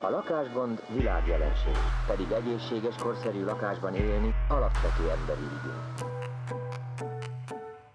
A 0.00 0.10
lakásgond 0.10 0.82
világjelenség, 0.88 1.76
pedig 2.06 2.30
egészséges, 2.30 2.94
korszerű 3.02 3.44
lakásban 3.44 3.94
élni 3.94 4.34
alapvető 4.48 5.10
emberi 5.10 5.40
igény. 5.40 5.82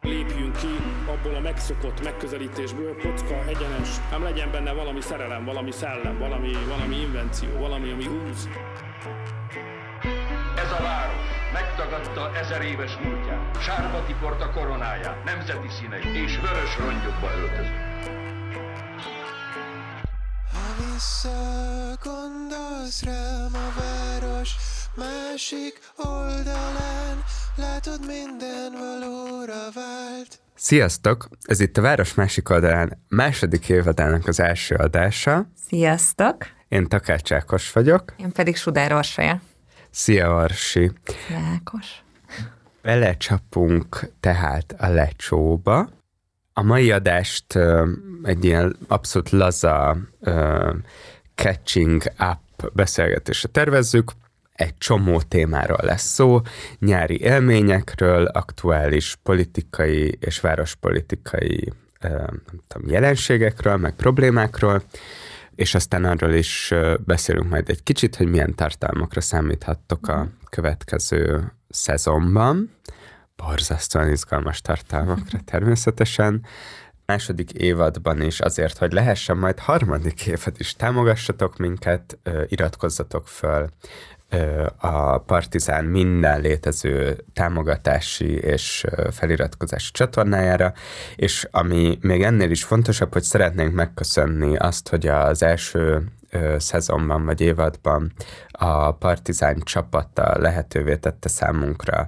Lépjünk 0.01 0.55
ki 0.57 0.67
abból 1.07 1.35
a 1.35 1.39
megszokott 1.39 2.03
megközelítésből, 2.03 2.95
kocka, 3.01 3.45
egyenes, 3.47 4.09
nem 4.11 4.23
legyen 4.23 4.51
benne 4.51 4.73
valami 4.73 5.01
szerelem, 5.01 5.45
valami 5.45 5.71
szellem, 5.71 6.17
valami, 6.17 6.51
valami 6.67 6.95
invenció, 6.95 7.59
valami, 7.59 7.91
ami 7.91 8.05
húz. 8.05 8.49
Ez 10.55 10.71
a 10.71 10.81
város 10.81 11.27
megtagadta 11.53 12.35
ezer 12.35 12.61
éves 12.61 12.97
múltját, 12.97 13.61
sárba 13.61 14.05
tiporta 14.05 14.51
koronáját, 14.51 15.23
nemzeti 15.23 15.69
színeit 15.69 16.15
és 16.15 16.39
vörös 16.39 16.77
rongyokba 16.77 17.27
öltözött. 17.37 17.93
Visszagondolsz 22.83 23.03
rám 23.03 23.51
a 23.53 23.79
város 23.79 24.55
másik 24.95 25.79
oldalán, 25.97 27.23
látod 27.55 27.99
minden 28.07 28.71
valóra 28.71 29.71
vált. 29.73 30.39
Sziasztok! 30.55 31.27
Ez 31.41 31.59
itt 31.59 31.77
a 31.77 31.81
Város 31.81 32.13
másik 32.13 32.49
oldalán 32.49 33.03
második 33.09 33.69
évadának 33.69 34.27
az 34.27 34.39
első 34.39 34.75
adása. 34.75 35.49
Sziasztok! 35.67 36.35
Én 36.67 36.87
Takács 36.87 37.31
Ákos 37.31 37.71
vagyok. 37.71 38.13
Én 38.17 38.31
pedig 38.31 38.55
Sudár 38.55 38.93
Orsolya. 38.93 39.41
Szia, 39.89 40.33
Orsi! 40.33 40.91
Ákos. 41.53 42.03
Belecsapunk 42.81 44.11
tehát 44.19 44.75
a 44.77 44.87
lecsóba. 44.87 45.89
A 46.53 46.63
mai 46.63 46.91
adást 46.91 47.59
egy 48.23 48.45
ilyen 48.45 48.75
abszolút 48.87 49.29
laza 49.29 49.97
catching 51.35 52.03
up 52.19 52.42
beszélgetésre 52.73 53.49
tervezzük. 53.49 54.11
Egy 54.53 54.77
csomó 54.77 55.21
témáról 55.21 55.79
lesz 55.81 56.13
szó, 56.13 56.41
nyári 56.79 57.19
élményekről, 57.19 58.25
aktuális 58.25 59.17
politikai 59.23 60.17
és 60.19 60.39
várospolitikai 60.39 61.73
nem 61.99 62.41
tudom, 62.67 62.89
jelenségekről, 62.89 63.77
meg 63.77 63.95
problémákról, 63.95 64.83
és 65.55 65.75
aztán 65.75 66.05
arról 66.05 66.33
is 66.33 66.73
beszélünk 67.05 67.49
majd 67.49 67.69
egy 67.69 67.83
kicsit, 67.83 68.15
hogy 68.15 68.27
milyen 68.27 68.55
tartalmakra 68.55 69.21
számíthattok 69.21 70.07
a 70.07 70.27
következő 70.49 71.51
szezonban 71.69 72.71
borzasztóan 73.35 74.09
izgalmas 74.09 74.61
tartalmakra 74.61 75.39
természetesen. 75.45 76.45
Második 77.05 77.51
évadban 77.51 78.21
is 78.21 78.39
azért, 78.39 78.77
hogy 78.77 78.91
lehessen 78.91 79.37
majd 79.37 79.59
harmadik 79.59 80.25
évad 80.25 80.55
is 80.57 80.75
támogassatok 80.75 81.57
minket, 81.57 82.19
iratkozzatok 82.47 83.27
föl 83.27 83.69
a 84.77 85.17
Partizán 85.17 85.85
minden 85.85 86.41
létező 86.41 87.25
támogatási 87.33 88.33
és 88.33 88.85
feliratkozási 89.11 89.91
csatornájára, 89.91 90.73
és 91.15 91.47
ami 91.51 91.97
még 92.01 92.23
ennél 92.23 92.51
is 92.51 92.63
fontosabb, 92.63 93.13
hogy 93.13 93.23
szeretnénk 93.23 93.73
megköszönni 93.73 94.55
azt, 94.55 94.89
hogy 94.89 95.07
az 95.07 95.43
első 95.43 96.03
szezonban 96.57 97.25
vagy 97.25 97.41
évadban 97.41 98.13
a 98.51 98.91
Partizán 98.91 99.61
csapata 99.63 100.39
lehetővé 100.39 100.95
tette 100.95 101.29
számunkra 101.29 102.07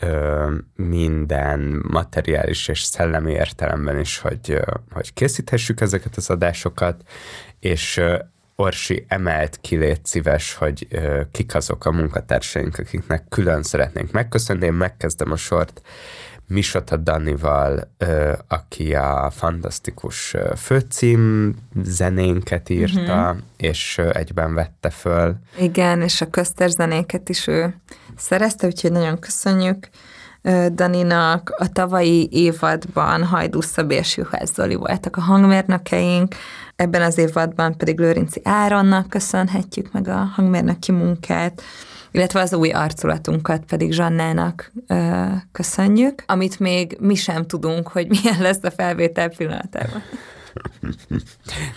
ö, 0.00 0.54
minden 0.74 1.82
materiális 1.88 2.68
és 2.68 2.82
szellemi 2.82 3.32
értelemben 3.32 3.98
is, 3.98 4.18
hogy, 4.18 4.50
ö, 4.50 4.62
hogy 4.90 5.12
készíthessük 5.12 5.80
ezeket 5.80 6.16
az 6.16 6.30
adásokat, 6.30 7.02
és 7.60 7.96
ö, 7.96 8.18
Orsi 8.58 9.04
emelt 9.08 9.58
ki, 9.60 9.76
légy 9.76 10.04
szíves, 10.04 10.54
hogy 10.54 10.86
ö, 10.90 11.20
kik 11.30 11.54
azok 11.54 11.84
a 11.84 11.90
munkatársaink, 11.90 12.78
akiknek 12.78 13.28
külön 13.28 13.62
szeretnénk 13.62 14.10
megköszönni. 14.10 14.66
Én 14.66 14.72
megkezdem 14.72 15.32
a 15.32 15.36
sort 15.36 15.82
Misota 16.48 16.96
Danival, 16.96 17.88
aki 18.48 18.94
a 18.94 19.30
fantasztikus 19.34 20.36
főcím 20.56 21.54
zenénket 21.82 22.68
írta, 22.68 23.00
uh-huh. 23.00 23.36
és 23.56 23.98
egyben 23.98 24.54
vette 24.54 24.90
föl. 24.90 25.36
Igen, 25.58 26.02
és 26.02 26.20
a 26.20 26.30
köztes 26.30 26.70
zenéket 26.70 27.28
is 27.28 27.46
ő 27.46 27.74
szerezte, 28.16 28.66
úgyhogy 28.66 28.92
nagyon 28.92 29.18
köszönjük 29.18 29.88
Daninak. 30.72 31.54
A 31.58 31.72
tavalyi 31.72 32.28
évadban 32.32 33.24
Hajdú 33.24 33.60
Szabi 33.60 33.94
és 33.94 34.16
Juhász 34.16 34.52
Zoli 34.54 34.74
voltak 34.74 35.16
a 35.16 35.20
hangmérnökeink, 35.20 36.34
ebben 36.76 37.02
az 37.02 37.18
évadban 37.18 37.76
pedig 37.76 37.98
Lőrinci 37.98 38.40
Áronnak 38.44 39.08
köszönhetjük 39.08 39.92
meg 39.92 40.08
a 40.08 40.30
hangmérnöki 40.34 40.92
munkát, 40.92 41.62
illetve 42.16 42.40
az 42.40 42.52
új 42.52 42.70
arculatunkat 42.70 43.64
pedig 43.64 43.92
Zsannának 43.92 44.72
ö, 44.86 45.24
köszönjük, 45.52 46.22
amit 46.26 46.60
még 46.60 46.96
mi 47.00 47.14
sem 47.14 47.46
tudunk, 47.46 47.88
hogy 47.88 48.08
milyen 48.08 48.40
lesz 48.40 48.62
a 48.62 48.70
felvétel 48.70 49.28
pillanatában. 49.28 50.02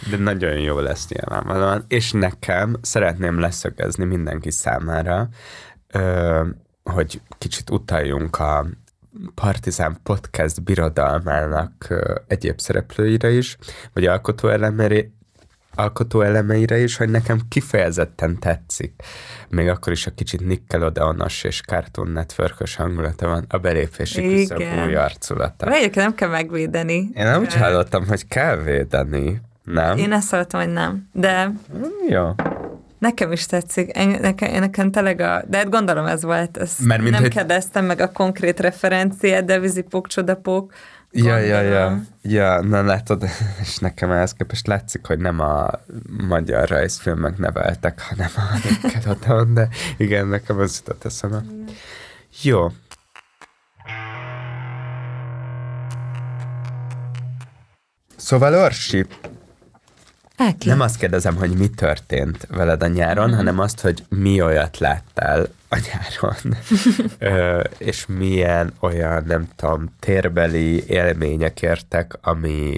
De 0.09 0.17
nagyon 0.17 0.59
jó 0.59 0.79
lesz 0.79 1.07
nyilvánvalóan. 1.07 1.85
És 1.87 2.11
nekem 2.11 2.75
szeretném 2.81 3.39
leszögezni 3.39 4.05
mindenki 4.05 4.51
számára, 4.51 5.27
ö, 5.87 6.43
hogy 6.83 7.21
kicsit 7.37 7.69
utaljunk 7.69 8.39
a 8.39 8.65
Partizán 9.35 9.97
Podcast 10.03 10.63
birodalmának 10.63 11.87
egyéb 12.27 12.59
szereplőire 12.59 13.29
is, 13.31 13.57
vagy 13.93 14.05
alkotó 14.05 14.47
alkotó 15.79 16.21
elemeire 16.21 16.77
is, 16.79 16.97
hogy 16.97 17.09
nekem 17.09 17.39
kifejezetten 17.49 18.39
tetszik. 18.39 18.93
Még 19.49 19.67
akkor 19.67 19.91
is 19.91 20.05
a 20.07 20.11
kicsit 20.11 20.45
Nickelodeonos 20.45 21.43
és 21.43 21.61
Cartoon 21.61 22.11
network 22.11 22.69
hangulata 22.77 23.27
van, 23.27 23.45
a 23.49 23.57
belépési 23.57 24.21
küszöb 24.21 24.63
új 24.85 24.95
arculata. 24.95 25.71
Egyébként 25.71 26.05
nem 26.05 26.15
kell 26.15 26.29
megvédeni. 26.29 26.95
Én 26.95 27.23
nem 27.25 27.41
úgy 27.41 27.53
hallottam, 27.53 28.07
hogy 28.07 28.27
kell 28.27 28.55
védeni, 28.57 29.41
nem? 29.63 29.97
Én 29.97 30.11
ezt 30.11 30.29
hallottam, 30.29 30.61
hogy 30.61 30.73
nem. 30.73 31.09
De 31.13 31.51
Jó. 32.09 32.29
Nekem 32.99 33.31
is 33.31 33.45
tetszik. 33.45 33.93
Nekem, 34.21 34.59
nekem 34.59 34.91
tényleg 34.91 35.19
a... 35.19 35.41
De 35.47 35.57
hát 35.57 35.69
gondolom 35.69 36.05
ez 36.05 36.23
volt. 36.23 36.57
Ezt 36.57 36.79
Mert 36.85 37.01
mint 37.01 37.13
nem 37.13 37.21
hogy- 37.21 37.31
kérdeztem 37.33 37.85
meg 37.85 37.99
a 38.01 38.11
konkrét 38.11 38.59
referenciát, 38.59 39.45
de 39.45 39.59
vízipók, 39.59 40.07
csodapók. 40.07 40.73
Ja, 41.11 41.37
ja, 41.37 41.61
ja. 41.61 42.01
Ja, 42.21 42.61
na 42.61 42.83
látod, 42.83 43.23
és 43.61 43.77
nekem 43.77 44.11
ehhez 44.11 44.33
képest 44.33 44.67
látszik, 44.67 45.05
hogy 45.05 45.19
nem 45.19 45.39
a 45.39 45.69
magyar 46.27 46.67
rajzfilmek 46.67 47.37
neveltek, 47.37 48.01
hanem 48.01 48.29
a 48.35 48.57
Nickelodeon, 48.63 49.53
de 49.57 49.69
igen, 49.97 50.27
nekem 50.27 50.59
az 50.59 50.77
jutott 50.77 51.05
eszembe. 51.05 51.43
Jó. 52.41 52.71
Szóval 58.15 58.53
Orsi, 58.53 59.05
Áki. 60.41 60.67
nem 60.67 60.81
azt 60.81 60.97
kérdezem, 60.97 61.35
hogy 61.35 61.57
mi 61.57 61.67
történt 61.67 62.47
veled 62.49 62.83
a 62.83 62.87
nyáron, 62.87 63.35
hanem 63.35 63.59
azt, 63.59 63.79
hogy 63.79 64.03
mi 64.09 64.41
olyat 64.41 64.77
láttál 64.77 65.47
a 65.69 65.77
nyáron, 65.77 66.57
Ö, 67.37 67.61
és 67.77 68.05
milyen 68.05 68.73
olyan, 68.79 69.23
nem 69.27 69.47
tudom, 69.55 69.89
térbeli 69.99 70.83
élmények 70.87 71.61
értek, 71.61 72.17
ami 72.21 72.75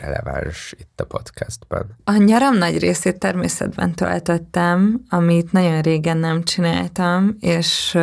releváns 0.00 0.74
itt 0.78 1.00
a 1.00 1.04
podcastban. 1.04 1.96
A 2.04 2.16
nyaram 2.16 2.56
nagy 2.56 2.78
részét 2.78 3.18
természetben 3.18 3.94
töltöttem, 3.94 5.00
amit 5.08 5.52
nagyon 5.52 5.80
régen 5.80 6.16
nem 6.16 6.42
csináltam, 6.42 7.36
és, 7.40 7.98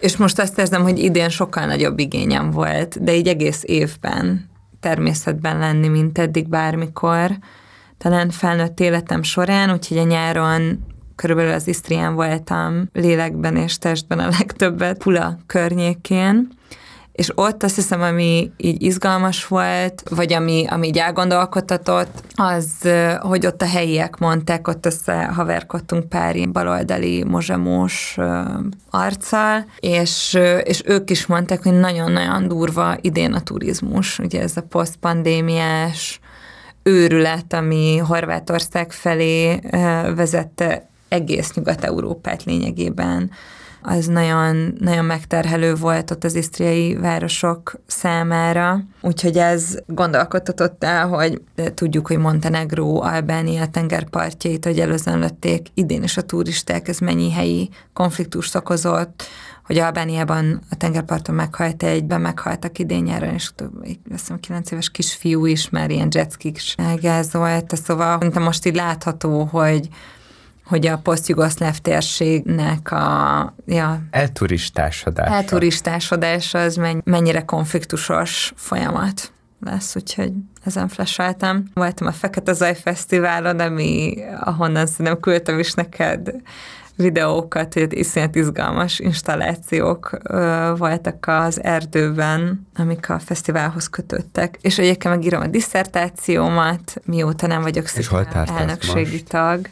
és 0.00 0.16
most 0.16 0.38
azt 0.38 0.58
érzem, 0.58 0.82
hogy 0.82 0.98
idén 0.98 1.28
sokkal 1.28 1.66
nagyobb 1.66 1.98
igényem 1.98 2.50
volt, 2.50 3.04
de 3.04 3.14
így 3.14 3.28
egész 3.28 3.62
évben 3.66 4.50
természetben 4.80 5.58
lenni, 5.58 5.88
mint 5.88 6.18
eddig 6.18 6.48
bármikor. 6.48 7.38
Talán 7.98 8.30
felnőtt 8.30 8.80
életem 8.80 9.22
során, 9.22 9.72
úgyhogy 9.72 9.98
a 9.98 10.04
nyáron 10.04 10.84
körülbelül 11.16 11.52
az 11.52 11.68
Isztrián 11.68 12.14
voltam 12.14 12.88
lélekben 12.92 13.56
és 13.56 13.78
testben 13.78 14.18
a 14.18 14.28
legtöbbet, 14.38 14.98
Pula 14.98 15.38
környékén, 15.46 16.48
és 17.14 17.30
ott 17.34 17.62
azt 17.62 17.74
hiszem, 17.74 18.02
ami 18.02 18.50
így 18.56 18.82
izgalmas 18.82 19.46
volt, 19.46 20.02
vagy 20.10 20.32
ami, 20.32 20.66
ami 20.68 20.86
így 20.86 20.98
elgondolkodtatott, 20.98 22.22
az, 22.34 22.66
hogy 23.20 23.46
ott 23.46 23.62
a 23.62 23.66
helyiek 23.66 24.18
mondták, 24.18 24.68
ott 24.68 24.86
összehaverkodtunk 24.86 26.08
pár 26.08 26.36
ilyen 26.36 26.52
baloldali 26.52 27.24
mozsamós 27.24 28.16
arccal, 28.90 29.64
és, 29.78 30.38
és 30.64 30.82
ők 30.86 31.10
is 31.10 31.26
mondták, 31.26 31.62
hogy 31.62 31.78
nagyon-nagyon 31.78 32.48
durva 32.48 32.96
idén 33.00 33.32
a 33.32 33.40
turizmus, 33.40 34.18
ugye 34.18 34.40
ez 34.42 34.56
a 34.56 34.62
posztpandémiás 34.68 36.20
őrület, 36.86 37.52
ami 37.52 37.96
Horvátország 37.96 38.92
felé 38.92 39.60
vezette 40.14 40.88
egész 41.08 41.52
Nyugat-Európát 41.52 42.44
lényegében 42.44 43.30
az 43.86 44.06
nagyon, 44.06 44.74
nagyon 44.78 45.04
megterhelő 45.04 45.74
volt 45.74 46.10
ott 46.10 46.24
az 46.24 46.34
isztriai 46.34 46.94
városok 46.94 47.80
számára. 47.86 48.80
Úgyhogy 49.00 49.36
ez 49.36 49.76
gondolkodtatott 49.86 50.84
el, 50.84 51.08
hogy 51.08 51.40
tudjuk, 51.74 52.06
hogy 52.06 52.18
Montenegro, 52.18 53.00
Albánia 53.02 53.66
tengerpartjait, 53.66 54.64
hogy 54.64 54.80
előzönlötték 54.80 55.66
idén 55.74 56.02
is 56.02 56.16
a 56.16 56.22
turisták, 56.22 56.88
ez 56.88 56.98
mennyi 56.98 57.32
helyi 57.32 57.70
konfliktust 57.92 58.54
okozott, 58.54 59.22
hogy 59.64 59.78
Albániában 59.78 60.60
a 60.70 60.76
tengerparton 60.76 61.34
meghalt 61.34 61.82
egyben, 61.82 62.20
meghaltak 62.20 62.78
idén 62.78 63.02
nyáron, 63.02 63.34
és 63.34 63.50
azt 63.86 63.98
hiszem 64.10 64.40
9 64.40 64.70
éves 64.70 64.90
kisfiú 64.90 65.46
is 65.46 65.70
már 65.70 65.90
ilyen 65.90 66.08
jetskik 66.10 66.56
is 66.56 66.74
elgázolt, 66.76 67.76
szóval 67.76 68.18
most 68.34 68.66
így 68.66 68.74
látható, 68.74 69.44
hogy 69.44 69.88
hogy 70.64 70.86
a 70.86 70.98
posztjugoszláv 70.98 71.78
térségnek 71.78 72.90
a... 72.92 73.54
Ja, 73.66 74.02
elturistásodása. 74.10 75.34
Elturistásodása 75.34 76.58
az 76.58 76.80
mennyire 77.04 77.44
konfliktusos 77.44 78.52
folyamat 78.56 79.32
lesz, 79.60 79.96
úgyhogy 79.96 80.32
ezen 80.64 80.88
flashaltam. 80.88 81.64
Voltam 81.74 82.06
a 82.06 82.12
Fekete 82.12 82.52
Zaj 82.52 82.76
Fesztiválon, 82.76 83.60
ami, 83.60 84.14
ahonnan 84.40 84.86
szerintem 84.86 85.20
küldtem 85.20 85.58
is 85.58 85.72
neked 85.72 86.34
videókat, 86.96 87.74
hogy 87.74 87.98
iszonyat 87.98 88.34
izgalmas 88.34 88.98
installációk 88.98 90.18
ö, 90.22 90.72
voltak 90.76 91.24
az 91.26 91.62
erdőben, 91.62 92.66
amik 92.76 93.10
a 93.10 93.18
fesztiválhoz 93.18 93.88
kötöttek. 93.88 94.58
És 94.60 94.78
egyébként 94.78 95.14
megírom 95.14 95.40
a 95.40 95.46
diszertációmat, 95.46 96.94
mióta 97.04 97.46
nem 97.46 97.62
vagyok 97.62 97.86
szinte 97.86 98.44
elnökségi 98.46 99.10
most? 99.10 99.28
tag. 99.28 99.68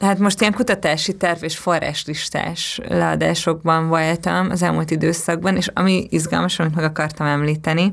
Hát 0.00 0.18
most 0.18 0.40
ilyen 0.40 0.52
kutatási 0.52 1.16
terv 1.16 1.44
és 1.44 1.56
forráslistás 1.56 2.80
leadásokban 2.88 3.88
voltam 3.88 4.50
az 4.50 4.62
elmúlt 4.62 4.90
időszakban, 4.90 5.56
és 5.56 5.70
ami 5.74 6.06
izgalmas, 6.10 6.58
amit 6.58 6.74
meg 6.74 6.84
akartam 6.84 7.26
említeni, 7.26 7.92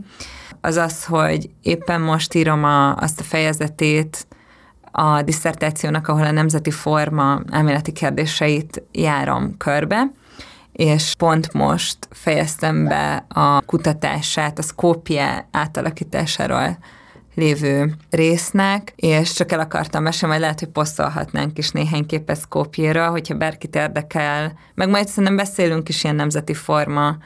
az 0.62 0.76
az, 0.76 1.06
hogy 1.06 1.50
éppen 1.62 2.02
most 2.02 2.34
írom 2.34 2.64
a, 2.64 2.96
azt 2.96 3.20
a 3.20 3.24
fejezetét 3.24 4.28
a 5.00 5.22
diszertációnak, 5.22 6.08
ahol 6.08 6.26
a 6.26 6.32
nemzeti 6.32 6.72
forma 6.72 7.42
elméleti 7.52 7.92
kérdéseit 7.92 8.84
járom 8.92 9.58
körbe, 9.58 10.12
és 10.72 11.14
pont 11.18 11.54
most 11.54 11.98
fejeztem 12.12 12.88
be 12.88 13.26
a 13.28 13.62
kutatását 13.62 14.60
a 14.60 14.62
Skopje 14.62 15.48
átalakításáról 15.52 16.78
lévő 17.36 17.96
résznek, 18.10 18.94
és 18.96 19.34
csak 19.34 19.52
el 19.52 19.60
akartam 19.60 20.04
mesélni, 20.04 20.28
majd 20.28 20.42
lehet, 20.42 20.60
hogy 20.60 20.70
posztolhatnánk 20.70 21.58
is 21.58 21.72
néhány 21.72 22.06
képet 22.06 22.40
Skopjéra, 22.40 23.10
hogyha 23.10 23.36
bárkit 23.36 23.76
érdekel, 23.76 24.54
meg 24.76 24.90
majd 24.90 25.08
szerintem 25.08 25.36
beszélünk 25.36 25.90
is 25.90 26.04
ilyen 26.04 26.16
nemzeti 26.16 26.54
forma 26.54 27.18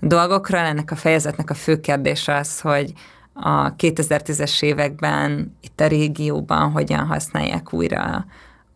dolgokról, 0.00 0.60
ennek 0.60 0.90
a 0.90 0.96
fejezetnek 0.96 1.50
a 1.50 1.54
fő 1.54 1.80
kérdés 1.80 2.28
az, 2.28 2.60
hogy 2.60 2.92
a 3.32 3.74
2010-es 3.74 4.62
években 4.62 5.56
itt 5.60 5.80
a 5.80 5.86
régióban 5.86 6.70
hogyan 6.70 7.06
használják 7.06 7.72
újra 7.72 8.26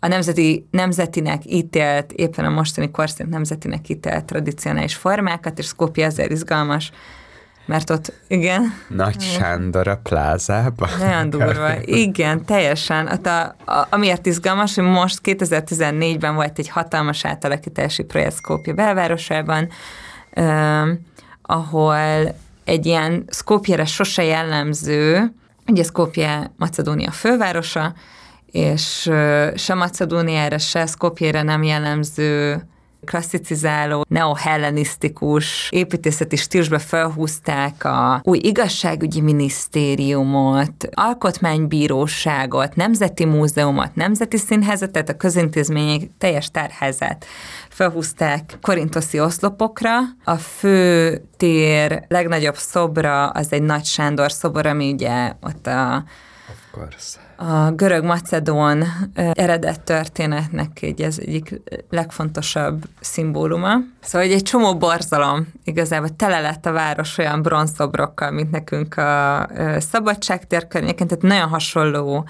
a 0.00 0.08
nemzeti, 0.08 0.66
nemzetinek 0.70 1.42
ítélt, 1.44 2.12
éppen 2.12 2.44
a 2.44 2.50
mostani 2.50 2.90
korszint 2.90 3.30
nemzetinek 3.30 3.88
ítélt 3.88 4.24
tradicionális 4.24 4.94
formákat, 4.94 5.58
és 5.58 5.66
Skopje 5.66 6.06
azért 6.06 6.30
izgalmas, 6.30 6.92
mert 7.66 7.90
ott, 7.90 8.12
igen. 8.28 8.74
Nagy 8.88 9.20
Sándor 9.20 9.88
a 9.88 9.96
plázában. 10.02 10.88
Nagyon 10.98 11.30
durva. 11.30 11.70
Igen, 11.84 12.44
teljesen. 12.44 13.06
Ott 13.06 13.26
a, 13.26 13.42
a, 13.64 13.86
amiért 13.90 14.26
izgalmas, 14.26 14.74
hogy 14.74 14.84
most 14.84 15.20
2014-ben 15.24 16.34
volt 16.34 16.58
egy 16.58 16.68
hatalmas 16.68 17.24
átalakítási 17.24 18.02
projekt 18.02 18.34
Skopje 18.36 18.72
belvárosában, 18.72 19.68
eh, 20.30 20.82
ahol 21.42 22.34
egy 22.66 22.86
ilyen 22.86 23.24
Skopjere 23.30 23.84
sose 23.84 24.22
jellemző, 24.24 25.32
ugye 25.66 25.82
Skopje 25.82 26.52
Macedónia 26.56 27.10
fővárosa, 27.10 27.94
és 28.46 29.10
se 29.54 29.74
Macedóniára, 29.74 30.58
se 30.58 30.86
Skopjére 30.86 31.42
nem 31.42 31.62
jellemző 31.62 32.62
klasszicizáló, 33.06 34.04
neohellenisztikus 34.08 35.68
építészeti 35.70 36.36
stílusba 36.36 36.78
felhúzták 36.78 37.84
a 37.84 38.20
új 38.24 38.38
igazságügyi 38.42 39.20
minisztériumot, 39.20 40.88
alkotmánybíróságot, 40.90 42.74
nemzeti 42.74 43.24
múzeumot, 43.24 43.94
nemzeti 43.94 44.36
színházat, 44.36 44.90
tehát 44.90 45.08
a 45.08 45.16
közintézmények 45.16 46.10
teljes 46.18 46.50
tárházát 46.50 47.26
felhúzták 47.68 48.58
korintoszi 48.60 49.20
oszlopokra. 49.20 49.98
A 50.24 50.34
fő 50.34 51.22
tér 51.36 52.04
legnagyobb 52.08 52.56
szobra 52.56 53.28
az 53.28 53.52
egy 53.52 53.62
Nagy 53.62 53.84
Sándor 53.84 54.32
szobor, 54.32 54.66
ami 54.66 54.92
ugye 54.92 55.32
ott 55.40 55.66
a 55.66 56.04
course 56.72 57.25
a 57.36 57.70
görög-macedón 57.70 58.84
eredet 59.14 59.80
történetnek 59.80 60.82
egy 60.82 61.02
ez 61.02 61.18
egyik 61.18 61.60
legfontosabb 61.90 62.84
szimbóluma. 63.00 63.76
Szóval 64.00 64.28
egy 64.28 64.42
csomó 64.42 64.76
borzalom, 64.76 65.46
igazából 65.64 66.08
tele 66.16 66.40
lett 66.40 66.66
a 66.66 66.72
város 66.72 67.18
olyan 67.18 67.42
bronzszobrokkal, 67.42 68.30
mint 68.30 68.50
nekünk 68.50 68.96
a 68.96 69.48
szabadságtér 69.78 70.66
környéken, 70.66 71.06
tehát 71.06 71.22
nagyon 71.22 71.48
hasonló 71.48 72.26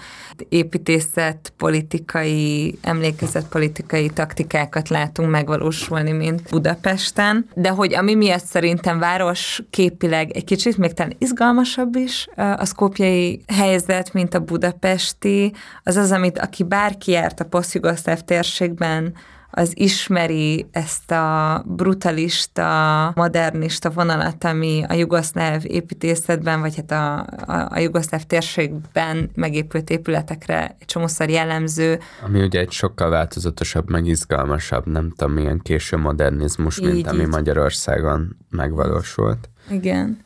építészet, 0.49 1.53
politikai, 1.57 2.77
emlékezetpolitikai 2.81 4.09
taktikákat 4.09 4.89
látunk 4.89 5.29
megvalósulni, 5.29 6.11
mint 6.11 6.49
Budapesten, 6.49 7.49
de 7.53 7.69
hogy 7.69 7.93
ami 7.93 8.15
miatt 8.15 8.45
szerintem 8.45 8.99
város 8.99 9.61
képileg 9.69 10.31
egy 10.31 10.43
kicsit 10.43 10.77
még 10.77 10.93
talán 10.93 11.15
izgalmasabb 11.17 11.95
is 11.95 12.27
a 12.35 12.65
szkópjai 12.65 13.41
helyzet, 13.47 14.13
mint 14.13 14.33
a 14.33 14.39
Budapest, 14.39 14.96
budapesti, 14.97 15.53
az 15.83 15.95
az, 15.95 16.11
amit 16.11 16.39
aki 16.39 16.63
bárki 16.63 17.11
járt 17.11 17.39
a 17.39 17.45
posztjugoszláv 17.45 18.21
térségben, 18.21 19.13
az 19.51 19.71
ismeri 19.73 20.65
ezt 20.71 21.11
a 21.11 21.63
brutalista, 21.65 23.11
modernista 23.15 23.89
vonalat, 23.89 24.43
ami 24.43 24.83
a 24.87 24.93
jugoszláv 24.93 25.61
építészetben, 25.65 26.59
vagy 26.59 26.75
hát 26.75 26.91
a, 26.91 27.17
a, 27.51 27.67
a 27.69 27.79
jugoszláv 27.79 28.23
térségben 28.23 29.29
megépült 29.35 29.89
épületekre 29.89 30.75
egy 30.79 30.85
csomószor 30.85 31.29
jellemző. 31.29 31.99
Ami 32.25 32.41
ugye 32.41 32.59
egy 32.59 32.71
sokkal 32.71 33.09
változatosabb, 33.09 33.89
meg 33.89 34.05
izgalmasabb, 34.05 34.85
nem 34.85 35.13
tudom, 35.15 35.33
milyen 35.33 35.59
késő 35.59 35.97
modernizmus, 35.97 36.79
mint 36.79 36.95
így, 36.95 37.07
ami 37.07 37.21
így. 37.21 37.27
Magyarországon 37.27 38.37
megvalósult. 38.49 39.49
Igen 39.69 40.25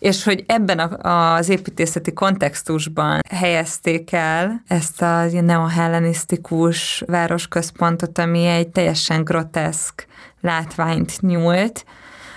és 0.00 0.24
hogy 0.24 0.44
ebben 0.46 0.78
a, 0.78 1.34
az 1.34 1.48
építészeti 1.48 2.12
kontextusban 2.12 3.20
helyezték 3.30 4.12
el 4.12 4.62
ezt 4.66 5.02
a 5.02 5.24
neohellenisztikus 5.40 7.02
városközpontot, 7.06 8.18
ami 8.18 8.46
egy 8.46 8.68
teljesen 8.68 9.24
groteszk 9.24 10.06
látványt 10.40 11.20
nyújt, 11.20 11.84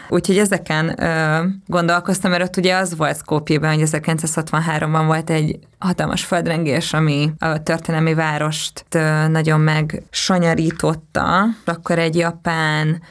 Úgyhogy 0.09 0.37
ezeken 0.37 1.03
ö, 1.03 1.43
gondolkoztam, 1.67 2.31
mert 2.31 2.43
ott 2.43 2.57
ugye 2.57 2.75
az 2.75 2.97
volt 2.97 3.17
Skopjében, 3.17 3.73
hogy 3.73 3.87
1963-ban 3.91 5.03
volt 5.05 5.29
egy 5.29 5.59
hatalmas 5.79 6.25
földrengés, 6.25 6.93
ami 6.93 7.31
a 7.39 7.63
történelmi 7.63 8.13
várost 8.13 8.85
ö, 8.95 9.27
nagyon 9.27 9.59
megsonyarította. 9.59 11.45
Akkor 11.65 11.99
egy 11.99 12.15
japán 12.15 13.01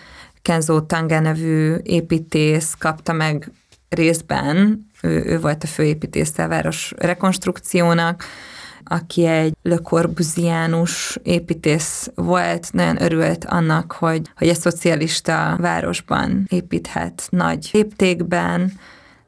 Kenzo 0.43 0.81
Tanga 0.81 1.21
nevű 1.21 1.75
építész 1.83 2.75
kapta 2.79 3.13
meg 3.13 3.53
részben 3.95 4.87
ő, 5.03 5.23
ő 5.27 5.41
volt 5.41 5.65
a 5.65 5.67
főépítésze 5.67 6.45
a 6.45 6.49
város 6.49 6.93
rekonstrukciónak, 6.97 8.25
aki 8.85 9.27
egy 9.27 9.57
Le 9.63 9.77
Corbusianus 9.77 11.19
építész 11.23 12.11
volt, 12.15 12.73
nagyon 12.73 13.03
örült 13.03 13.45
annak, 13.45 13.93
hogy, 13.93 14.31
hogy 14.37 14.49
egy 14.49 14.59
szocialista 14.59 15.57
városban 15.61 16.47
építhet 16.49 17.27
nagy 17.31 17.71
léptékben. 17.73 18.73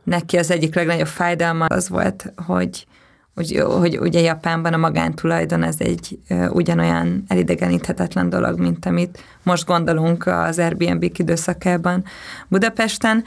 Neki 0.02 0.37
az 0.37 0.50
egyik 0.50 0.75
legnagyobb 0.75 1.06
fájdalma 1.06 1.64
az 1.64 1.88
volt, 1.88 2.33
hogy 2.47 2.87
hogy, 3.35 3.62
hogy 3.78 3.99
ugye 3.99 4.21
Japánban 4.21 4.73
a 4.73 4.76
magántulajdon 4.76 5.62
ez 5.62 5.76
egy 5.78 6.18
ugyanolyan 6.49 7.25
elidegeníthetetlen 7.28 8.28
dolog, 8.28 8.61
mint 8.61 8.87
amit 8.87 9.25
most 9.42 9.66
gondolunk 9.66 10.26
az 10.26 10.59
Airbnb 10.59 11.02
időszakában 11.16 12.04
Budapesten 12.49 13.25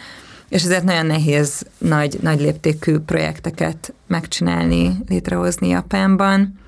és 0.50 0.64
ezért 0.64 0.84
nagyon 0.84 1.06
nehéz 1.06 1.66
nagy, 1.78 2.18
nagy 2.22 2.40
léptékű 2.40 2.98
projekteket 2.98 3.94
megcsinálni, 4.08 4.92
létrehozni 5.08 5.68
Japánban, 5.68 6.60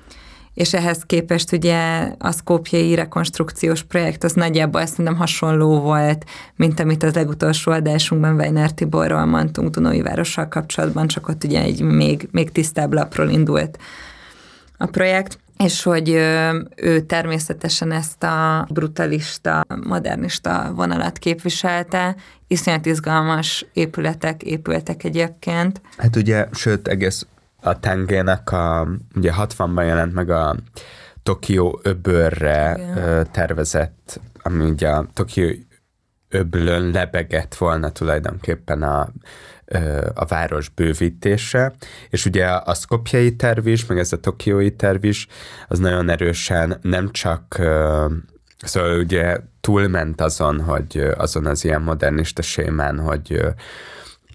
és 0.54 0.74
ehhez 0.74 1.02
képest 1.06 1.52
ugye 1.52 2.10
a 2.18 2.30
szkópjai 2.30 2.94
rekonstrukciós 2.94 3.82
projekt 3.82 4.24
az 4.24 4.32
nagyjából 4.32 4.86
szerintem 4.86 5.16
hasonló 5.16 5.80
volt, 5.80 6.24
mint 6.56 6.80
amit 6.80 7.02
az 7.02 7.14
legutolsó 7.14 7.72
adásunkban 7.72 8.34
Weiner 8.34 8.72
Tiborról 8.72 9.24
mondtunk 9.24 9.70
Dunói 9.70 10.02
várossal 10.02 10.48
kapcsolatban, 10.48 11.06
csak 11.06 11.28
ott 11.28 11.44
ugye 11.44 11.62
egy 11.62 11.82
még, 11.82 12.28
még 12.30 12.52
tisztább 12.52 12.92
lapról 12.92 13.28
indult 13.28 13.78
a 14.76 14.86
projekt. 14.86 15.38
És 15.64 15.82
hogy 15.82 16.08
ő 16.76 17.00
természetesen 17.06 17.92
ezt 17.92 18.22
a 18.22 18.66
brutalista, 18.72 19.64
modernista 19.86 20.72
vonalat 20.74 21.18
képviselte, 21.18 22.16
iszonyat 22.46 22.86
izgalmas 22.86 23.66
épületek 23.72 24.42
épültek 24.42 25.04
egyébként. 25.04 25.80
Hát 25.96 26.16
ugye, 26.16 26.48
sőt, 26.52 26.88
egész 26.88 27.26
a 27.62 27.78
tengének 27.78 28.52
a, 28.52 28.88
ugye 29.14 29.32
60-ban 29.38 29.84
jelent 29.84 30.14
meg 30.14 30.30
a 30.30 30.56
Tokió 31.22 31.80
öbörre 31.82 32.76
Igen. 32.78 33.28
tervezett, 33.32 34.20
ami 34.42 34.70
ugye 34.70 34.88
a 34.88 35.06
Tokió 35.14 35.48
öblön 36.28 36.90
lebegett 36.90 37.54
volna 37.54 37.90
tulajdonképpen 37.90 38.82
a, 38.82 39.08
a 40.14 40.24
város 40.24 40.68
bővítése, 40.68 41.72
és 42.08 42.24
ugye 42.24 42.46
a 42.46 42.74
szkopjai 42.74 43.36
terv 43.36 43.66
is, 43.66 43.86
meg 43.86 43.98
ez 43.98 44.12
a 44.12 44.20
tokiói 44.20 44.70
terv 44.76 45.04
is, 45.04 45.26
az 45.68 45.78
nagyon 45.78 46.08
erősen 46.08 46.78
nem 46.82 47.10
csak 47.10 47.60
Szóval 48.62 48.98
ugye 48.98 49.38
túlment 49.60 50.20
azon, 50.20 50.60
hogy 50.60 51.10
azon 51.16 51.46
az 51.46 51.64
ilyen 51.64 51.82
modernista 51.82 52.42
sémán, 52.42 52.98
hogy 52.98 53.40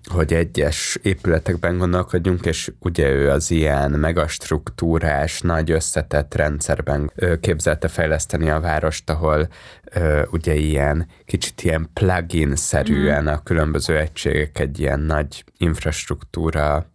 hogy 0.05 0.33
egyes 0.33 0.97
épületekben 1.01 1.77
gondolkodjunk, 1.77 2.45
és 2.45 2.71
ugye 2.79 3.09
ő 3.09 3.29
az 3.29 3.51
ilyen 3.51 3.91
megastruktúrás, 3.91 5.41
nagy 5.41 5.71
összetett 5.71 6.35
rendszerben 6.35 7.11
képzelte 7.39 7.87
fejleszteni 7.87 8.49
a 8.49 8.59
várost, 8.59 9.09
ahol 9.09 9.47
ugye 10.31 10.53
ilyen 10.53 11.07
kicsit 11.25 11.61
ilyen 11.61 11.89
plugin-szerűen 11.93 13.27
a 13.27 13.43
különböző 13.43 13.97
egységek 13.97 14.59
egy 14.59 14.79
ilyen 14.79 14.99
nagy 14.99 15.43
infrastruktúra 15.57 16.85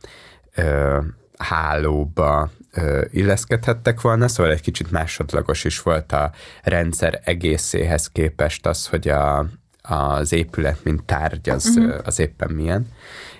hálóba 1.38 2.50
illeszkedhettek 3.10 4.00
volna, 4.00 4.28
szóval 4.28 4.52
egy 4.52 4.60
kicsit 4.60 4.90
másodlagos 4.90 5.64
is 5.64 5.82
volt 5.82 6.12
a 6.12 6.32
rendszer 6.62 7.20
egészéhez 7.24 8.06
képest 8.06 8.66
az, 8.66 8.86
hogy 8.86 9.08
a, 9.08 9.46
az 9.90 10.32
épület, 10.32 10.84
mint 10.84 11.04
tárgy, 11.04 11.50
az, 11.50 11.66
uh-huh. 11.66 12.00
az 12.04 12.18
éppen 12.18 12.50
milyen. 12.50 12.86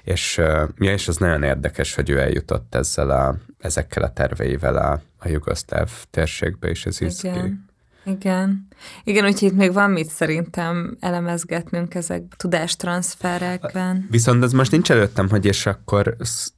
És, 0.05 0.37
ja, 0.79 0.93
és 0.93 1.09
az 1.09 1.17
nagyon 1.17 1.43
érdekes, 1.43 1.95
hogy 1.95 2.11
ő 2.11 2.19
eljutott 2.19 2.75
ezzel 2.75 3.11
a, 3.11 3.37
ezekkel 3.59 4.03
a 4.03 4.13
terveivel 4.13 4.77
a, 4.77 5.01
a 5.19 5.29
jugoszláv 5.29 5.91
térségbe, 6.11 6.69
és 6.69 6.87
ez 6.87 7.01
is 7.01 7.23
Igen. 7.23 7.69
Igen. 8.05 8.69
Igen, 9.05 9.25
úgyhogy 9.25 9.49
itt 9.49 9.57
még 9.57 9.73
van 9.73 9.91
mit 9.91 10.09
szerintem 10.09 10.97
elemezgetnünk 11.01 11.95
ezek 11.95 12.23
tudástranszferekben. 12.37 14.07
Viszont 14.11 14.43
az 14.43 14.53
most 14.53 14.71
nincs 14.71 14.91
előttem, 14.91 15.29
hogy 15.29 15.45
és 15.45 15.67
akkor, 15.67 16.17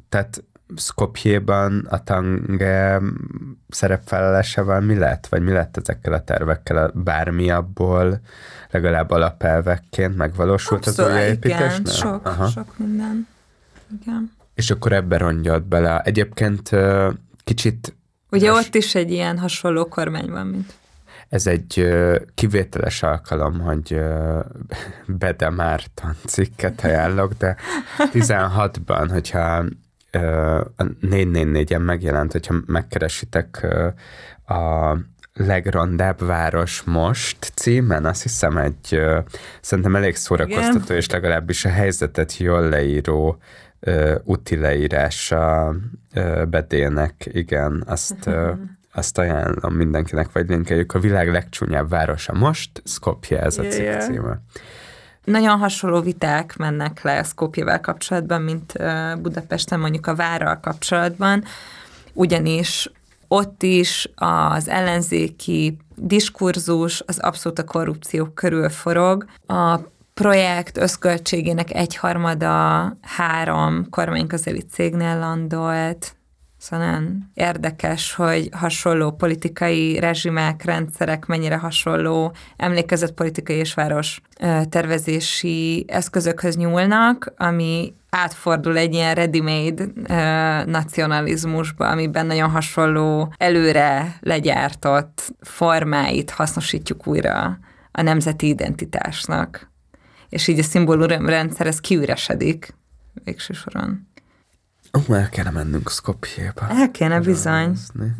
tehát 0.08 0.44
Skopjéban 0.76 1.87
a 1.91 2.02
tange 2.02 3.00
szerepvállásával 3.69 4.81
mi 4.81 4.95
lett? 4.99 5.26
Vagy 5.26 5.43
mi 5.43 5.52
lett 5.52 5.76
ezekkel 5.76 6.12
a 6.12 6.25
tervekkel? 6.25 6.91
Bármi 6.95 7.50
abból 7.50 8.21
legalább 8.71 9.11
alapelvekként 9.11 10.17
megvalósult 10.17 10.87
az 10.87 10.99
Abszolút, 10.99 11.12
újjáépítésnél? 11.12 11.67
igen, 11.81 11.85
sok, 11.85 12.26
Aha. 12.26 12.47
sok 12.49 12.79
minden. 12.79 13.26
Igen. 14.00 14.33
És 14.55 14.71
akkor 14.71 14.93
ebbe 14.93 15.17
rongyott 15.17 15.64
bele. 15.64 16.00
Egyébként 16.00 16.71
kicsit 17.45 17.97
Ugye 18.31 18.50
Most- 18.50 18.67
ott 18.67 18.75
is 18.75 18.95
egy 18.95 19.11
ilyen 19.11 19.38
hasonló 19.38 19.85
kormány 19.88 20.31
van, 20.31 20.47
mint 20.47 20.73
ez 21.29 21.47
egy 21.47 21.88
kivételes 22.35 23.02
alkalom, 23.02 23.61
hogy 23.61 24.00
Bede 25.07 25.50
Márton 25.50 26.14
cikket 26.26 26.85
ajánlok, 26.85 27.33
de 27.33 27.57
16-ban, 27.99 29.07
hogyha 29.11 29.64
a 30.76 30.85
444-en 31.02 31.85
megjelent, 31.85 32.33
hogyha 32.33 32.54
megkeresitek 32.66 33.66
a 34.47 34.97
legrondább 35.35 36.21
város 36.21 36.83
most 36.83 37.52
címen, 37.54 38.04
azt 38.04 38.23
hiszem 38.23 38.57
egy 38.57 39.00
szerintem 39.61 39.97
elég 39.97 40.16
szórakoztató, 40.16 40.85
Igen. 40.85 40.97
és 40.97 41.11
legalábbis 41.11 41.64
a 41.64 41.69
helyzetet 41.69 42.37
jól 42.37 42.69
leíró 42.69 43.38
ö, 43.81 44.14
úti 44.25 44.57
leírása 44.57 45.75
Bedének, 46.49 47.14
igen, 47.33 47.83
azt, 47.87 48.26
ö, 48.26 48.52
azt 48.92 49.19
ajánlom 49.19 49.75
mindenkinek, 49.75 50.33
vagy 50.33 50.49
linkeljük. 50.49 50.95
A 50.95 50.99
világ 50.99 51.31
legcsúnyább 51.31 51.88
városa 51.88 52.33
most, 52.33 52.83
Skopje 52.85 53.42
ez 53.42 53.59
a 53.59 53.62
Yeah, 53.62 53.76
yeah. 53.76 54.00
címe. 54.00 54.40
Nagyon 55.25 55.59
hasonló 55.59 56.00
viták 56.00 56.57
mennek 56.57 57.02
le 57.02 57.23
Skopjevel 57.23 57.81
kapcsolatban, 57.81 58.43
mint 58.43 58.73
Budapesten 59.23 59.81
mondjuk 59.81 60.07
a 60.07 60.14
várral 60.14 60.61
kapcsolatban, 60.61 61.45
ugyanis 62.12 62.91
ott 63.29 63.62
is 63.62 64.09
az 64.14 64.69
ellenzéki 64.69 65.76
diskurzus 65.95 67.02
az 67.07 67.19
abszolút 67.19 67.59
a 67.59 67.64
korrupció 67.64 68.25
körül 68.25 68.69
forog. 68.69 69.25
A 69.47 69.79
projekt 70.14 70.76
összköltségének 70.76 71.75
egyharmada 71.75 72.97
három 73.00 73.87
kormányközeli 73.91 74.62
cégnél 74.62 75.19
landolt, 75.19 76.14
Szóval 76.62 77.02
érdekes, 77.35 78.14
hogy 78.14 78.49
hasonló 78.52 79.11
politikai 79.11 79.99
rezsimek, 79.99 80.64
rendszerek 80.64 81.26
mennyire 81.26 81.57
hasonló 81.57 82.35
emlékezett 82.57 83.12
politikai 83.12 83.57
és 83.57 83.75
város 83.75 84.21
tervezési 84.69 85.85
eszközökhöz 85.88 86.57
nyúlnak, 86.57 87.33
ami 87.37 87.95
átfordul 88.11 88.76
egy 88.76 88.95
ilyen 88.95 89.14
ready-made 89.14 89.85
ö, 89.85 90.71
nacionalizmusba, 90.71 91.88
amiben 91.88 92.26
nagyon 92.26 92.50
hasonló 92.50 93.35
előre 93.37 94.16
legyártott 94.21 95.35
formáit 95.40 96.31
hasznosítjuk 96.31 97.07
újra 97.07 97.59
a 97.92 98.02
nemzeti 98.02 98.49
identitásnak. 98.49 99.71
És 100.28 100.49
így 100.49 100.59
a 100.59 100.62
szimbólumrendszer 100.62 101.66
ez 101.66 101.81
kiüresedik 101.81 102.75
végső 103.25 103.52
soron. 103.52 104.12
Ó, 104.99 105.14
el 105.14 105.28
kellene 105.28 105.50
mennünk 105.50 105.90
Skopjéba. 105.90 106.68
El 106.68 106.90
kéne 106.90 107.20
bizony. 107.20 107.76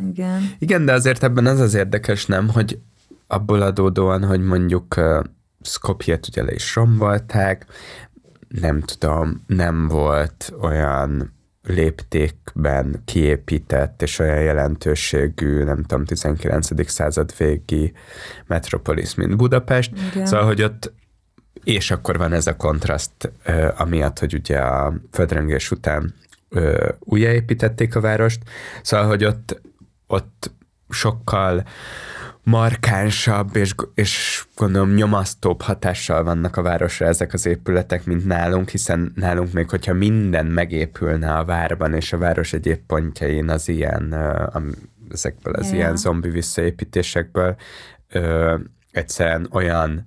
Igen. 0.09 0.51
Igen, 0.59 0.85
de 0.85 0.93
azért 0.93 1.23
ebben 1.23 1.47
az 1.47 1.61
az 1.61 1.75
érdekes, 1.75 2.27
nem, 2.27 2.49
hogy 2.49 2.79
abból 3.27 3.63
adódóan, 3.63 4.25
hogy 4.25 4.41
mondjuk 4.41 4.97
uh, 4.97 5.25
Skopjet 5.63 6.27
ugye 6.27 6.43
le 6.43 6.53
is 6.53 6.75
rombolták, 6.75 7.67
nem 8.49 8.81
tudom, 8.81 9.45
nem 9.47 9.89
volt 9.89 10.53
olyan 10.61 11.33
léptékben 11.63 13.03
kiépített 13.05 14.03
és 14.03 14.19
olyan 14.19 14.41
jelentőségű, 14.41 15.65
nem 15.65 15.83
tudom, 15.83 16.05
19. 16.05 16.91
század 16.91 17.35
végi 17.37 17.93
metropolis, 18.47 19.15
mint 19.15 19.37
Budapest. 19.37 19.93
Igen. 20.13 20.27
Szóval, 20.27 20.47
hogy 20.47 20.63
ott 20.63 20.93
és 21.65 21.91
akkor 21.91 22.19
van 22.19 22.33
ez 22.33 22.47
a 22.47 22.57
kontraszt, 22.57 23.33
amiatt, 23.77 24.19
hogy 24.19 24.35
ugye 24.35 24.59
a 24.59 24.95
földrengés 25.13 25.71
után 25.71 26.15
ö, 26.53 26.89
újjáépítették 26.99 27.97
a 27.97 28.01
várost, 28.01 28.43
szóval, 28.83 29.07
hogy 29.07 29.25
ott, 29.25 29.61
ott 30.07 30.51
sokkal 30.89 31.65
markánsabb 32.45 33.57
és, 33.57 33.75
és 33.95 34.45
gondolom 34.57 34.95
nyomasztóbb 34.95 35.63
hatással 35.63 36.23
vannak 36.23 36.57
a 36.57 36.63
városra 36.63 37.07
ezek 37.07 37.33
az 37.33 37.47
épületek, 37.47 38.05
mint 38.05 38.27
nálunk, 38.27 38.69
hiszen 38.69 39.13
nálunk 39.15 39.53
még, 39.53 39.71
hogyha 39.71 39.93
minden 39.93 40.47
megépülne 40.47 41.37
a 41.37 41.45
várban, 41.45 41.95
és 41.95 42.13
a 42.13 42.19
város 42.19 42.53
egyéb 42.53 42.81
pontjain 42.87 43.49
az 43.49 43.69
ilyen, 43.69 44.15
ezekből 45.11 45.55
az 45.55 45.71
Ja. 45.71 45.75
ilyen 45.75 45.97
zombi 45.97 46.29
visszaépítésekből 46.29 47.57
ö, 48.13 48.55
egyszerűen 48.91 49.49
olyan 49.51 50.07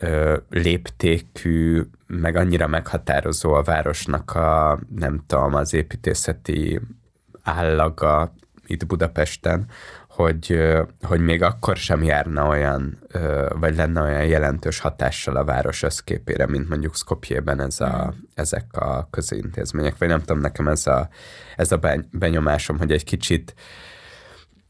ö, 0.00 0.36
léptékű, 0.50 1.82
meg 2.06 2.36
annyira 2.36 2.66
meghatározó 2.66 3.52
a 3.52 3.62
városnak 3.62 4.34
a, 4.34 4.78
nem 4.96 5.22
tudom, 5.26 5.54
az 5.54 5.74
építészeti 5.74 6.80
állaga 7.42 8.34
itt 8.66 8.86
Budapesten, 8.86 9.66
hogy, 10.08 10.60
hogy 11.02 11.20
még 11.20 11.42
akkor 11.42 11.76
sem 11.76 12.02
járna 12.02 12.48
olyan, 12.48 12.98
vagy 13.48 13.76
lenne 13.76 14.02
olyan 14.02 14.24
jelentős 14.24 14.78
hatással 14.78 15.36
a 15.36 15.44
város 15.44 15.82
összképére, 15.82 16.46
mint 16.46 16.68
mondjuk 16.68 16.96
Skopjében 16.96 17.60
ez 17.60 17.80
a, 17.80 18.14
ezek 18.34 18.76
a 18.76 19.08
közintézmények, 19.10 19.98
vagy 19.98 20.08
nem 20.08 20.20
tudom, 20.20 20.40
nekem 20.40 20.68
ez 20.68 20.86
a, 20.86 21.08
ez 21.56 21.72
a 21.72 21.76
beny- 21.76 22.08
benyomásom, 22.12 22.78
hogy 22.78 22.92
egy 22.92 23.04
kicsit 23.04 23.54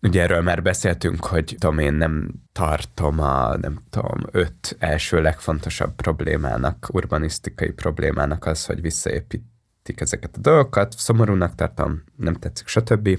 Ugye 0.02 0.22
erről 0.22 0.42
már 0.42 0.62
beszéltünk, 0.62 1.24
hogy 1.24 1.56
tudom 1.58 1.78
én 1.78 1.92
nem 1.92 2.30
tartom 2.52 3.20
a, 3.20 3.56
nem 3.56 3.78
tudom, 3.90 4.20
öt 4.30 4.76
első 4.78 5.20
legfontosabb 5.20 5.94
problémának, 5.94 6.88
urbanisztikai 6.92 7.70
problémának 7.70 8.46
az, 8.46 8.66
hogy 8.66 8.80
visszaépítik 8.80 10.00
ezeket 10.00 10.36
a 10.36 10.40
dolgokat. 10.40 10.94
Szomorúnak 10.98 11.54
tartom, 11.54 12.02
nem 12.16 12.34
tetszik, 12.34 12.66
stb. 12.66 13.18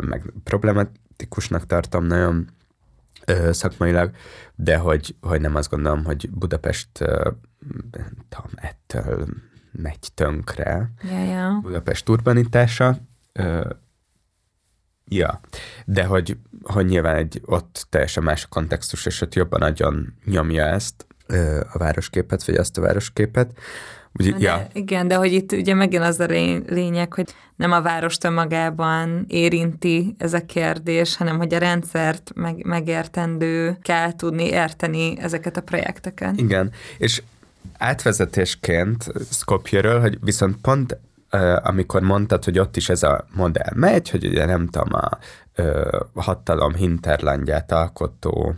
Meg 0.00 0.32
problematikusnak 0.44 1.66
tartom 1.66 2.04
nagyon 2.04 2.48
szakmailag, 3.50 4.10
de 4.54 4.76
hogy, 4.76 5.16
hogy 5.20 5.40
nem 5.40 5.54
azt 5.54 5.70
gondolom, 5.70 6.04
hogy 6.04 6.30
Budapest 6.30 6.98
nem 7.90 8.16
tudom, 8.28 8.50
ettől 8.54 9.26
megy 9.72 10.12
tönkre. 10.14 10.90
Ja, 11.02 11.24
ja. 11.24 11.58
Budapest 11.62 12.08
urbanitása, 12.08 12.98
Ja, 15.14 15.40
de 15.84 16.04
hogy, 16.04 16.36
hogy 16.62 16.86
nyilván 16.86 17.16
egy 17.16 17.40
ott 17.44 17.86
teljesen 17.88 18.22
más 18.22 18.44
a 18.44 18.48
kontextus, 18.48 19.06
és 19.06 19.20
ott 19.20 19.34
jobban 19.34 19.60
nagyon 19.60 20.14
nyomja 20.24 20.64
ezt 20.64 21.06
a 21.72 21.78
városképet, 21.78 22.44
vagy 22.44 22.54
azt 22.54 22.78
a 22.78 22.80
városképet. 22.80 23.50
Ugye, 24.18 24.30
de, 24.30 24.38
ja. 24.38 24.66
Igen, 24.72 25.08
de 25.08 25.14
hogy 25.14 25.32
itt 25.32 25.52
ugye 25.52 25.74
megint 25.74 26.02
az 26.02 26.20
a 26.20 26.26
lényeg, 26.66 27.12
hogy 27.12 27.34
nem 27.56 27.72
a 27.72 27.82
várost 27.82 28.24
önmagában 28.24 29.24
érinti 29.28 30.14
ez 30.18 30.32
a 30.32 30.44
kérdés, 30.44 31.16
hanem 31.16 31.36
hogy 31.36 31.54
a 31.54 31.58
rendszert 31.58 32.32
meg, 32.34 32.64
megértendő 32.64 33.76
kell 33.82 34.16
tudni 34.16 34.46
érteni 34.46 35.18
ezeket 35.18 35.56
a 35.56 35.60
projekteket. 35.60 36.40
Igen, 36.40 36.70
és 36.98 37.22
átvezetésként 37.78 39.12
Skopjeről, 39.30 40.00
hogy 40.00 40.18
viszont 40.20 40.56
pont 40.56 40.98
amikor 41.62 42.02
mondtad, 42.02 42.44
hogy 42.44 42.58
ott 42.58 42.76
is 42.76 42.88
ez 42.88 43.02
a 43.02 43.26
modell 43.34 43.72
megy, 43.74 44.10
hogy 44.10 44.26
ugye 44.26 44.44
nem 44.46 44.68
tudom, 44.68 44.88
a 46.14 46.20
hatalom 46.20 46.74
hinterlandját 46.74 47.72
alkotó 47.72 48.54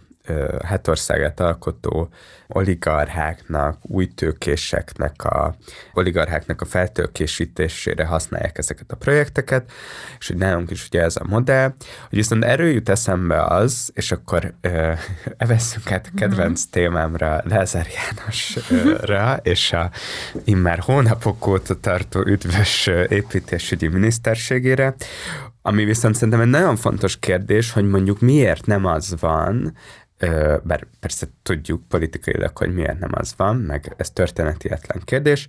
hetországát 0.64 1.40
alkotó 1.40 2.09
oligarcháknak, 2.49 3.78
új 3.83 4.07
tőkéseknek 4.07 5.25
a 5.25 5.54
oligarcháknak 5.93 6.61
a 6.61 6.64
feltőkésítésére 6.64 8.04
használják 8.04 8.59
ezeket 8.59 8.93
a 8.93 8.97
projekteket, 8.97 9.73
és 10.19 10.26
hogy 10.26 10.37
nálunk 10.37 10.71
is 10.71 10.87
ugye 10.87 11.02
ez 11.02 11.16
a 11.16 11.25
modell, 11.28 11.75
hogy 12.09 12.19
viszont 12.19 12.45
erről 12.45 12.69
jut 12.69 12.88
eszembe 12.88 13.45
az, 13.45 13.90
és 13.95 14.12
akkor 14.12 14.54
ö, 14.61 14.93
evesszünk 15.37 15.93
át 15.93 16.11
a 16.12 16.19
kedvenc 16.19 16.61
mm-hmm. 16.61 16.71
témámra, 16.71 17.43
Lázár 17.45 17.87
Jánosra, 17.95 19.37
és 19.52 19.73
a 19.73 19.90
immár 20.45 20.78
hónapok 20.78 21.47
óta 21.47 21.81
tartó 21.81 22.21
üdvös 22.26 22.87
építésügyi 23.09 23.87
miniszterségére, 23.87 24.95
ami 25.66 25.85
viszont 25.85 26.14
szerintem 26.14 26.40
egy 26.40 26.49
nagyon 26.49 26.76
fontos 26.76 27.19
kérdés, 27.19 27.73
hogy 27.73 27.88
mondjuk 27.88 28.21
miért 28.21 28.66
nem 28.66 28.85
az 28.85 29.14
van, 29.21 29.76
bár 30.62 30.87
persze 31.00 31.26
tudjuk 31.42 31.88
politikailag, 31.88 32.59
hogy 32.59 32.75
miért 32.75 32.99
nem 32.99 33.11
az 33.12 33.35
van, 33.37 33.56
meg 33.56 33.94
ez 33.97 34.11
történetietlen 34.11 35.02
kérdés, 35.04 35.49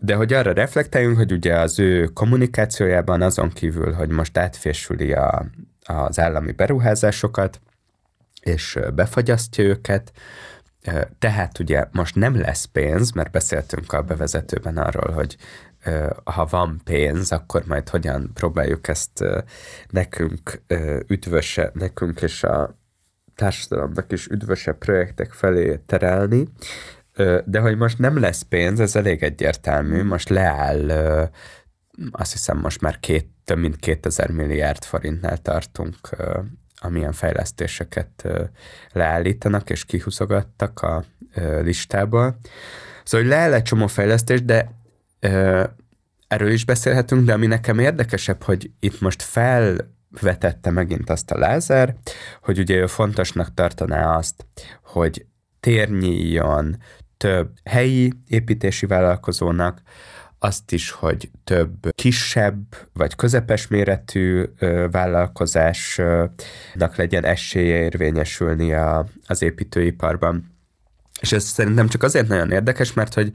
de 0.00 0.14
hogy 0.14 0.32
arra 0.32 0.52
reflektáljunk, 0.52 1.16
hogy 1.16 1.32
ugye 1.32 1.58
az 1.58 1.78
ő 1.78 2.06
kommunikációjában 2.06 3.22
azon 3.22 3.50
kívül, 3.50 3.92
hogy 3.92 4.08
most 4.08 4.38
átfésüli 4.38 5.12
a, 5.12 5.46
az 5.82 6.18
állami 6.18 6.52
beruházásokat, 6.52 7.60
és 8.40 8.78
befagyasztja 8.94 9.64
őket, 9.64 10.12
tehát 11.18 11.58
ugye 11.58 11.84
most 11.92 12.14
nem 12.14 12.40
lesz 12.40 12.64
pénz, 12.64 13.10
mert 13.10 13.30
beszéltünk 13.30 13.92
a 13.92 14.02
bevezetőben 14.02 14.76
arról, 14.76 15.12
hogy 15.12 15.36
ha 16.24 16.46
van 16.46 16.80
pénz, 16.84 17.32
akkor 17.32 17.64
majd 17.66 17.88
hogyan 17.88 18.30
próbáljuk 18.34 18.88
ezt 18.88 19.24
nekünk 19.88 20.62
üdvöse, 21.06 21.70
nekünk 21.74 22.22
és 22.22 22.44
a 22.44 22.78
társadalomnak 23.40 24.12
is 24.12 24.26
üdvösebb 24.26 24.78
projektek 24.78 25.32
felé 25.32 25.80
terelni, 25.86 26.48
de 27.44 27.60
hogy 27.60 27.76
most 27.76 27.98
nem 27.98 28.18
lesz 28.18 28.42
pénz, 28.42 28.80
ez 28.80 28.96
elég 28.96 29.22
egyértelmű, 29.22 30.02
most 30.02 30.28
leáll, 30.28 30.90
azt 32.10 32.32
hiszem 32.32 32.58
most 32.58 32.80
már 32.80 33.00
két, 33.00 33.26
több 33.44 33.58
mint 33.58 33.76
2000 33.76 34.30
milliárd 34.30 34.84
forintnál 34.84 35.36
tartunk, 35.36 35.96
amilyen 36.76 37.12
fejlesztéseket 37.12 38.28
leállítanak 38.92 39.70
és 39.70 39.84
kihúzogattak 39.84 40.80
a 40.80 41.04
listából. 41.60 42.38
Szóval, 43.04 43.26
hogy 43.26 43.36
leáll 43.36 43.52
egy 43.52 43.62
csomó 43.62 43.86
fejlesztés, 43.86 44.42
de 44.42 44.72
erről 46.28 46.50
is 46.50 46.64
beszélhetünk, 46.64 47.24
de 47.24 47.32
ami 47.32 47.46
nekem 47.46 47.78
érdekesebb, 47.78 48.42
hogy 48.42 48.70
itt 48.80 49.00
most 49.00 49.22
fel 49.22 49.98
vetette 50.20 50.70
megint 50.70 51.10
azt 51.10 51.30
a 51.30 51.38
Lázár, 51.38 51.94
hogy 52.42 52.58
ugye 52.58 52.76
ő 52.76 52.86
fontosnak 52.86 53.54
tartaná 53.54 54.16
azt, 54.16 54.46
hogy 54.82 55.26
térnyíjon 55.60 56.76
több 57.16 57.50
helyi 57.64 58.12
építési 58.26 58.86
vállalkozónak, 58.86 59.82
azt 60.42 60.72
is, 60.72 60.90
hogy 60.90 61.30
több 61.44 61.88
kisebb 61.94 62.62
vagy 62.92 63.16
közepes 63.16 63.66
méretű 63.66 64.44
vállalkozásnak 64.90 66.96
legyen 66.96 67.24
esélye 67.24 67.82
érvényesülni 67.82 68.72
a, 68.72 69.06
az 69.26 69.42
építőiparban. 69.42 70.58
És 71.20 71.32
ez 71.32 71.44
szerintem 71.44 71.88
csak 71.88 72.02
azért 72.02 72.28
nagyon 72.28 72.50
érdekes, 72.50 72.92
mert 72.92 73.14
hogy 73.14 73.30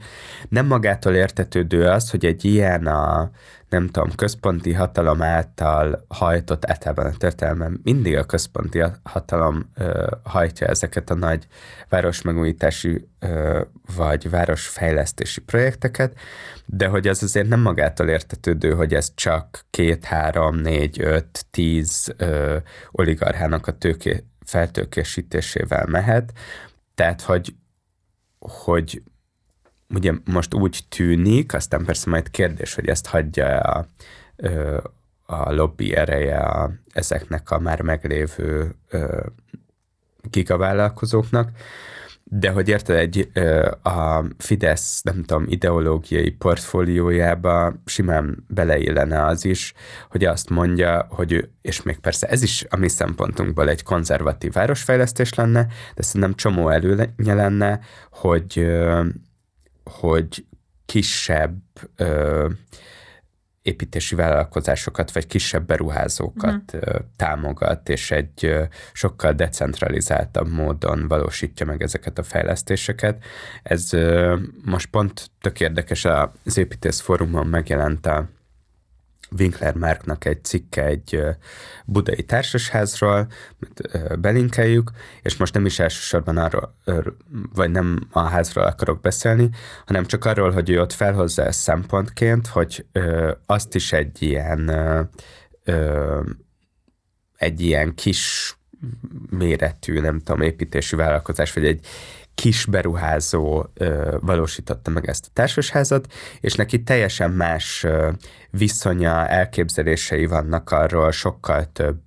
nem 0.48 0.66
magától 0.66 1.14
értetődő 1.14 1.86
az, 1.86 2.10
hogy 2.10 2.24
egy 2.24 2.44
ilyen 2.44 2.86
a, 2.86 3.30
nem 3.68 3.86
tudom, 3.86 4.14
központi 4.14 4.72
hatalom 4.72 5.22
által 5.22 6.04
hajtott, 6.08 6.70
általában 6.70 7.06
a 7.06 7.16
történelmen 7.16 7.80
mindig 7.82 8.16
a 8.16 8.24
központi 8.24 8.82
hatalom 9.02 9.70
ö, 9.74 10.06
hajtja 10.22 10.66
ezeket 10.66 11.10
a 11.10 11.14
nagy 11.14 11.46
városmegújítási 11.88 13.08
ö, 13.18 13.60
vagy 13.96 14.30
városfejlesztési 14.30 15.40
projekteket, 15.40 16.18
de 16.64 16.86
hogy 16.86 17.08
az 17.08 17.22
azért 17.22 17.48
nem 17.48 17.60
magától 17.60 18.08
értetődő, 18.08 18.74
hogy 18.74 18.94
ez 18.94 19.12
csak 19.14 19.64
két, 19.70 20.04
három, 20.04 20.56
négy, 20.56 21.00
öt, 21.00 21.46
tíz 21.50 22.14
ö, 22.16 22.56
oligarchának 22.90 23.66
a 23.66 23.72
tőké, 23.72 24.24
feltőkésítésével 24.44 25.86
mehet, 25.86 26.32
tehát, 26.94 27.22
hogy 27.22 27.54
hogy 28.48 29.02
ugye 29.88 30.12
most 30.24 30.54
úgy 30.54 30.84
tűnik, 30.88 31.54
aztán 31.54 31.84
persze 31.84 32.10
majd 32.10 32.30
kérdés, 32.30 32.74
hogy 32.74 32.88
ezt 32.88 33.06
hagyja 33.06 33.58
a, 33.58 33.86
a 35.26 35.52
lobby 35.52 35.94
ereje 35.94 36.38
a, 36.38 36.72
ezeknek 36.92 37.50
a 37.50 37.58
már 37.58 37.82
meglévő 37.82 38.74
gigavállalkozóknak, 40.30 41.50
de 42.30 42.50
hogy 42.50 42.68
érted, 42.68 42.96
egy, 42.96 43.30
a 43.82 44.24
Fidesz, 44.38 45.02
nem 45.02 45.22
tudom, 45.24 45.44
ideológiai 45.48 46.30
portfóliójába 46.30 47.74
simán 47.84 48.44
beleillene 48.48 49.24
az 49.24 49.44
is, 49.44 49.72
hogy 50.10 50.24
azt 50.24 50.50
mondja, 50.50 51.06
hogy 51.10 51.32
ő, 51.32 51.50
és 51.62 51.82
még 51.82 51.98
persze 51.98 52.26
ez 52.26 52.42
is 52.42 52.64
a 52.68 52.76
mi 52.76 52.88
szempontunkból 52.88 53.68
egy 53.68 53.82
konzervatív 53.82 54.52
városfejlesztés 54.52 55.34
lenne, 55.34 55.66
de 55.94 56.02
szerintem 56.02 56.34
csomó 56.34 56.68
előnye 56.68 57.34
lenne, 57.34 57.80
hogy, 58.10 58.66
hogy 59.84 60.44
kisebb 60.86 61.58
építési 63.66 64.14
vállalkozásokat, 64.14 65.12
vagy 65.12 65.26
kisebb 65.26 65.66
beruházókat 65.66 66.62
uh-huh. 66.72 67.00
támogat, 67.16 67.88
és 67.88 68.10
egy 68.10 68.56
sokkal 68.92 69.32
decentralizáltabb 69.32 70.48
módon 70.48 71.08
valósítja 71.08 71.66
meg 71.66 71.82
ezeket 71.82 72.18
a 72.18 72.22
fejlesztéseket. 72.22 73.24
Ez 73.62 73.90
most 74.64 74.86
pont 74.86 75.30
tök 75.40 75.60
érdekes, 75.60 76.04
az 76.44 76.56
építész 76.58 77.00
fórumon 77.00 77.46
megjelent 77.46 78.06
a 78.06 78.28
Winkler 79.38 79.74
Márknak 79.74 80.24
egy 80.24 80.44
cikke 80.44 80.84
egy 80.84 81.20
budai 81.84 82.22
társasházról, 82.22 83.26
belinkeljük, 84.18 84.90
és 85.22 85.36
most 85.36 85.54
nem 85.54 85.66
is 85.66 85.78
elsősorban 85.78 86.36
arról, 86.36 86.76
vagy 87.54 87.70
nem 87.70 88.08
a 88.10 88.20
házról 88.20 88.64
akarok 88.64 89.00
beszélni, 89.00 89.50
hanem 89.86 90.04
csak 90.04 90.24
arról, 90.24 90.50
hogy 90.50 90.70
ő 90.70 90.80
ott 90.80 90.92
felhozza 90.92 91.44
ezt 91.44 91.60
szempontként, 91.60 92.46
hogy 92.46 92.86
azt 93.46 93.74
is 93.74 93.92
egy 93.92 94.22
ilyen 94.22 94.70
egy 97.36 97.60
ilyen 97.60 97.94
kis 97.94 98.54
méretű, 99.30 100.00
nem 100.00 100.18
tudom, 100.18 100.40
építési 100.40 100.96
vállalkozás, 100.96 101.52
vagy 101.52 101.66
egy 101.66 101.86
kis 102.34 102.64
beruházó 102.64 103.66
valósította 104.20 104.90
meg 104.90 105.08
ezt 105.08 105.26
a 105.26 105.30
társasházat, 105.32 106.12
és 106.40 106.54
neki 106.54 106.82
teljesen 106.82 107.30
más 107.30 107.86
viszonya, 108.56 109.28
elképzelései 109.28 110.26
vannak 110.26 110.70
arról, 110.70 111.10
sokkal 111.10 111.72
több 111.72 112.00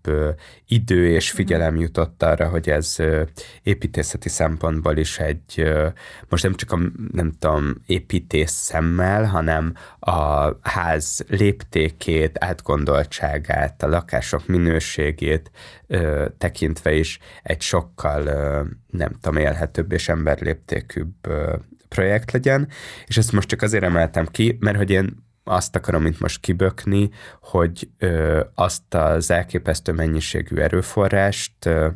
idő 0.68 1.10
és 1.10 1.32
figyelem 1.32 1.74
mhm. 1.74 1.82
jutott 1.82 2.24
arra, 2.24 2.48
hogy 2.48 2.70
ez 2.70 2.96
építészeti 3.64 4.30
szempontból 4.30 4.98
is 4.98 5.20
egy, 5.20 5.72
most 6.30 6.44
nem 6.44 6.56
csak 6.56 6.72
a, 6.72 6.80
nem 7.12 7.32
tudom, 7.40 7.76
építész 7.86 8.52
szemmel, 8.52 9.24
hanem 9.24 9.74
a 10.00 10.52
ház 10.62 11.26
léptékét, 11.28 12.38
átgondoltságát, 12.40 13.84
a 13.84 13.88
lakások 13.88 14.48
minőségét 14.48 15.52
tekintve 16.38 16.94
is 16.94 17.20
egy 17.44 17.62
sokkal, 17.62 18.24
nem 18.88 19.12
tudom, 19.22 19.38
élhetőbb 19.38 19.92
és 19.92 20.10
emberléptékűbb 20.10 21.14
projekt 21.90 22.32
legyen, 22.32 22.68
és 23.06 23.18
ezt 23.18 23.32
most 23.32 23.48
csak 23.48 23.62
azért 23.62 23.84
emeltem 23.84 24.26
ki, 24.26 24.58
mert 24.60 24.78
hogy 24.78 24.90
én 24.90 25.28
azt 25.50 25.76
akarom 25.76 26.06
itt 26.06 26.20
most 26.20 26.40
kibökni, 26.40 27.10
hogy 27.42 27.90
ö, 27.98 28.44
azt 28.56 28.94
az 28.94 29.32
elképesztő 29.32 29.92
mennyiségű 29.92 30.56
erőforrást 30.56 31.66
ö, 31.66 31.88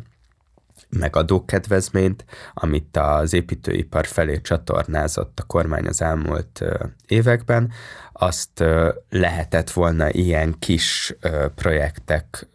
meg 0.90 1.16
adókedvezményt, 1.16 2.26
amit 2.54 2.98
az 2.98 3.34
építőipar 3.34 4.06
felé 4.06 4.42
csatornázott 4.42 5.40
a 5.40 5.44
kormány 5.44 5.88
az 5.88 6.02
elmúlt 6.02 6.64
években, 7.08 7.72
azt 8.14 8.64
lehetett 9.10 9.70
volna 9.70 10.10
ilyen 10.10 10.56
kis 10.60 11.16
projektek 11.56 12.48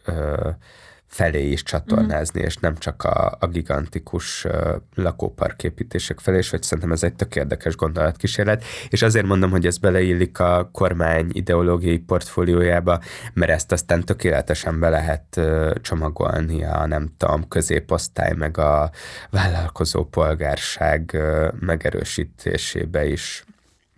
felé 1.09 1.51
is 1.51 1.62
csatornázni, 1.62 2.40
mm. 2.40 2.44
és 2.44 2.57
nem 2.57 2.77
csak 2.77 3.05
a, 3.05 3.37
a 3.40 3.47
gigantikus 3.47 4.44
uh, 4.44 4.53
lakóparképítések 4.94 6.18
felé, 6.18 6.37
és 6.37 6.51
hogy 6.51 6.62
szerintem 6.62 6.92
ez 6.92 7.03
egy 7.03 7.14
tök 7.14 7.37
érdekes 7.37 7.77
gondolatkísérlet, 7.77 8.64
és 8.88 9.03
azért 9.03 9.27
mondom, 9.27 9.51
hogy 9.51 9.66
ez 9.66 9.79
beleillik 9.79 10.38
a 10.38 10.68
kormány 10.73 11.29
ideológiai 11.33 11.99
portfóliójába, 11.99 13.01
mert 13.33 13.51
ezt 13.51 13.73
aztán 13.73 14.05
tökéletesen 14.05 14.81
be 14.81 14.88
lehet 14.88 15.37
uh, 15.37 15.73
csomagolni 15.73 16.64
a 16.64 16.87
nem 16.87 17.09
tudom, 17.16 17.49
középosztály, 17.49 18.33
meg 18.33 18.59
a 18.59 18.90
vállalkozó 19.31 20.05
polgárság 20.05 21.11
uh, 21.14 21.49
megerősítésébe 21.61 23.07
is. 23.07 23.44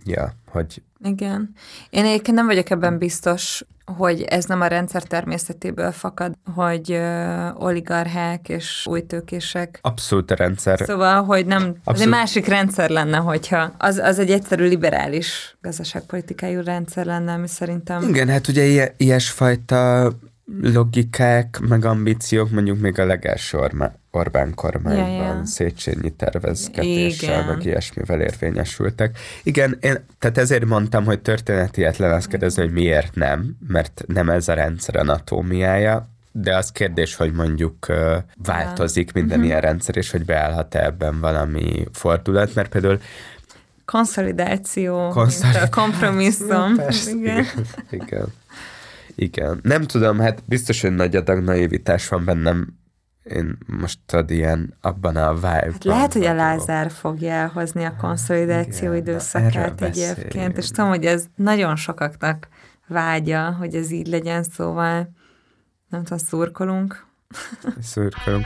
Ja, 0.05 0.33
hogy 0.47 0.83
igen. 1.05 1.55
Én 1.91 2.05
egyébként 2.05 2.37
nem 2.37 2.47
vagyok 2.47 2.71
ebben 2.71 2.99
biztos, 2.99 3.65
hogy 3.97 4.23
ez 4.23 4.45
nem 4.45 4.61
a 4.61 4.67
rendszer 4.67 5.03
természetéből 5.03 5.93
fakad, 5.93 6.33
hogy 6.55 6.91
uh, 6.93 7.65
oligarchák 7.65 8.49
és 8.49 8.87
új 8.89 9.01
tőkések. 9.07 9.79
Abszolút 9.83 10.31
a 10.31 10.35
rendszer. 10.35 10.81
Szóval, 10.85 11.23
hogy 11.23 11.47
nem, 11.47 11.63
Abszolút. 11.63 11.83
ez 11.87 12.01
egy 12.01 12.09
másik 12.09 12.47
rendszer 12.47 12.91
lenne, 12.91 13.17
hogyha 13.17 13.73
az, 13.79 13.99
az 13.99 14.19
egy 14.19 14.31
egyszerű 14.31 14.69
liberális 14.69 15.57
gazdaságpolitikájú 15.61 16.61
rendszer 16.63 17.07
lenne, 17.07 17.33
ami 17.33 17.49
szerintem... 17.49 18.09
Igen, 18.09 18.29
hát 18.29 18.49
ugye 18.49 18.93
ilyesfajta 18.97 20.13
logikák, 20.63 21.59
meg 21.69 21.85
ambíciók 21.85 22.51
mondjuk 22.51 22.81
még 22.81 22.99
a 22.99 23.05
legelső 23.05 23.59
Orbán 24.11 24.55
kormányban 24.55 25.09
ja, 25.09 25.23
ja. 25.23 25.45
Széchenyi 25.45 26.11
tervezgetéssel, 26.11 27.47
meg 27.47 27.65
ilyesmivel 27.65 28.21
érvényesültek. 28.21 29.19
Igen, 29.43 29.79
én, 29.81 30.05
tehát 30.19 30.39
ezért 30.39 30.65
mondtam, 30.65 31.05
hogy 31.05 31.21
történeti 31.21 31.87
lehet 31.97 32.27
kérdezni, 32.27 32.63
hogy 32.63 32.73
miért 32.73 33.15
nem, 33.15 33.57
mert 33.69 34.03
nem 34.07 34.31
ez 34.31 34.49
a 34.49 34.55
rendszer 34.55 34.97
anatómiája, 34.97 36.09
de 36.33 36.57
az 36.57 36.73
kérdés, 36.73 37.15
hogy 37.15 37.33
mondjuk 37.33 37.87
uh, 37.89 38.17
változik 38.45 39.13
minden 39.13 39.31
uh-huh. 39.31 39.47
ilyen 39.47 39.61
rendszer, 39.61 39.97
és 39.97 40.11
hogy 40.11 40.25
beállhat-e 40.25 40.85
ebben 40.85 41.21
valami 41.21 41.85
fordulat, 41.93 42.55
mert 42.55 42.69
például 42.69 43.01
konszolidáció, 43.85 45.09
Konszolidáció. 45.09 45.69
kompromisszum. 45.71 46.77
Persze, 46.77 47.11
igen. 47.11 47.39
igen. 47.39 47.47
igen. 47.91 48.27
Igen. 49.15 49.61
Nem 49.63 49.83
tudom, 49.83 50.19
hát 50.19 50.43
biztos, 50.47 50.81
hogy 50.81 50.95
nagy 50.95 51.17
adag 51.17 51.43
naivitás 51.43 52.09
van 52.09 52.25
bennem. 52.25 52.79
Én 53.23 53.59
most 53.67 54.13
ad 54.13 54.31
ilyen 54.31 54.77
abban 54.81 55.17
a 55.17 55.35
vibe 55.35 55.49
hát 55.49 55.85
Lehet, 55.85 56.13
hogy 56.13 56.25
a 56.25 56.35
Lázár 56.35 56.91
fogja 56.91 57.33
elhozni 57.33 57.85
a 57.85 57.97
konszolidáció 57.97 58.89
Igen, 58.93 59.01
időszakát 59.01 59.83
egyébként, 59.83 60.59
és 60.59 60.69
tudom, 60.69 60.89
hogy 60.89 61.05
ez 61.05 61.25
nagyon 61.37 61.77
sokaknak 61.77 62.49
vágya, 62.87 63.53
hogy 63.53 63.75
ez 63.75 63.91
így 63.91 64.07
legyen, 64.07 64.43
szóval 64.43 65.11
nem 65.89 66.03
tudom, 66.03 66.19
szurkolunk. 66.19 67.07
Szurkolunk. 67.81 68.45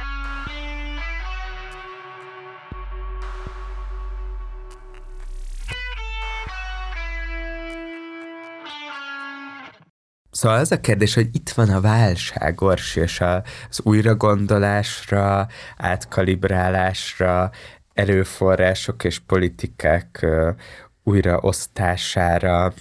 Szóval 10.34 10.58
az 10.58 10.72
a 10.72 10.80
kérdés, 10.80 11.14
hogy 11.14 11.28
itt 11.32 11.50
van 11.50 11.70
a 11.70 11.80
válság, 11.80 12.60
Orsi, 12.60 13.00
és 13.00 13.20
az 13.20 13.80
újragondolásra, 13.82 15.48
átkalibrálásra, 15.76 17.50
erőforrások 17.92 19.04
és 19.04 19.18
politikák 19.18 20.26
újraosztására 21.02 22.72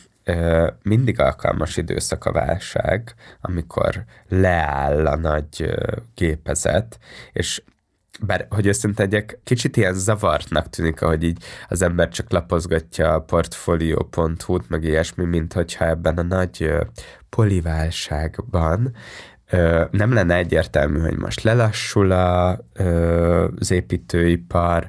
mindig 0.84 1.20
alkalmas 1.20 1.78
időszak 1.78 2.26
a 2.26 2.32
válság, 2.32 3.14
amikor 3.42 4.04
leáll 4.28 5.08
a 5.08 5.16
nagy 5.16 5.74
gépezet, 6.16 7.00
és 7.34 7.62
bár, 8.22 8.48
hogy 8.50 8.78
tegyek, 8.96 9.40
kicsit 9.44 9.78
ilyen 9.78 9.94
zavartnak 9.94 10.70
tűnik, 10.70 11.02
ahogy 11.02 11.24
így 11.24 11.44
az 11.68 11.82
ember 11.82 12.10
csak 12.10 12.32
lapozgatja 12.32 13.14
a 13.14 13.20
portfolio.hu-t, 13.20 14.70
meg 14.70 14.84
ilyesmi, 14.84 15.26
mint 15.26 15.54
hogyha 15.54 15.88
ebben 15.88 16.18
a 16.18 16.22
nagy 16.22 16.72
poliválságban 17.30 18.96
nem 19.92 20.14
lenne 20.14 20.36
egyértelmű, 20.36 21.00
hogy 21.00 21.18
most 21.18 21.42
lelassul 21.42 22.12
a, 22.12 22.60
az 23.60 23.72
építőipar, 23.72 24.88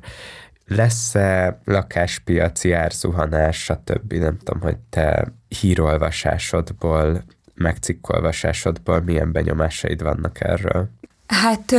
lesz-e 0.67 1.61
lakáspiaci 1.65 2.73
árzuhanás, 2.73 3.63
stb. 3.63 4.13
Nem 4.13 4.37
tudom, 4.37 4.61
hogy 4.61 4.77
te 4.91 5.33
hírolvasásodból, 5.61 7.25
meg 7.55 7.77
cikkolvasásodból 7.77 9.01
milyen 9.01 9.33
benyomásaid 9.33 10.03
vannak 10.03 10.41
erről? 10.41 10.89
Hát 11.43 11.75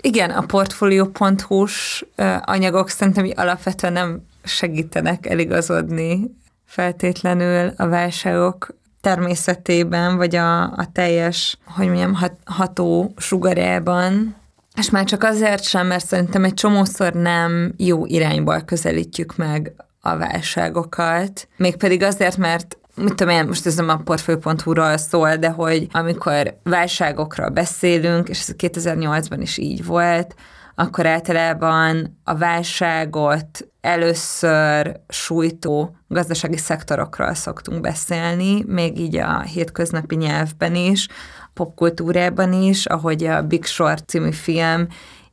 igen, 0.00 0.30
a 0.30 0.40
portfolio.hu-s 0.40 2.04
anyagok 2.40 2.88
szerintem 2.88 3.30
alapvetően 3.34 3.92
nem 3.92 4.22
segítenek 4.44 5.26
eligazodni 5.26 6.30
feltétlenül 6.64 7.72
a 7.76 7.88
válságok 7.88 8.74
természetében, 9.00 10.16
vagy 10.16 10.36
a, 10.36 10.62
a 10.62 10.88
teljes, 10.92 11.58
hogy 11.64 11.86
mondjam, 11.86 12.14
hat, 12.14 12.32
ható 12.44 13.12
sugarában, 13.16 14.36
és 14.76 14.90
már 14.90 15.04
csak 15.04 15.22
azért 15.22 15.62
sem, 15.62 15.86
mert 15.86 16.06
szerintem 16.06 16.44
egy 16.44 16.54
csomószor 16.54 17.12
nem 17.12 17.72
jó 17.76 18.06
irányból 18.06 18.60
közelítjük 18.60 19.36
meg 19.36 19.72
a 20.00 20.16
válságokat, 20.16 21.48
mégpedig 21.56 22.02
azért, 22.02 22.36
mert 22.36 22.78
mit 22.96 23.14
tudom 23.14 23.34
én, 23.34 23.44
most 23.46 23.66
ez 23.66 23.74
nem 23.74 23.88
a 23.88 23.96
portfő.hu-ról 23.96 24.96
szól, 24.96 25.36
de 25.36 25.48
hogy 25.50 25.86
amikor 25.90 26.56
válságokról 26.62 27.48
beszélünk, 27.48 28.28
és 28.28 28.40
ez 28.40 28.54
2008-ban 28.58 29.38
is 29.40 29.58
így 29.58 29.84
volt, 29.84 30.34
akkor 30.74 31.06
általában 31.06 32.18
a 32.24 32.34
válságot 32.34 33.66
először 33.80 35.00
sújtó 35.08 35.96
gazdasági 36.08 36.56
szektorokról 36.56 37.34
szoktunk 37.34 37.80
beszélni, 37.80 38.64
még 38.66 38.98
így 38.98 39.16
a 39.16 39.40
hétköznapi 39.40 40.16
nyelvben 40.16 40.74
is, 40.74 41.08
popkultúrában 41.54 42.52
is, 42.52 42.86
ahogy 42.86 43.24
a 43.24 43.42
Big 43.42 43.64
Short 43.64 44.08
című 44.08 44.32
film 44.32 44.86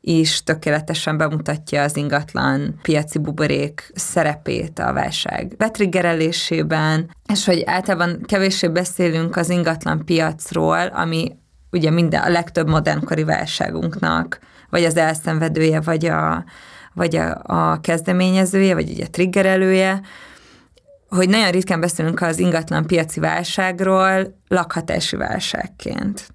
is 0.10 0.44
tökéletesen 0.44 1.18
bemutatja 1.18 1.82
az 1.82 1.98
ingatlan 1.98 2.80
piaci 2.82 3.18
buborék 3.18 3.92
szerepét 3.96 4.80
a 4.80 4.94
válság 4.94 5.56
betriggerelésében, 5.58 7.16
és 7.34 7.46
hogy 7.46 7.64
általában 7.66 8.22
kevéssé 8.26 8.68
beszélünk 8.68 9.36
az 9.36 9.50
ingatlan 9.50 10.06
piacról, 10.06 10.86
ami 10.86 11.38
ugye 11.72 11.90
minden 11.90 12.22
a 12.22 12.30
legtöbb 12.30 12.70
modernkori 12.70 13.24
válságunknak, 13.24 14.40
vagy 14.70 14.84
az 14.84 14.98
elszenvedője, 14.98 15.82
vagy 15.82 16.06
a, 16.06 16.44
vagy 16.94 17.16
a, 17.16 17.42
a 17.44 17.80
kezdeményezője, 17.80 18.74
vagy 18.74 18.90
ugye 18.90 19.08
triggerelője, 19.08 20.02
hogy 21.10 21.30
nagyon 21.30 21.52
ritkán 21.52 21.80
beszélünk 21.80 22.22
az 22.22 22.40
ingatlan 22.40 22.88
piaci 22.88 23.20
válságról 23.20 24.40
lakhatási 24.48 25.16
válságként. 25.16 26.28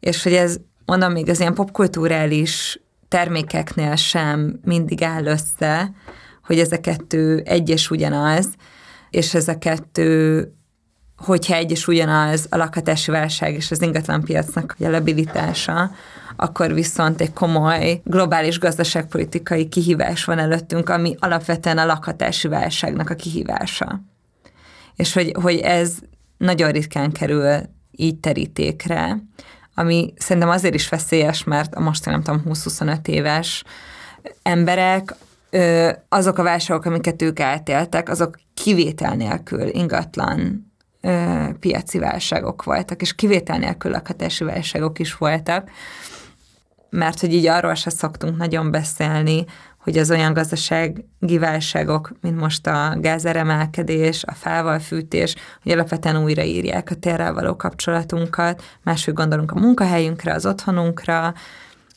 És 0.00 0.22
hogy 0.22 0.34
ez, 0.34 0.56
mondom, 0.84 1.12
még 1.12 1.28
az 1.28 1.40
ilyen 1.40 1.54
popkulturális 1.54 2.80
termékeknél 3.08 3.96
sem 3.96 4.60
mindig 4.64 5.02
áll 5.02 5.24
össze, 5.24 5.92
hogy 6.44 6.58
ez 6.58 6.72
a 6.72 6.80
kettő 6.80 7.42
egy 7.44 7.68
és 7.68 7.90
ugyanaz, 7.90 8.48
és 9.10 9.34
ez 9.34 9.48
a 9.48 9.58
kettő, 9.58 10.46
hogyha 11.16 11.54
egy 11.54 11.70
és 11.70 11.88
ugyanaz 11.88 12.46
a 12.50 12.56
lakhatási 12.56 13.10
válság 13.10 13.54
és 13.54 13.70
az 13.70 13.82
ingatlan 13.82 14.24
piacnak 14.24 14.76
a 14.78 14.88
labilitása, 14.88 15.90
akkor 16.36 16.74
viszont 16.74 17.20
egy 17.20 17.32
komoly 17.32 18.00
globális 18.04 18.58
gazdaságpolitikai 18.58 19.68
kihívás 19.68 20.24
van 20.24 20.38
előttünk, 20.38 20.88
ami 20.88 21.16
alapvetően 21.18 21.78
a 21.78 21.86
lakhatási 21.86 22.48
válságnak 22.48 23.10
a 23.10 23.14
kihívása. 23.14 24.00
És 24.96 25.12
hogy, 25.12 25.32
hogy 25.42 25.56
ez 25.56 25.94
nagyon 26.36 26.70
ritkán 26.70 27.12
kerül 27.12 27.60
így 27.90 28.16
terítékre, 28.16 29.22
ami 29.78 30.12
szerintem 30.16 30.50
azért 30.50 30.74
is 30.74 30.88
veszélyes, 30.88 31.44
mert 31.44 31.74
a 31.74 31.80
most 31.80 32.04
nem 32.04 32.22
tudom, 32.22 32.42
20-25 32.46 33.06
éves 33.06 33.64
emberek, 34.42 35.14
azok 36.08 36.38
a 36.38 36.42
válságok, 36.42 36.84
amiket 36.84 37.22
ők 37.22 37.40
átéltek, 37.40 38.08
azok 38.08 38.38
kivétel 38.54 39.14
nélkül 39.14 39.68
ingatlan 39.68 40.66
piaci 41.60 41.98
válságok 41.98 42.62
voltak, 42.64 43.02
és 43.02 43.14
kivétel 43.14 43.58
nélkül 43.58 43.90
lakhatási 43.90 44.44
válságok 44.44 44.98
is 44.98 45.16
voltak, 45.16 45.70
mert 46.90 47.20
hogy 47.20 47.32
így 47.32 47.46
arról 47.46 47.74
se 47.74 47.90
szoktunk 47.90 48.36
nagyon 48.36 48.70
beszélni, 48.70 49.44
hogy 49.88 49.98
az 49.98 50.10
olyan 50.10 50.32
gazdasági 50.32 51.38
válságok, 51.38 52.12
mint 52.20 52.40
most 52.40 52.66
a 52.66 52.96
gázeremelkedés, 53.00 54.24
a 54.24 54.32
fával 54.32 54.78
fűtés, 54.78 55.34
hogy 55.62 55.72
alapvetően 55.72 56.22
újraírják 56.22 56.90
a 56.90 56.94
térrel 56.94 57.32
való 57.32 57.56
kapcsolatunkat, 57.56 58.62
máshogy 58.82 59.14
gondolunk 59.14 59.50
a 59.50 59.58
munkahelyünkre, 59.58 60.32
az 60.32 60.46
otthonunkra, 60.46 61.34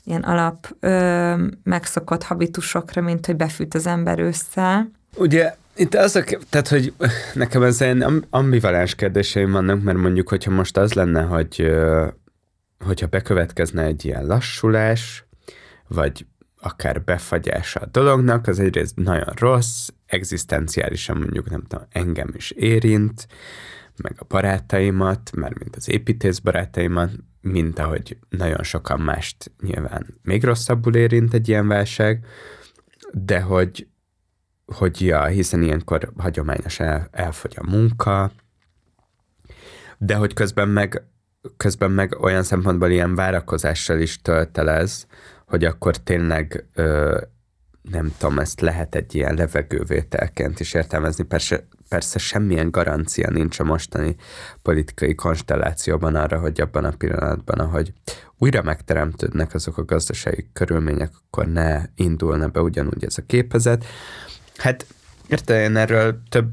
ilyen 0.04 0.22
alap 0.22 0.76
ö, 0.80 1.34
megszokott 1.64 2.24
habitusokra, 2.24 3.02
mint 3.02 3.26
hogy 3.26 3.36
befűt 3.36 3.74
az 3.74 3.88
ember 3.88 4.20
ősszel. 4.20 4.92
Ugye 5.16 5.56
itt 5.76 5.96
az 5.96 6.16
a, 6.16 6.24
tehát, 6.50 6.68
hogy 6.68 6.94
nekem 7.34 7.64
ez 7.64 7.82
ilyen 7.82 8.26
ambivalens 8.30 8.96
kérdéseim 8.96 9.52
vannak, 9.52 9.82
mert 9.82 9.98
mondjuk, 9.98 10.30
hogyha 10.30 10.52
most 10.52 10.78
az 10.78 10.94
lenne, 10.94 11.22
hogy 11.22 11.72
hogyha 12.86 13.08
bekövetkezne 13.08 13.84
egy 13.84 14.06
ilyen 14.06 14.26
lassulás, 14.26 15.26
vagy 15.88 16.26
akár 16.62 17.04
befagyása 17.04 17.80
a 17.80 17.86
dolognak, 17.86 18.48
az 18.48 18.60
egyrészt 18.60 18.96
nagyon 18.96 19.34
rossz, 19.36 19.88
egzisztenciálisan 20.06 21.18
mondjuk 21.18 21.50
nem 21.50 21.64
tudom, 21.68 21.86
engem 21.90 22.32
is 22.36 22.52
érint, 22.52 23.28
meg 24.02 24.16
a 24.20 24.26
barátaimat, 24.28 25.32
mert 25.36 25.60
mint 25.60 25.76
az 25.76 25.90
építész 25.90 26.40
barátaimat, 26.40 27.12
mint 27.42 27.80
ahogy 27.80 28.18
nagyon 28.30 28.64
sokan 28.64 29.00
mást 29.00 29.52
nyilván 29.62 30.20
még 30.24 30.44
rosszabbul 30.44 30.96
érint 30.96 31.34
egy 31.34 31.48
ilyen 31.48 31.68
válság, 31.68 32.26
de 33.12 33.42
hogy, 33.42 33.88
hogy 34.66 35.02
ja, 35.02 35.26
hiszen 35.26 35.64
ilyenkor 35.64 36.12
hagyományos 36.18 36.80
el, 36.80 37.08
elfogy 37.12 37.56
a 37.58 37.70
munka, 37.70 38.32
de 39.98 40.16
hogy 40.16 40.34
közben 40.34 40.70
meg, 40.70 41.04
közben 41.58 41.92
meg 41.92 42.18
olyan 42.22 42.44
szempontból 42.44 42.90
ilyen 42.90 43.16
várakozással 43.16 44.00
is 44.00 44.22
töltelez, 44.22 45.08
hogy 45.52 45.64
akkor 45.64 45.98
tényleg 45.98 46.66
ö, 46.74 47.22
nem 47.82 48.14
tudom, 48.18 48.40
ezt 48.40 48.62
lehet 48.62 48.96
egy 48.96 49.16
ilyen 49.16 49.36
levegővételként 49.36 50.60
is 50.60 50.74
értelmezni. 50.74 51.24
Persze, 51.24 51.68
persze 51.90 52.20
semmilyen 52.20 52.72
garancia 52.72 53.30
nincs 53.30 53.60
a 53.60 53.64
mostani 53.64 54.16
politikai 54.62 55.16
konstellációban 55.16 56.16
arra, 56.16 56.40
hogy 56.40 56.62
abban 56.62 56.86
a 56.86 56.92
pillanatban, 56.98 57.60
ahogy 57.60 57.94
újra 58.38 58.62
megteremtődnek 58.62 59.54
azok 59.54 59.78
a 59.78 59.86
gazdasági 59.86 60.50
körülmények, 60.54 61.12
akkor 61.26 61.48
ne 61.48 61.82
indulna 61.96 62.48
be 62.48 62.62
ugyanúgy 62.62 63.04
ez 63.04 63.18
a 63.18 63.26
képezet. 63.26 63.86
Hát 64.56 64.86
érte, 65.28 65.64
én 65.64 65.76
erről 65.76 66.22
több 66.30 66.52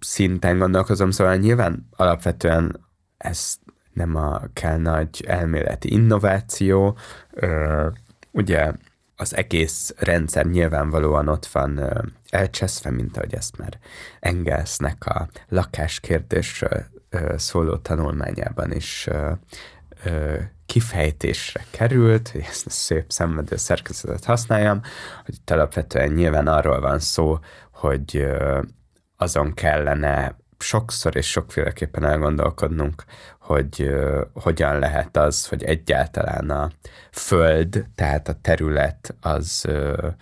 szinten 0.00 0.58
gondolkozom, 0.58 1.10
szóval 1.10 1.36
nyilván 1.36 1.88
alapvetően 1.90 2.80
ez 3.16 3.56
nem 3.96 4.16
a 4.16 4.40
kell 4.52 4.76
nagy 4.76 5.24
elméleti 5.26 5.92
innováció, 5.92 6.96
ugye 8.30 8.72
az 9.16 9.36
egész 9.36 9.94
rendszer 9.98 10.46
nyilvánvalóan 10.46 11.28
ott 11.28 11.46
van 11.46 11.80
elcseszve, 12.30 12.90
mint 12.90 13.16
ahogy 13.16 13.34
ezt 13.34 13.58
már 13.58 13.78
Engelsnek 14.20 15.06
a 15.06 15.28
lakáskérdésről 15.48 16.84
szóló 17.36 17.76
tanulmányában 17.76 18.72
is 18.72 19.08
kifejtésre 20.66 21.64
került, 21.70 22.28
hogy 22.28 22.44
ezt 22.48 22.66
a 22.66 22.70
szép 22.70 23.10
szenvedő 23.10 23.56
szerkezetet 23.56 24.24
használjam, 24.24 24.80
hogy 25.24 25.34
itt 25.34 25.50
alapvetően 25.50 26.12
nyilván 26.12 26.46
arról 26.46 26.80
van 26.80 26.98
szó, 26.98 27.38
hogy 27.70 28.26
azon 29.16 29.54
kellene 29.54 30.36
sokszor 30.58 31.16
és 31.16 31.30
sokféleképpen 31.30 32.04
elgondolkodnunk, 32.04 33.04
hogy 33.38 33.82
uh, 33.82 34.20
hogyan 34.32 34.78
lehet 34.78 35.16
az, 35.16 35.46
hogy 35.46 35.62
egyáltalán 35.62 36.50
a 36.50 36.70
föld, 37.12 37.84
tehát 37.94 38.28
a 38.28 38.38
terület 38.42 39.14
az 39.20 39.64
uh, 39.68 40.12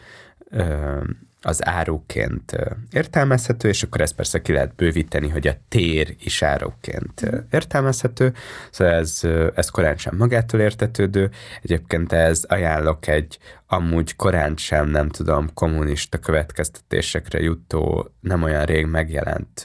uh, 0.50 1.02
az 1.46 1.66
áruként 1.66 2.56
értelmezhető, 2.90 3.68
és 3.68 3.82
akkor 3.82 4.00
ezt 4.00 4.14
persze 4.14 4.42
ki 4.42 4.52
lehet 4.52 4.74
bővíteni, 4.74 5.28
hogy 5.28 5.46
a 5.46 5.56
tér 5.68 6.14
is 6.18 6.42
áruként 6.42 7.30
értelmezhető, 7.50 8.32
szóval 8.70 8.94
ez, 8.94 9.20
ez 9.54 9.68
korán 9.68 9.96
sem 9.96 10.16
magától 10.16 10.60
értetődő. 10.60 11.30
Egyébként 11.62 12.12
ez 12.12 12.44
ajánlok 12.48 13.06
egy 13.06 13.38
amúgy 13.66 14.16
korán 14.16 14.56
sem, 14.56 14.88
nem 14.88 15.08
tudom, 15.08 15.54
kommunista 15.54 16.18
következtetésekre 16.18 17.40
jutó, 17.40 18.10
nem 18.20 18.42
olyan 18.42 18.64
rég 18.64 18.86
megjelent 18.86 19.62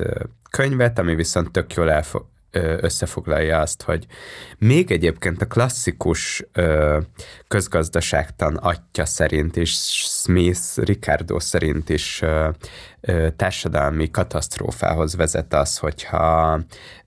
könyvet, 0.50 1.00
ami 1.00 1.16
viszont 1.16 1.52
tök 1.52 1.74
jól 1.74 1.92
elfog, 1.92 2.26
összefoglalja 2.82 3.60
azt, 3.60 3.82
hogy 3.82 4.06
még 4.58 4.92
egyébként 4.92 5.42
a 5.42 5.46
klasszikus 5.46 6.44
ö, 6.54 7.00
közgazdaságtan 7.48 8.56
atya 8.56 9.06
szerint 9.06 9.56
is, 9.56 9.74
Smith, 10.24 10.78
Ricardo 10.78 11.40
szerint 11.40 11.90
is 11.90 12.22
ö, 12.22 12.50
ö, 13.02 13.30
társadalmi 13.36 14.12
katasztrófához 14.12 15.16
vezet 15.16 15.54
az, 15.54 15.78
hogyha 15.78 16.60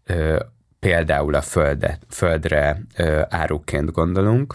ö, 0.05 0.39
például 0.79 1.35
a 1.35 1.41
földe, 1.41 1.99
földre 2.09 2.83
ö, 2.97 3.21
áruként 3.29 3.91
gondolunk, 3.93 4.55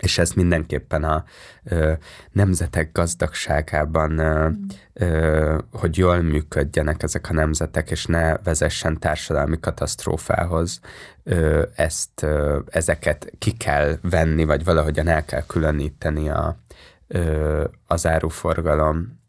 és 0.00 0.18
ez 0.18 0.30
mindenképpen 0.30 1.04
a 1.04 1.24
ö, 1.64 1.92
nemzetek 2.32 2.92
gazdagságában, 2.92 4.18
ö, 4.18 4.48
ö, 4.92 5.58
hogy 5.72 5.98
jól 5.98 6.22
működjenek 6.22 7.02
ezek 7.02 7.30
a 7.30 7.32
nemzetek, 7.32 7.90
és 7.90 8.06
ne 8.06 8.36
vezessen 8.36 8.98
társadalmi 8.98 9.60
katasztrófához, 9.60 10.80
ö, 11.22 11.62
ezt, 11.74 12.22
ö, 12.22 12.58
ezeket 12.66 13.32
ki 13.38 13.52
kell 13.52 13.98
venni, 14.02 14.44
vagy 14.44 14.64
valahogyan 14.64 15.08
el 15.08 15.24
kell 15.24 15.42
különíteni 15.46 16.28
a, 16.28 16.56
ö, 17.06 17.64
az 17.86 18.06
áruforgalom 18.06 19.22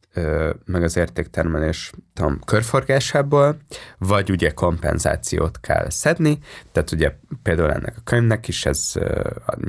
meg 0.65 0.84
az 0.84 0.97
értéktermelés 0.97 1.91
tudom, 2.13 2.39
körforgásából, 2.45 3.58
vagy 3.97 4.30
ugye 4.30 4.51
kompenzációt 4.51 5.60
kell 5.60 5.89
szedni, 5.89 6.39
tehát 6.71 6.91
ugye 6.91 7.15
például 7.43 7.71
ennek 7.71 7.93
a 7.97 8.01
könyvnek 8.04 8.47
is 8.47 8.65
ez 8.65 8.93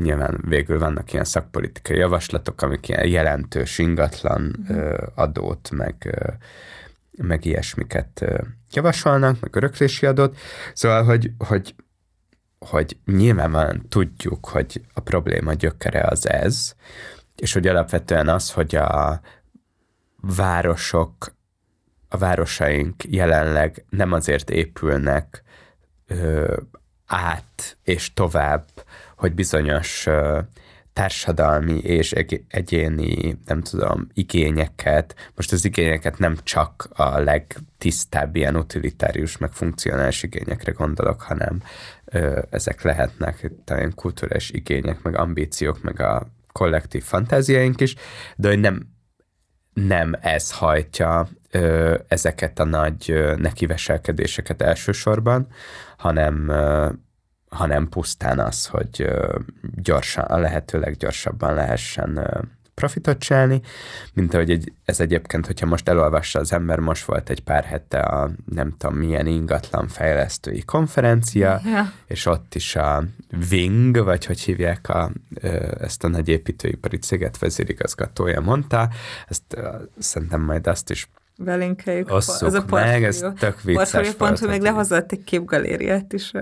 nyilván 0.02 0.40
végül 0.48 0.78
vannak 0.78 1.12
ilyen 1.12 1.24
szakpolitikai 1.24 1.96
javaslatok, 1.96 2.62
amik 2.62 2.88
ilyen 2.88 3.06
jelentős 3.06 3.78
ingatlan 3.78 4.66
uh-huh. 4.68 4.94
adót, 5.14 5.70
meg, 5.70 6.18
meg 7.16 7.44
ilyesmiket 7.44 8.24
javasolnak, 8.72 9.40
meg 9.40 9.56
öröklési 9.56 10.06
adót, 10.06 10.36
szóval, 10.72 11.04
hogy, 11.04 11.30
hogy 11.38 11.74
hogy 12.58 12.96
nyilvánvalóan 13.04 13.88
tudjuk, 13.88 14.48
hogy 14.48 14.80
a 14.94 15.00
probléma 15.00 15.52
gyökere 15.52 16.00
az 16.00 16.28
ez, 16.28 16.74
és 17.36 17.52
hogy 17.52 17.66
alapvetően 17.66 18.28
az, 18.28 18.52
hogy 18.52 18.74
a, 18.74 19.20
városok, 20.34 21.34
a 22.08 22.18
városaink 22.18 23.04
jelenleg 23.04 23.84
nem 23.90 24.12
azért 24.12 24.50
épülnek 24.50 25.42
ö, 26.06 26.56
át 27.06 27.76
és 27.82 28.14
tovább, 28.14 28.64
hogy 29.16 29.34
bizonyos 29.34 30.06
ö, 30.06 30.40
társadalmi 30.92 31.78
és 31.78 32.12
egyéni, 32.48 33.38
nem 33.46 33.62
tudom, 33.62 34.06
igényeket, 34.14 35.30
most 35.34 35.52
az 35.52 35.64
igényeket 35.64 36.18
nem 36.18 36.36
csak 36.42 36.88
a 36.92 37.18
legtisztább 37.18 38.36
ilyen 38.36 38.56
utilitárius, 38.56 39.36
meg 39.36 39.52
funkcionális 39.52 40.22
igényekre 40.22 40.72
gondolok, 40.72 41.22
hanem 41.22 41.62
ö, 42.04 42.42
ezek 42.50 42.82
lehetnek 42.82 43.50
talán 43.64 43.94
kulturális 43.94 44.50
igények, 44.50 45.02
meg 45.02 45.16
ambíciók, 45.16 45.82
meg 45.82 46.00
a 46.00 46.26
kollektív 46.52 47.02
fantáziáink 47.02 47.80
is, 47.80 47.94
de 48.36 48.48
hogy 48.48 48.60
nem 48.60 48.95
nem 49.76 50.14
ez 50.20 50.52
hajtja 50.52 51.28
ö, 51.50 51.94
ezeket 52.08 52.58
a 52.58 52.64
nagy 52.64 53.10
ö, 53.10 53.34
nekiveselkedéseket 53.36 54.62
elsősorban, 54.62 55.46
hanem, 55.96 56.48
ö, 56.48 56.88
hanem 57.48 57.88
pusztán 57.88 58.38
az, 58.38 58.66
hogy 58.66 59.02
ö, 59.02 59.38
gyorsan, 59.74 60.24
a 60.24 60.38
lehető 60.38 60.78
leggyorsabban 60.78 61.54
lehessen 61.54 62.16
ö, 62.16 62.40
profitot 62.76 63.18
csinálni, 63.18 63.60
mint 64.12 64.34
ahogy 64.34 64.50
egy, 64.50 64.72
ez 64.84 65.00
egyébként, 65.00 65.46
hogyha 65.46 65.66
most 65.66 65.88
elolvassa 65.88 66.38
az 66.38 66.52
ember, 66.52 66.78
most 66.78 67.04
volt 67.04 67.30
egy 67.30 67.40
pár 67.40 67.64
hete 67.64 68.00
a 68.00 68.30
nem 68.44 68.74
tudom 68.78 68.96
milyen 68.96 69.26
ingatlan 69.26 69.88
fejlesztői 69.88 70.62
konferencia, 70.62 71.60
ja. 71.64 71.92
és 72.06 72.26
ott 72.26 72.54
is 72.54 72.76
a 72.76 73.04
Wing, 73.50 74.04
vagy 74.04 74.24
hogy 74.24 74.40
hívják 74.40 74.88
a, 74.88 75.10
ezt 75.80 76.04
a 76.04 76.08
nagy 76.08 76.28
építőipari 76.28 76.96
céget 76.96 77.38
vezérigazgatója 77.38 78.40
mondta, 78.40 78.88
ezt 79.28 79.56
szerintem 79.98 80.40
majd 80.40 80.66
azt 80.66 80.90
is 80.90 81.08
belinkeljük. 81.38 82.10
Osszuk 82.10 82.48
ez 82.48 82.54
a 82.54 82.64
meg, 82.70 83.04
ez 83.04 83.24
tök 83.38 83.62
vicces 83.62 84.10
pont, 84.10 84.38
hogy 84.38 84.48
még 84.48 84.60
lehozott 84.60 85.12
egy 85.12 85.24
képgalériát 85.24 86.12
is. 86.12 86.32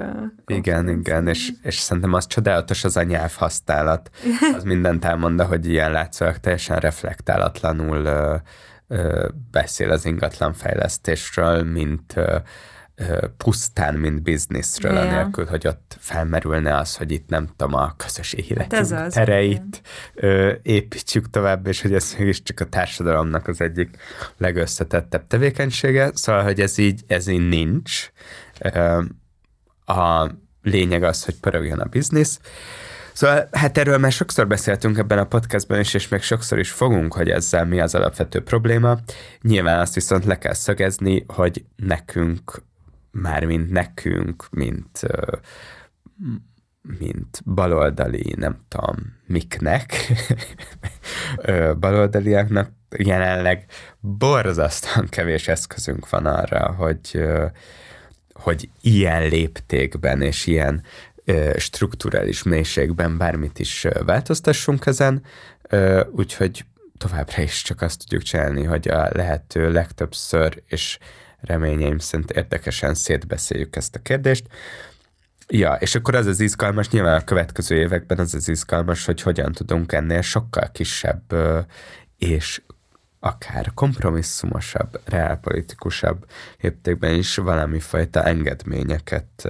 igen, 0.46 0.88
igen, 0.88 1.28
és, 1.28 1.52
és 1.62 1.78
szerintem 1.78 2.12
az 2.12 2.26
csodálatos 2.26 2.84
az 2.84 2.96
a 2.96 3.02
nyelvhasználat. 3.02 4.10
Az 4.56 4.62
mindent 4.62 5.04
elmond, 5.04 5.40
hogy 5.40 5.68
ilyen 5.68 5.90
látszólag 5.90 6.36
teljesen 6.36 6.78
reflektálatlanul 6.78 8.04
ö, 8.04 8.34
ö, 8.88 9.28
beszél 9.50 9.90
az 9.90 10.04
ingatlanfejlesztésről, 10.04 11.62
mint 11.62 12.12
ö, 12.16 12.36
pusztán, 13.36 13.94
mint 13.94 14.22
bizniszről, 14.22 14.92
yeah. 14.92 15.06
anélkül, 15.06 15.46
hogy 15.46 15.66
ott 15.66 15.96
felmerülne 16.00 16.76
az, 16.76 16.96
hogy 16.96 17.10
itt 17.10 17.28
nem 17.28 17.48
tudom, 17.56 17.74
a 17.74 17.94
közös 17.96 18.32
életünk 18.32 18.90
hát 18.90 19.12
tereit 19.12 19.80
ö, 20.14 20.52
építjük 20.62 21.30
tovább, 21.30 21.66
és 21.66 21.82
hogy 21.82 21.94
ez 21.94 22.14
mégiscsak 22.18 22.60
a 22.60 22.64
társadalomnak 22.64 23.48
az 23.48 23.60
egyik 23.60 23.96
legösszetettebb 24.36 25.26
tevékenysége, 25.26 26.10
szóval, 26.14 26.42
hogy 26.42 26.60
ez 26.60 26.78
így, 26.78 27.02
ez 27.06 27.26
így 27.26 27.48
nincs. 27.48 28.10
Ö, 28.60 29.02
a 29.86 30.30
lényeg 30.62 31.02
az, 31.02 31.24
hogy 31.24 31.34
pörögjön 31.40 31.78
a 31.78 31.84
biznisz. 31.84 32.40
Szóval 33.12 33.48
hát 33.52 33.78
erről 33.78 33.98
már 33.98 34.12
sokszor 34.12 34.46
beszéltünk 34.46 34.98
ebben 34.98 35.18
a 35.18 35.24
podcastban 35.24 35.80
is, 35.80 35.94
és 35.94 36.08
még 36.08 36.22
sokszor 36.22 36.58
is 36.58 36.70
fogunk, 36.70 37.14
hogy 37.14 37.30
ezzel 37.30 37.64
mi 37.64 37.80
az 37.80 37.94
alapvető 37.94 38.42
probléma. 38.42 38.98
Nyilván 39.40 39.80
azt 39.80 39.94
viszont 39.94 40.24
le 40.24 40.38
kell 40.38 40.52
szögezni, 40.52 41.24
hogy 41.26 41.64
nekünk, 41.76 42.62
már 43.14 43.44
mint 43.44 43.70
nekünk, 43.70 44.46
mint 44.50 45.00
mint 46.98 47.42
baloldali, 47.44 48.34
nem 48.36 48.60
tudom, 48.68 48.94
miknek, 49.26 50.12
baloldaliaknak 51.80 52.70
jelenleg 52.98 53.66
borzasztóan 54.00 55.08
kevés 55.08 55.48
eszközünk 55.48 56.10
van 56.10 56.26
arra, 56.26 56.72
hogy, 56.72 57.24
hogy 58.32 58.68
ilyen 58.80 59.28
léptékben 59.28 60.22
és 60.22 60.46
ilyen 60.46 60.82
strukturális 61.56 62.42
mélységben 62.42 63.18
bármit 63.18 63.58
is 63.58 63.86
változtassunk 64.04 64.86
ezen, 64.86 65.22
úgyhogy 66.10 66.64
továbbra 66.98 67.42
is 67.42 67.62
csak 67.62 67.82
azt 67.82 67.98
tudjuk 67.98 68.22
csinálni, 68.22 68.64
hogy 68.64 68.88
a 68.88 69.08
lehető 69.12 69.72
legtöbbször, 69.72 70.62
és 70.66 70.98
reményeim 71.44 71.98
szerint 71.98 72.30
érdekesen 72.30 72.94
szétbeszéljük 72.94 73.76
ezt 73.76 73.94
a 73.94 74.02
kérdést. 74.02 74.46
Ja, 75.48 75.72
és 75.72 75.94
akkor 75.94 76.14
az 76.14 76.26
az 76.26 76.40
izgalmas, 76.40 76.90
nyilván 76.90 77.20
a 77.20 77.24
következő 77.24 77.76
években 77.76 78.18
az 78.18 78.34
az 78.34 78.48
izgalmas, 78.48 79.04
hogy 79.04 79.22
hogyan 79.22 79.52
tudunk 79.52 79.92
ennél 79.92 80.20
sokkal 80.20 80.70
kisebb 80.72 81.34
és 82.18 82.62
akár 83.20 83.70
kompromisszumosabb, 83.74 85.00
reálpolitikusabb 85.04 86.26
léptékben 86.60 87.14
is 87.14 87.36
valami 87.36 87.80
fajta 87.80 88.24
engedményeket 88.24 89.48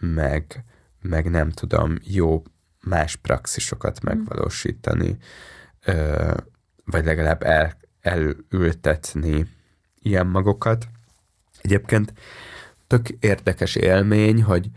meg, 0.00 0.64
meg 1.00 1.30
nem 1.30 1.50
tudom, 1.50 1.98
jó 2.02 2.42
más 2.82 3.16
praxisokat 3.16 4.00
mm. 4.00 4.08
megvalósítani, 4.08 5.16
vagy 6.84 7.04
legalább 7.04 7.42
el, 7.42 7.78
elültetni 8.00 9.46
ilyen 10.06 10.26
magokat. 10.26 10.88
Egyébként 11.60 12.12
tök 12.86 13.08
érdekes 13.08 13.74
élmény, 13.74 14.42
hogy 14.42 14.70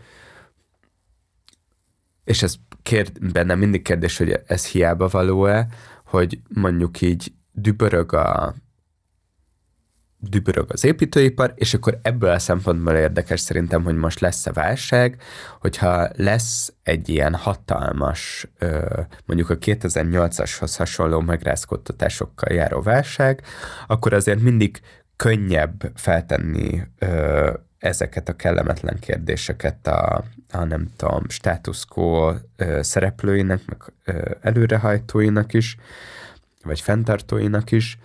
és 2.24 2.42
ez 2.42 2.54
kér, 2.82 3.12
bennem 3.32 3.58
mindig 3.58 3.82
kérdés, 3.82 4.18
hogy 4.18 4.40
ez 4.46 4.66
hiába 4.66 5.08
való-e, 5.08 5.66
hogy 6.04 6.40
mondjuk 6.48 7.00
így 7.00 7.32
dübörög 7.52 8.12
a 8.12 8.54
dübörög 10.20 10.72
az 10.72 10.84
építőipar, 10.84 11.52
és 11.54 11.74
akkor 11.74 11.98
ebből 12.02 12.30
a 12.30 12.38
szempontból 12.38 12.94
érdekes 12.94 13.40
szerintem, 13.40 13.82
hogy 13.82 13.96
most 13.96 14.20
lesz-e 14.20 14.52
válság, 14.52 15.22
hogyha 15.60 16.08
lesz 16.14 16.72
egy 16.82 17.08
ilyen 17.08 17.34
hatalmas, 17.34 18.46
mondjuk 19.26 19.50
a 19.50 19.58
2008-ashoz 19.58 20.74
hasonló 20.76 21.20
megrázkodtatásokkal 21.20 22.54
járó 22.54 22.80
válság, 22.82 23.42
akkor 23.86 24.12
azért 24.12 24.40
mindig 24.40 24.80
könnyebb 25.20 25.90
feltenni 25.94 26.82
ezeket 27.78 28.28
a 28.28 28.36
kellemetlen 28.36 28.98
kérdéseket 29.00 29.86
a, 29.86 30.24
a 30.52 30.64
nem 30.64 30.88
tudom, 30.96 31.28
status 31.28 31.84
quo 31.84 32.34
szereplőinek, 32.80 33.60
meg 33.66 33.82
előrehajtóinak 34.40 35.52
is, 35.52 35.76
vagy 36.62 36.80
fenntartóinak 36.80 37.70
is, 37.70 37.98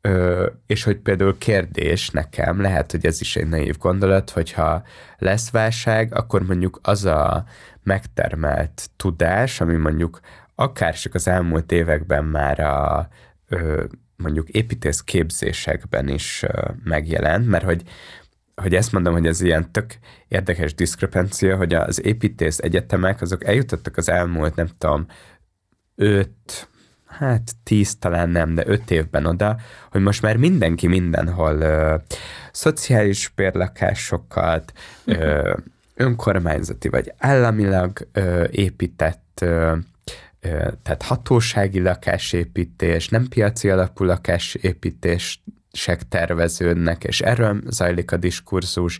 Ö, 0.00 0.46
és 0.66 0.82
hogy 0.82 0.96
például 0.96 1.38
kérdés 1.38 2.10
nekem, 2.10 2.60
lehet, 2.60 2.90
hogy 2.90 3.06
ez 3.06 3.20
is 3.20 3.36
egy 3.36 3.48
naív 3.48 3.78
gondolat, 3.78 4.30
hogyha 4.30 4.82
lesz 5.18 5.50
válság, 5.50 6.14
akkor 6.14 6.42
mondjuk 6.42 6.78
az 6.82 7.04
a 7.04 7.44
megtermelt 7.82 8.90
tudás, 8.96 9.60
ami 9.60 9.76
mondjuk 9.76 10.20
akár 10.54 10.94
csak 10.94 11.14
az 11.14 11.28
elmúlt 11.28 11.72
években 11.72 12.24
már 12.24 12.60
a 12.60 13.08
ö, 13.48 13.84
mondjuk 14.16 14.48
építész 14.48 15.00
képzésekben 15.00 16.08
is 16.08 16.44
megjelent, 16.84 17.46
mert 17.46 17.64
hogy 17.64 17.82
hogy 18.62 18.74
ezt 18.74 18.92
mondom, 18.92 19.12
hogy 19.12 19.26
ez 19.26 19.40
ilyen 19.40 19.72
tök 19.72 19.98
érdekes 20.28 20.74
diszkrepencia, 20.74 21.56
hogy 21.56 21.74
az 21.74 22.04
építész 22.04 22.58
egyetemek 22.58 23.20
azok 23.20 23.44
eljutottak 23.44 23.96
az 23.96 24.08
elmúlt, 24.08 24.54
nem 24.54 24.68
tudom, 24.78 25.06
öt, 25.94 26.68
hát 27.06 27.52
tíz 27.62 27.96
talán 27.98 28.28
nem, 28.28 28.54
de 28.54 28.62
öt 28.66 28.90
évben 28.90 29.26
oda, 29.26 29.56
hogy 29.90 30.00
most 30.00 30.22
már 30.22 30.36
mindenki 30.36 30.86
mindenhol 30.86 31.60
ö, 31.60 31.96
szociális 32.52 33.32
bérlakásokat, 33.34 34.72
ö, 35.04 35.54
önkormányzati 35.94 36.88
vagy 36.88 37.12
államilag 37.18 38.08
ö, 38.12 38.44
épített 38.50 39.38
ö, 39.40 39.76
tehát 40.82 41.02
hatósági 41.02 41.80
lakásépítés, 41.80 43.08
nem 43.08 43.28
piaci 43.28 43.70
alapú 43.70 44.04
lakásépítések 44.04 46.08
terveződnek, 46.08 47.04
és 47.04 47.20
erről 47.20 47.62
zajlik 47.66 48.12
a 48.12 48.16
diskurzus, 48.16 48.98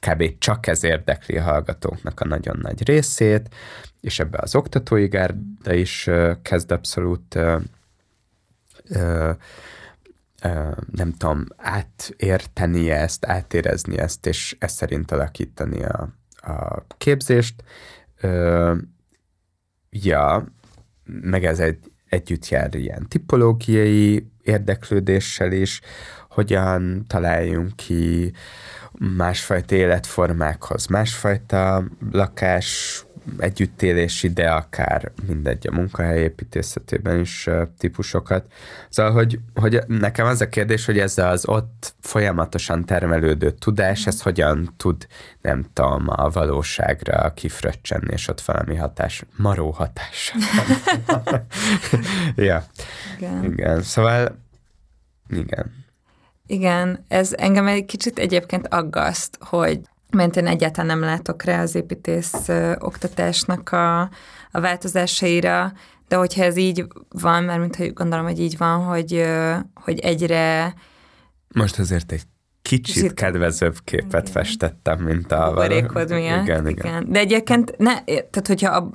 kb. 0.00 0.38
csak 0.38 0.66
ez 0.66 0.84
érdekli 0.84 1.36
a 1.36 1.42
hallgatóknak 1.42 2.20
a 2.20 2.26
nagyon 2.26 2.58
nagy 2.62 2.84
részét, 2.84 3.54
és 4.00 4.18
ebbe 4.18 4.38
az 4.40 4.54
oktatói 4.54 5.06
gárda 5.06 5.72
is 5.72 6.10
kezd 6.42 6.70
abszolút 6.70 7.38
nem 10.92 11.12
tudom, 11.18 11.46
átérteni 11.56 12.90
ezt, 12.90 13.26
átérezni 13.26 13.98
ezt, 13.98 14.26
és 14.26 14.56
ezt 14.58 14.76
szerint 14.76 15.12
alakítani 15.12 15.84
a, 15.84 16.08
a 16.40 16.84
képzést. 16.98 17.62
ja, 19.90 20.44
meg 21.20 21.44
ez 21.44 21.58
egy, 21.58 21.78
együtt 22.08 22.48
jár 22.48 22.74
ilyen 22.74 23.06
tipológiai 23.08 24.26
érdeklődéssel 24.42 25.52
is, 25.52 25.80
hogyan 26.28 27.04
találjunk 27.06 27.76
ki 27.76 28.32
másfajta 29.16 29.74
életformákhoz, 29.74 30.86
másfajta 30.86 31.84
lakás 32.10 33.04
együttélés 33.38 34.22
ide, 34.22 34.50
akár 34.50 35.12
mindegy 35.26 35.66
a 35.66 35.74
munkahelyépítészetében 35.74 37.20
is 37.20 37.48
típusokat. 37.78 38.44
Szóval, 38.88 39.12
hogy, 39.12 39.38
hogy 39.54 39.82
nekem 39.86 40.26
az 40.26 40.40
a 40.40 40.48
kérdés, 40.48 40.84
hogy 40.84 40.98
ez 40.98 41.18
az 41.18 41.48
ott 41.48 41.94
folyamatosan 42.00 42.84
termelődő 42.84 43.50
tudás, 43.50 44.06
ez 44.06 44.22
hogyan 44.22 44.74
tud, 44.76 45.06
nem 45.40 45.66
tudom, 45.72 46.04
a 46.06 46.28
valóságra 46.28 47.32
kifröccsenni, 47.34 48.12
és 48.12 48.28
ott 48.28 48.40
valami 48.40 48.76
hatás, 48.76 49.24
maró 49.36 49.70
hatás. 49.70 50.34
ja. 52.36 52.64
Igen. 53.16 53.44
igen. 53.44 53.82
Szóval, 53.82 54.38
igen. 55.28 55.78
Igen, 56.46 57.04
ez 57.08 57.32
engem 57.32 57.66
egy 57.66 57.84
kicsit 57.84 58.18
egyébként 58.18 58.66
aggaszt, 58.68 59.38
hogy 59.40 59.80
mert 60.10 60.36
én 60.36 60.46
egyáltalán 60.46 60.98
nem 60.98 61.08
látok 61.08 61.42
rá 61.42 61.62
az 61.62 61.74
építész 61.74 62.48
oktatásnak 62.78 63.72
a, 63.72 64.00
a 64.50 64.60
változásaira, 64.60 65.72
de 66.08 66.16
hogyha 66.16 66.44
ez 66.44 66.56
így 66.56 66.86
van, 67.08 67.44
mert 67.44 67.60
mint 67.60 67.76
hogy 67.76 67.92
gondolom, 67.92 68.24
hogy 68.24 68.40
így 68.40 68.58
van, 68.58 68.84
hogy, 68.84 69.24
hogy 69.74 69.98
egyre... 69.98 70.74
Most 71.54 71.78
azért 71.78 72.12
egy 72.12 72.22
kicsit, 72.62 72.94
kicsit 72.94 73.14
kedvezőbb 73.14 73.76
képet 73.84 74.28
igen. 74.28 74.32
festettem, 74.32 74.98
mint 74.98 75.32
a... 75.32 75.48
Buborékod 75.48 76.10
miatt. 76.14 76.42
Igen, 76.42 76.68
igen. 76.68 76.86
igen. 76.86 77.12
De 77.12 77.18
egyébként, 77.18 77.76
ne, 77.78 78.04
tehát 78.04 78.46
hogyha 78.46 78.90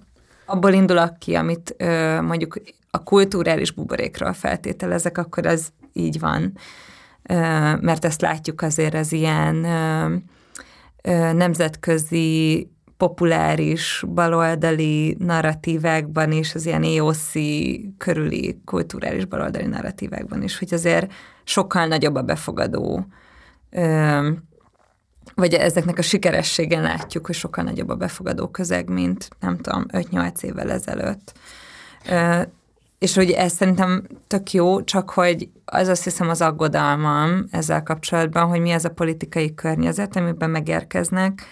abból 0.46 0.74
indulok 0.74 1.20
ki, 1.20 1.36
amit 1.36 1.76
mondjuk 2.22 2.62
a 2.92 3.04
kulturális 3.04 3.72
buborékról 3.72 4.34
feltételezek, 4.34 5.18
akkor 5.18 5.46
az 5.46 5.70
így 5.94 6.20
van. 6.20 6.58
Mert 7.82 8.06
ezt 8.06 8.22
látjuk 8.22 8.62
azért 8.62 8.94
az 8.94 9.12
ilyen 9.12 9.66
nemzetközi 11.34 12.70
populáris 12.98 14.04
baloldali 14.08 15.16
narratívákban 15.20 16.32
is, 16.32 16.56
az 16.56 16.66
ilyen 16.66 16.84
EOC 16.84 17.32
körüli 17.98 18.62
kulturális 18.66 19.26
baloldali 19.26 19.66
narratívákban 19.66 20.44
is, 20.44 20.60
hogy 20.60 20.74
azért 20.74 21.14
sokkal 21.44 21.86
nagyobb 21.86 22.16
a 22.16 22.22
befogadó, 22.22 23.06
vagy 25.36 25.54
ezeknek 25.54 25.98
a 25.98 26.02
sikerességen 26.02 26.82
látjuk, 26.82 27.26
hogy 27.26 27.36
sokkal 27.36 27.64
nagyobb 27.64 27.90
a 27.90 27.96
befogadó 27.96 28.48
közeg, 28.48 28.90
mint 28.90 29.28
nem 29.40 29.58
tudom, 29.58 29.86
5-8 29.88 30.44
évvel 30.44 30.72
ezelőtt. 30.72 31.34
És 32.98 33.16
hogy 33.16 33.32
ez 33.32 33.54
szerintem 33.54 34.08
tök 34.28 34.52
jó, 34.52 34.84
csak 34.84 35.10
hogy 35.10 35.50
az 35.66 35.88
azt 35.88 36.04
hiszem 36.04 36.30
az 36.30 36.42
aggodalmam 36.42 37.46
ezzel 37.52 37.84
kapcsolatban, 37.84 38.48
hogy 38.48 38.62
mi 38.62 38.72
az 38.72 38.86
a 38.86 38.90
politikai 38.90 39.54
környezet, 39.54 40.16
amiben 40.16 40.50
megérkeznek 40.50 41.46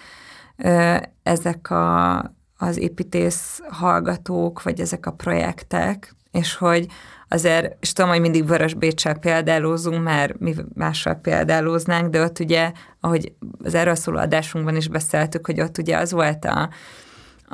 ezek 1.24 1.70
a, 1.70 2.18
az 2.58 2.78
építész 2.78 3.62
hallgatók, 3.70 4.64
vagy 4.64 4.80
ezek 4.80 5.06
a 5.06 5.12
projektek, 5.12 6.16
és 6.32 6.56
hogy 6.56 6.88
azért, 7.28 7.78
és 7.80 7.94
tudom, 7.94 8.10
hogy 8.10 8.22
mindig 8.22 8.48
Vörös 8.48 8.74
Bécsel 8.74 9.18
példálózunk, 9.18 10.04
mert 10.04 10.40
mi 10.40 10.56
mással 10.74 11.16
példálóznánk, 11.16 12.10
de 12.10 12.24
ott 12.24 12.40
ugye, 12.40 12.72
ahogy 13.00 13.34
az 13.64 13.74
erről 13.74 13.96
szóló 13.96 14.18
adásunkban 14.18 14.76
is 14.76 14.88
beszéltük, 14.88 15.46
hogy 15.46 15.62
ott 15.62 15.78
ugye 15.78 15.98
az 15.98 16.12
volt 16.12 16.46
a, 16.46 16.70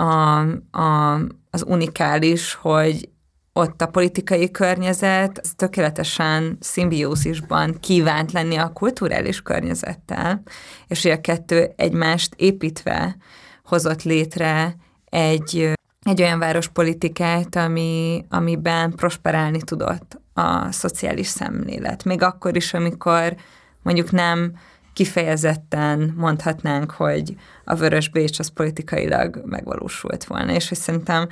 a, 0.01 0.39
a, 0.79 1.19
az 1.49 1.63
unikális, 1.67 2.53
hogy 2.53 3.09
ott 3.53 3.81
a 3.81 3.87
politikai 3.87 4.51
környezet 4.51 5.39
az 5.43 5.51
tökéletesen 5.55 6.57
szimbiózisban 6.59 7.79
kívánt 7.79 8.31
lenni 8.31 8.55
a 8.55 8.73
kulturális 8.73 9.41
környezettel, 9.41 10.41
és 10.87 11.01
hogy 11.01 11.11
a 11.11 11.21
kettő 11.21 11.71
egymást 11.75 12.33
építve 12.35 13.17
hozott 13.63 14.03
létre 14.03 14.75
egy, 15.05 15.71
egy 16.03 16.21
olyan 16.21 16.39
várospolitikát, 16.39 17.55
ami, 17.55 18.25
amiben 18.29 18.95
prosperálni 18.95 19.61
tudott 19.61 20.19
a 20.33 20.71
szociális 20.71 21.27
szemlélet. 21.27 22.03
Még 22.03 22.21
akkor 22.21 22.55
is, 22.55 22.73
amikor 22.73 23.35
mondjuk 23.83 24.11
nem 24.11 24.53
kifejezetten 24.93 26.13
mondhatnánk, 26.17 26.91
hogy 26.91 27.35
a 27.65 27.75
Vörös 27.75 28.09
Bécs 28.09 28.39
az 28.39 28.47
politikailag 28.47 29.41
megvalósult 29.45 30.25
volna, 30.25 30.51
és 30.53 30.69
hogy 30.69 30.77
szerintem 30.77 31.27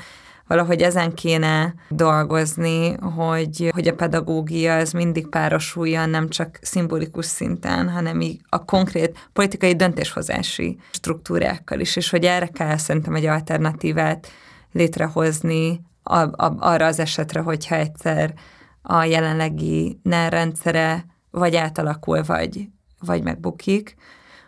valahogy 0.48 0.82
ezen 0.82 1.14
kéne 1.14 1.74
dolgozni, 1.90 2.94
hogy, 2.94 3.70
hogy 3.74 3.88
a 3.88 3.96
pedagógia 3.96 4.72
ez 4.72 4.92
mindig 4.92 5.28
párosuljon 5.28 6.10
nem 6.10 6.30
csak 6.30 6.60
szimbolikus 6.62 7.26
szinten, 7.26 7.90
hanem 7.90 8.22
így 8.22 8.42
a 8.50 8.66
konkrét 8.66 9.30
politikai 9.34 9.76
döntéshozási 9.76 10.80
struktúrákkal 10.92 11.80
is, 11.80 11.96
és 11.96 12.10
hogy 12.10 12.26
erre 12.26 12.48
kell 12.48 12.78
szerintem 12.78 13.16
egy 13.16 13.26
alternatívát 13.26 14.28
létrehozni 14.72 15.82
a, 16.04 16.18
a, 16.18 16.56
arra 16.60 16.86
az 16.86 17.00
esetre, 17.00 17.40
hogyha 17.40 17.76
egyszer 17.76 18.34
a 18.82 19.04
jelenlegi 19.04 20.00
NER 20.04 20.32
rendszere 20.32 21.06
vagy 21.32 21.56
átalakul, 21.56 22.24
vagy, 22.24 22.70
vagy 23.00 23.24
megbukik, 23.24 23.96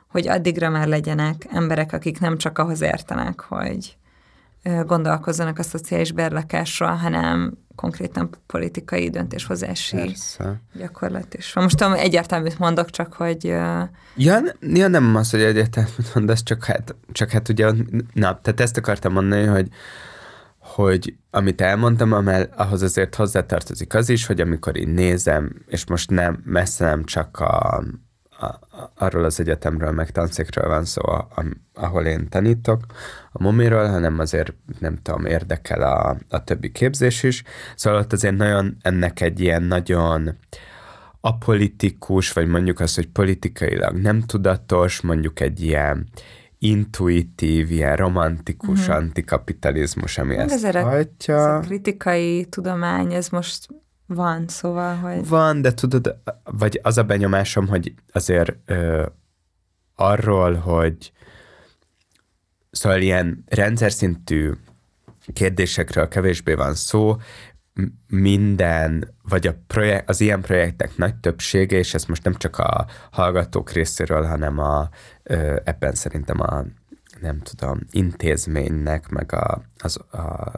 hogy 0.08 0.28
addigra 0.28 0.70
már 0.70 0.88
legyenek 0.88 1.48
emberek, 1.52 1.94
akik 1.94 2.20
nem 2.20 2.38
csak 2.38 2.58
ahhoz 2.58 2.82
értenek, 2.82 3.40
hogy 3.40 3.98
gondolkozzanak 4.64 5.60
a 5.60 5.64
szociális 5.64 6.12
berlakásról, 6.12 6.90
hanem 6.90 7.58
konkrétan 7.76 8.30
politikai 8.46 9.10
döntéshozási 9.10 9.96
Persze. 9.96 10.62
gyakorlat 10.74 11.34
is 11.34 11.54
van. 11.54 11.64
Most 11.64 11.78
tudom, 11.78 11.94
egyértelműt 11.94 12.60
mondok, 12.60 12.90
csak 12.90 13.14
hogy... 13.14 13.44
Ja, 14.16 14.42
ja 14.60 14.88
nem 14.88 15.16
az, 15.16 15.32
hogy 15.32 15.42
egyértelműt 15.42 16.16
mondasz, 16.16 16.44
csak 16.44 16.66
hát, 16.66 16.96
csak 17.12 17.30
hát 17.30 17.50
ugye, 17.50 17.72
na, 18.14 18.40
tehát 18.42 18.60
ezt 18.60 18.78
akartam 18.78 19.14
mondani, 19.14 19.46
hogy 19.46 19.68
hogy 20.60 21.16
amit 21.30 21.62
elmondtam, 21.62 22.12
amel, 22.14 22.50
ahhoz 22.56 22.82
azért 22.82 23.16
hozzátartozik 23.16 23.94
az 23.94 24.10
is, 24.10 24.26
hogy 24.26 24.42
amikor 24.42 24.78
én 24.78 24.90
nézem, 24.90 25.52
és 25.68 25.86
most 25.86 26.10
nem, 26.10 26.42
messze 26.46 26.86
nem 26.86 27.04
csak 27.04 27.40
a, 27.40 27.58
a, 27.68 27.84
arról 28.96 29.24
az 29.24 29.40
egyetemről, 29.40 29.92
meg 29.92 30.12
tanszékről 30.12 30.68
van 30.68 30.86
szó, 30.86 31.02
a, 31.02 31.28
a, 31.36 31.46
ahol 31.74 32.06
én 32.06 32.30
tanítok, 32.30 32.86
a 33.32 33.42
momiről, 33.44 33.88
hanem 33.88 34.20
azért 34.20 34.54
nem 34.80 34.98
tudom, 35.02 35.26
érdekel 35.26 35.82
a, 35.82 36.18
a 36.30 36.44
többi 36.44 36.72
képzés 36.72 37.24
is. 37.24 37.44
Szóval 37.76 38.00
ott 38.00 38.14
azért 38.14 38.38
nagyon 38.38 38.78
ennek 38.82 39.22
egy 39.22 39.40
ilyen 39.40 39.64
nagyon 39.64 40.38
apolitikus, 41.22 42.34
vagy 42.34 42.48
mondjuk 42.48 42.80
az, 42.80 42.96
hogy 42.96 43.08
politikailag 43.08 43.98
nem 43.98 44.22
tudatos, 44.22 45.02
mondjuk 45.02 45.40
egy 45.40 45.62
ilyen 45.62 46.08
intuitív, 46.58 47.72
ilyen 47.72 47.96
romantikus 47.96 48.82
mm-hmm. 48.82 48.92
antikapitalizmus, 48.92 50.18
ami 50.18 50.36
ez 50.36 50.52
ezt 50.52 50.76
ez 50.76 50.84
hajtja. 50.84 51.36
Ez 51.36 51.46
a 51.46 51.60
kritikai 51.60 52.46
tudomány, 52.46 53.14
ez 53.14 53.30
most 53.30 53.68
van, 54.10 54.48
szóval, 54.48 54.96
hogy... 54.96 55.28
Van, 55.28 55.62
de 55.62 55.74
tudod, 55.74 56.18
vagy 56.44 56.80
az 56.84 56.98
a 56.98 57.04
benyomásom, 57.04 57.68
hogy 57.68 57.94
azért 58.12 58.56
ö, 58.66 59.06
arról, 59.96 60.54
hogy 60.54 61.12
szóval 62.72 63.02
ilyen 63.02 63.44
rendszer 63.48 63.92
szintű 63.92 64.52
kérdésekről 65.34 66.08
kevésbé 66.08 66.54
van 66.54 66.76
szó, 66.76 67.18
minden, 68.08 69.16
vagy 69.22 69.48
a 69.48 69.56
projekt, 69.68 70.10
az 70.10 70.22
ilyen 70.22 70.42
projektek 70.42 70.98
nagy 70.98 71.16
többsége, 71.16 71.78
és 71.78 71.94
ez 71.94 72.06
most 72.06 72.24
nem 72.24 72.36
csak 72.36 72.58
a 72.58 72.86
hallgatók 73.12 73.72
részéről, 73.72 74.26
hanem 74.26 74.60
a, 74.60 74.90
ebben 75.64 75.94
szerintem 75.94 76.40
a 76.42 76.66
nem 77.22 77.40
tudom, 77.40 77.80
intézménynek, 77.92 79.10
meg 79.10 79.34
a, 79.34 79.62
az, 79.78 79.98
a 79.98 80.52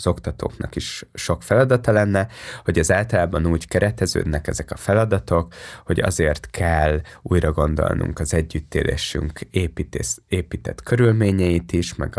az 0.00 0.06
oktatóknak 0.06 0.76
is 0.76 1.04
sok 1.14 1.42
feladata 1.42 1.92
lenne, 1.92 2.28
hogy 2.64 2.78
az 2.78 2.92
általában 2.92 3.46
úgy 3.46 3.68
kereteződnek 3.68 4.46
ezek 4.46 4.70
a 4.70 4.76
feladatok, 4.76 5.54
hogy 5.84 6.00
azért 6.00 6.50
kell 6.50 7.00
újra 7.22 7.52
gondolnunk 7.52 8.18
az 8.18 8.34
együttélésünk 8.34 9.40
építés, 9.50 10.16
épített 10.28 10.82
körülményeit 10.82 11.72
is, 11.72 11.94
meg 11.94 12.18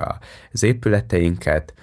az 0.52 0.64
épületeinket, 0.64 1.74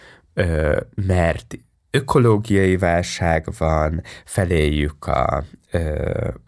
mert 0.94 1.58
ökológiai 1.90 2.76
válság 2.76 3.46
van, 3.58 4.02
feléjük 4.24 5.06
a, 5.06 5.44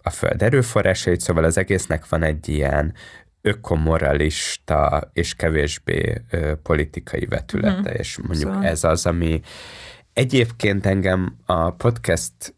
a 0.02 0.10
föld 0.10 0.42
erőforrásait, 0.42 1.20
szóval 1.20 1.44
az 1.44 1.58
egésznek 1.58 2.08
van 2.08 2.22
egy 2.22 2.48
ilyen 2.48 2.94
ökomoralista 3.42 5.10
és 5.12 5.34
kevésbé 5.34 6.22
ö, 6.30 6.54
politikai 6.62 7.26
vetülete, 7.26 7.90
mm. 7.90 7.98
és 7.98 8.18
mondjuk 8.18 8.50
szóval. 8.50 8.66
ez 8.66 8.84
az, 8.84 9.06
ami 9.06 9.40
egyébként 10.12 10.86
engem 10.86 11.36
a 11.46 11.70
podcast 11.70 12.54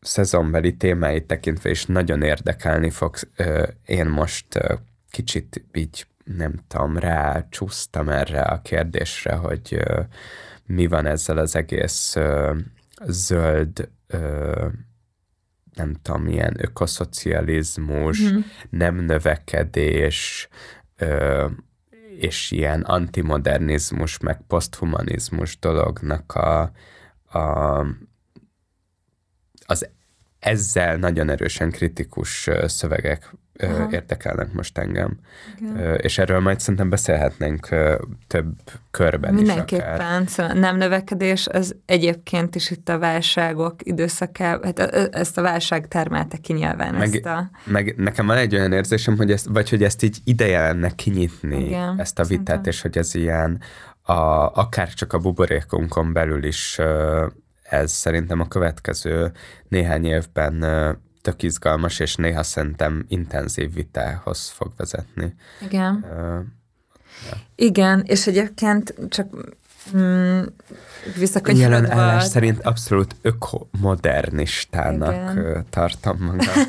szezonbeli 0.00 0.76
témáit 0.76 1.26
tekintve 1.26 1.70
is 1.70 1.86
nagyon 1.86 2.22
érdekelni 2.22 2.90
fog. 2.90 3.16
Ö, 3.36 3.66
én 3.86 4.06
most 4.06 4.56
ö, 4.56 4.74
kicsit 5.10 5.64
így 5.72 6.06
nem 6.36 6.54
tudom, 6.68 6.98
rá 6.98 7.46
csúsztam 7.50 8.08
erre 8.08 8.40
a 8.40 8.62
kérdésre, 8.62 9.34
hogy 9.34 9.74
ö, 9.74 10.00
mi 10.66 10.86
van 10.86 11.06
ezzel 11.06 11.38
az 11.38 11.56
egész 11.56 12.16
ö, 12.16 12.54
zöld 13.06 13.88
ö, 14.06 14.66
nem 15.78 15.94
tudom, 16.02 16.26
ilyen 16.26 16.54
ökoszocializmus, 16.58 18.22
mm-hmm. 18.22 18.40
nem 18.70 18.96
növekedés, 18.96 20.48
ö, 20.96 21.46
és 22.18 22.50
ilyen 22.50 22.80
antimodernizmus, 22.80 24.18
meg 24.18 24.40
poszthumanizmus 24.46 25.58
dolognak 25.58 26.34
a, 26.34 26.70
a, 27.38 27.86
az 29.66 29.88
ezzel 30.38 30.96
nagyon 30.96 31.30
erősen 31.30 31.70
kritikus 31.70 32.48
szövegek 32.64 33.34
Aha. 33.62 33.88
érdekelnek 33.90 34.52
most 34.52 34.78
engem. 34.78 35.18
Igen. 35.60 35.94
És 36.00 36.18
erről 36.18 36.40
majd 36.40 36.60
szerintem 36.60 36.88
beszélhetnénk 36.88 37.68
több 38.26 38.46
körben 38.90 39.34
Mindenképpen. 39.34 39.78
is 39.78 39.84
Mindenképpen. 39.84 40.26
Szóval 40.26 40.52
nem 40.52 40.76
növekedés, 40.76 41.46
az 41.46 41.76
egyébként 41.86 42.54
is 42.54 42.70
itt 42.70 42.88
a 42.88 42.98
válságok 42.98 43.74
időszaká, 43.78 44.60
hát 44.62 44.78
ezt 45.14 45.38
a 45.38 45.42
válság 45.42 45.88
termelte 45.88 46.36
ki 46.36 46.52
nyilván. 46.52 46.94
Meg, 46.94 47.14
ezt 47.14 47.26
a... 47.26 47.50
meg 47.64 47.94
nekem 47.96 48.26
van 48.26 48.36
egy 48.36 48.54
olyan 48.54 48.72
érzésem, 48.72 49.16
hogy 49.16 49.30
ezt, 49.30 49.46
vagy 49.46 49.70
hogy 49.70 49.82
ezt 49.82 50.02
így 50.02 50.18
ideje 50.24 50.60
lenne 50.60 50.90
kinyitni, 50.90 51.64
Igen, 51.64 52.00
ezt 52.00 52.18
a 52.18 52.24
vitát, 52.24 52.46
szerintem. 52.46 52.72
és 52.72 52.82
hogy 52.82 52.98
ez 52.98 53.14
ilyen 53.14 53.60
a, 54.02 54.12
akár 54.52 54.88
csak 54.88 55.12
a 55.12 55.18
buborékunkon 55.18 56.12
belül 56.12 56.44
is 56.44 56.80
ez 57.62 57.92
szerintem 57.92 58.40
a 58.40 58.48
következő 58.48 59.32
néhány 59.68 60.04
évben 60.04 60.64
tök 61.28 61.42
izgalmas, 61.42 61.98
és 61.98 62.14
néha 62.14 62.42
szerintem 62.42 63.04
intenzív 63.08 63.74
vitához 63.74 64.48
fog 64.48 64.72
vezetni. 64.76 65.34
Igen. 65.60 66.04
Uh, 66.10 66.40
ja. 67.30 67.36
Igen, 67.54 68.02
és 68.06 68.26
egyébként 68.26 68.94
csak 69.08 69.26
mm, 69.96 70.42
Jelen 71.44 71.90
állás 71.90 72.24
szerint 72.24 72.60
abszolút 72.62 73.16
ökomodernistának 73.22 75.12
Igen. 75.12 75.66
tartom 75.70 76.16
magam. 76.18 76.68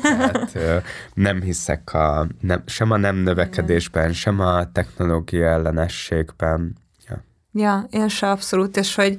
Tehát 0.52 0.84
nem 1.14 1.42
hiszek 1.42 1.94
a, 1.94 2.26
nem, 2.40 2.62
sem 2.66 2.90
a 2.90 2.96
nem 2.96 3.16
növekedésben, 3.16 4.02
Igen. 4.02 4.14
sem 4.14 4.40
a 4.40 4.72
technológia 4.72 5.46
ellenességben. 5.46 6.76
Ja. 7.08 7.24
ja, 7.52 7.86
én 7.90 8.08
se 8.08 8.30
abszolút, 8.30 8.76
és 8.76 8.94
hogy 8.94 9.16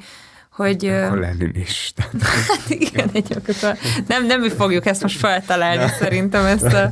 hogy... 0.61 0.85
Akkor 0.85 1.17
leninista. 1.17 2.03
Hát 2.47 2.69
igen, 2.69 3.09
egy 3.13 3.37
nem, 4.07 4.25
nem 4.25 4.41
mi 4.41 4.49
fogjuk 4.49 4.85
ezt 4.85 5.01
most 5.01 5.17
feltalálni, 5.17 5.87
szerintem 5.99 6.45
ezt 6.45 6.73
a... 6.73 6.91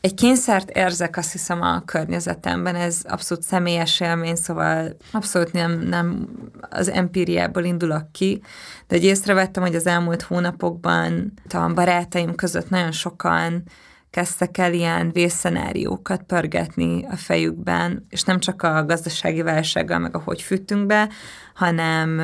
Egy 0.00 0.14
kényszert 0.14 0.70
érzek, 0.70 1.16
azt 1.16 1.32
hiszem, 1.32 1.62
a 1.62 1.80
környezetemben, 1.84 2.74
ez 2.74 3.00
abszolút 3.08 3.44
személyes 3.44 4.00
élmény, 4.00 4.34
szóval 4.34 4.96
abszolút 5.12 5.52
nem, 5.52 5.78
nem 5.80 6.28
az 6.70 6.88
empíriából 6.88 7.64
indulok 7.64 8.12
ki, 8.12 8.42
de 8.86 8.96
egy 8.96 9.04
észrevettem, 9.04 9.62
hogy 9.62 9.74
az 9.74 9.86
elmúlt 9.86 10.22
hónapokban 10.22 11.32
a 11.52 11.72
barátaim 11.74 12.34
között 12.34 12.70
nagyon 12.70 12.92
sokan 12.92 13.62
kezdtek 14.10 14.58
el 14.58 14.72
ilyen 14.72 15.10
vészszenáriókat 15.12 16.22
pörgetni 16.22 17.06
a 17.10 17.16
fejükben, 17.16 18.06
és 18.08 18.22
nem 18.22 18.38
csak 18.38 18.62
a 18.62 18.84
gazdasági 18.84 19.42
válsággal, 19.42 19.98
meg 19.98 20.16
ahogy 20.16 20.42
fűtünk 20.42 20.86
be, 20.86 21.08
hanem 21.54 22.20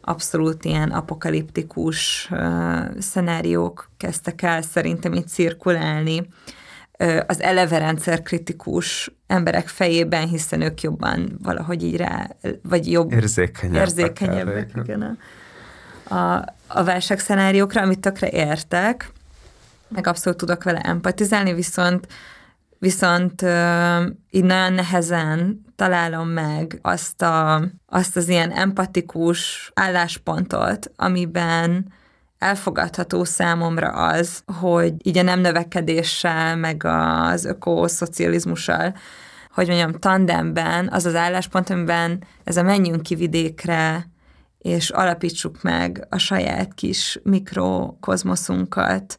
abszolút 0.00 0.64
ilyen 0.64 0.90
apokaliptikus 0.90 2.30
szenáriók 2.98 3.90
kezdtek 3.96 4.42
el 4.42 4.62
szerintem 4.62 5.12
itt 5.12 5.28
cirkulálni 5.28 6.28
az 7.26 7.42
eleve 7.42 7.78
rendszerkritikus 7.78 9.10
emberek 9.26 9.68
fejében, 9.68 10.28
hiszen 10.28 10.60
ők 10.60 10.80
jobban 10.80 11.38
valahogy 11.42 11.84
így 11.84 11.96
rá, 11.96 12.28
vagy 12.62 12.90
jobb... 12.90 13.12
Érzékenyebbek. 13.12 13.80
Érzékenyebbek, 13.80 14.70
igen. 14.84 15.18
A, 16.08 16.44
a 16.66 16.84
válságszenáriókra, 16.84 17.82
amit 17.82 18.00
tökre 18.00 18.30
értek, 18.30 19.12
meg 19.88 20.06
abszolút 20.06 20.38
tudok 20.38 20.64
vele 20.64 20.80
empatizálni, 20.80 21.52
viszont 21.52 22.06
viszont 22.78 23.42
uh, 23.42 24.06
így 24.30 24.44
nagyon 24.44 24.72
nehezen 24.72 25.64
találom 25.76 26.28
meg 26.28 26.78
azt, 26.82 27.22
a, 27.22 27.64
azt 27.86 28.16
az 28.16 28.28
ilyen 28.28 28.50
empatikus 28.50 29.70
álláspontot, 29.74 30.90
amiben 30.96 31.92
elfogadható 32.38 33.24
számomra 33.24 33.88
az, 33.88 34.42
hogy 34.60 34.94
így 35.02 35.18
a 35.18 35.22
nem 35.22 35.40
növekedéssel, 35.40 36.56
meg 36.56 36.84
az 36.84 37.44
ökoszocializmussal, 37.44 38.94
hogy 39.50 39.66
mondjam, 39.66 39.92
tandemben 39.92 40.88
az 40.92 41.06
az 41.06 41.14
álláspont, 41.14 41.70
amiben 41.70 42.24
ez 42.44 42.56
a 42.56 42.62
menjünk 42.62 43.02
ki 43.02 43.14
vidékre, 43.14 44.08
és 44.58 44.90
alapítsuk 44.90 45.62
meg 45.62 46.06
a 46.10 46.18
saját 46.18 46.74
kis 46.74 47.20
mikrokozmoszunkat, 47.22 49.18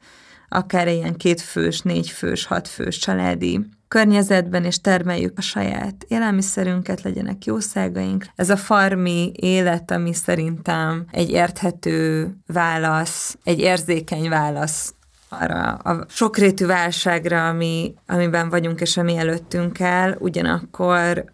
akár 0.49 0.87
ilyen 0.87 1.15
kétfős, 1.15 1.81
négyfős, 1.81 2.45
hatfős 2.45 2.97
családi 2.97 3.59
környezetben, 3.87 4.63
és 4.63 4.81
termeljük 4.81 5.37
a 5.37 5.41
saját 5.41 6.05
élelmiszerünket, 6.07 7.01
legyenek 7.01 7.45
jószágaink. 7.45 8.25
Ez 8.35 8.49
a 8.49 8.57
farmi 8.57 9.31
élet, 9.35 9.91
ami 9.91 10.13
szerintem 10.13 11.05
egy 11.11 11.29
érthető 11.29 12.29
válasz, 12.47 13.37
egy 13.43 13.59
érzékeny 13.59 14.29
válasz 14.29 14.93
arra 15.29 15.73
a 15.73 16.05
sokrétű 16.09 16.65
válságra, 16.65 17.47
ami, 17.47 17.93
amiben 18.07 18.49
vagyunk 18.49 18.81
és 18.81 18.97
ami 18.97 19.17
előttünk 19.17 19.79
el, 19.79 20.15
ugyanakkor 20.19 21.25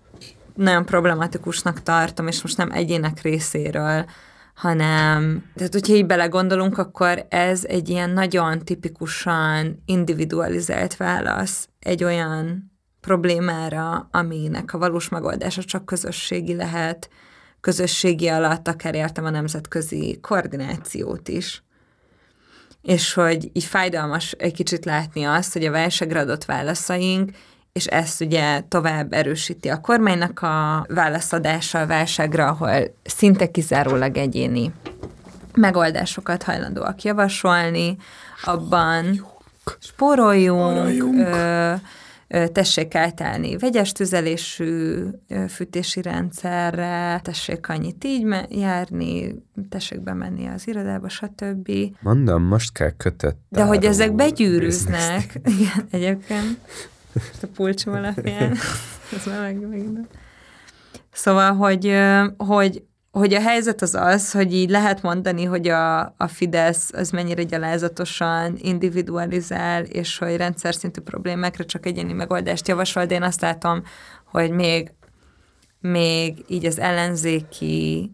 nagyon 0.56 0.86
problematikusnak 0.86 1.84
tartom, 1.84 2.28
és 2.28 2.42
most 2.42 2.58
nem 2.58 2.72
egyének 2.72 3.22
részéről, 3.22 4.06
hanem, 4.54 5.52
tehát 5.56 5.74
hogyha 5.74 5.94
így 5.94 6.06
belegondolunk, 6.06 6.78
akkor 6.78 7.26
ez 7.30 7.66
egy 7.66 7.90
ilyen 7.90 8.10
nagyon 8.10 8.60
tipikusan 8.60 9.82
individualizált 9.86 10.98
válasz 10.98 11.70
egy 11.80 12.04
olyan 12.04 12.72
problémára, 13.02 14.08
aminek 14.12 14.74
a 14.74 14.78
valós 14.78 15.10
megoldása 15.10 15.64
csak 15.64 15.86
közösségi 15.86 16.56
lehet, 16.56 17.10
közösségi 17.62 18.28
alatt 18.28 18.68
akár 18.68 18.96
értem 18.96 19.26
a 19.26 19.30
nemzetközi 19.30 20.20
koordinációt 20.22 21.28
is. 21.28 21.64
És 22.82 23.14
hogy 23.14 23.50
így 23.54 23.64
fájdalmas 23.64 24.32
egy 24.32 24.54
kicsit 24.54 24.86
látni 24.86 25.24
azt, 25.24 25.54
hogy 25.54 25.66
a 25.66 25.72
válságra 25.72 26.20
adott 26.20 26.46
válaszaink 26.46 27.32
és 27.74 27.86
ezt 27.86 28.22
ugye 28.22 28.62
tovább 28.68 29.14
erősíti 29.14 29.70
a 29.70 29.82
kormánynak 29.82 30.42
a 30.42 30.86
válaszadása 30.90 31.80
a 31.80 31.88
válságra, 31.88 32.48
ahol 32.48 32.96
szinte 33.04 33.52
kizárólag 33.52 34.18
egyéni 34.18 34.74
megoldásokat 35.56 36.44
hajlandóak 36.44 37.04
javasolni, 37.04 37.98
abban 38.44 39.28
spóroljunk, 39.80 41.18
ö, 41.18 41.74
ö, 42.28 42.48
tessék 42.48 42.96
átállni 42.96 43.58
vegyes 43.58 43.92
tüzelésű 43.92 45.04
fűtési 45.50 46.02
rendszerre, 46.02 47.20
tessék 47.24 47.70
annyit 47.70 48.04
így 48.04 48.28
járni, 48.50 49.36
tessék 49.70 50.02
bemenni 50.02 50.48
az 50.48 50.68
irodába, 50.68 51.10
stb. 51.10 51.72
Mondom, 52.00 52.44
most 52.44 52.74
kell 52.74 52.92
kötött. 52.98 53.38
De 53.50 53.64
hogy 53.64 53.86
ezek 53.86 54.14
begyűrűznek, 54.14 55.40
igen, 55.44 55.88
egyébként 55.92 56.58
a 57.42 57.48
pulcsom 57.56 57.94
alapján. 57.94 58.52
Ez 59.18 59.26
már 59.26 59.42
meg, 59.42 59.68
megint. 59.68 60.08
Szóval, 61.12 61.54
hogy, 61.54 61.98
hogy, 62.38 62.84
hogy 63.12 63.34
a 63.34 63.42
helyzet 63.42 63.82
az 63.82 63.96
az, 63.96 64.32
hogy 64.32 64.54
így 64.54 64.70
lehet 64.70 65.02
mondani, 65.02 65.44
hogy 65.44 65.68
a, 65.68 66.00
a 66.02 66.28
Fidesz 66.28 66.94
az 66.94 67.10
mennyire 67.10 67.44
gyalázatosan 67.44 68.58
individualizál, 68.58 69.84
és 69.84 70.18
hogy 70.18 70.36
rendszer 70.36 70.76
szintű 70.76 71.02
problémákra 71.02 71.66
csak 71.66 71.86
egyéni 71.86 72.14
megoldást 72.14 72.68
javasol, 72.68 73.06
de 73.06 73.16
én 73.16 73.24
azt 73.24 73.42
látom, 73.42 73.84
hogy 74.26 74.52
még, 74.52 74.92
még 75.80 76.44
így 76.48 76.66
az 76.66 76.80
ellenzéki 76.80 78.12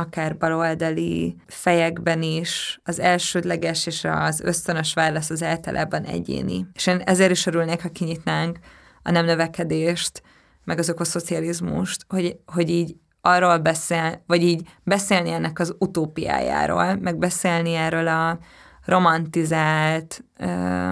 akár 0.00 0.36
baloldali 0.36 1.36
fejekben 1.46 2.22
is 2.22 2.80
az 2.84 3.00
elsődleges 3.00 3.86
és 3.86 4.04
az 4.04 4.40
ösztönös 4.40 4.94
válasz 4.94 5.30
az 5.30 5.42
általában 5.42 6.04
egyéni. 6.04 6.66
És 6.72 6.86
én 6.86 6.96
ezért 7.04 7.30
is 7.30 7.46
örülnék, 7.46 7.82
ha 7.82 7.88
kinyitnánk 7.88 8.58
a 9.02 9.10
nem 9.10 9.24
növekedést, 9.24 10.22
meg 10.64 10.78
azok 10.78 11.00
a 11.00 11.04
szocializmust, 11.04 12.04
hogy, 12.08 12.36
hogy 12.46 12.70
így 12.70 12.96
arról 13.20 13.58
beszél, 13.58 14.22
vagy 14.26 14.42
így 14.42 14.68
beszélni 14.82 15.30
ennek 15.30 15.58
az 15.58 15.74
utópiájáról, 15.78 16.94
meg 16.94 17.18
beszélni 17.18 17.74
erről 17.74 18.08
a 18.08 18.38
romantizált, 18.84 20.24
ö, 20.38 20.90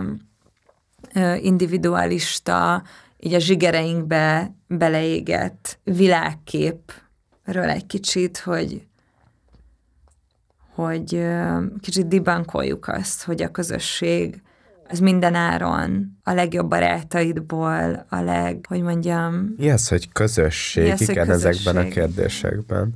ö, 1.15 1.35
individualista, 1.35 2.83
így 3.19 3.35
a 3.35 3.39
zsigereinkbe 3.39 4.55
beleégett 4.67 5.79
világképről 5.85 7.69
egy 7.69 7.87
kicsit, 7.87 8.39
hogy 8.39 8.88
hogy 10.85 11.27
kicsit 11.81 12.09
dibankoljuk 12.09 12.89
azt, 12.89 13.25
hogy 13.25 13.43
a 13.43 13.51
közösség 13.51 14.43
az 14.91 14.99
minden 14.99 15.35
áron 15.35 16.19
a 16.23 16.33
legjobb 16.33 16.69
barátaidból, 16.69 18.07
a 18.09 18.21
leg, 18.21 18.65
hogy 18.69 18.83
mondjam... 18.83 19.55
Mi 19.57 19.71
az, 19.71 19.89
hogy 19.89 20.13
közösség? 20.13 20.85
Mi 20.85 20.91
az, 20.91 21.01
igen, 21.01 21.27
hogy 21.27 21.35
közösség? 21.35 21.67
ezekben 21.67 21.87
a 21.87 21.89
kérdésekben. 21.89 22.95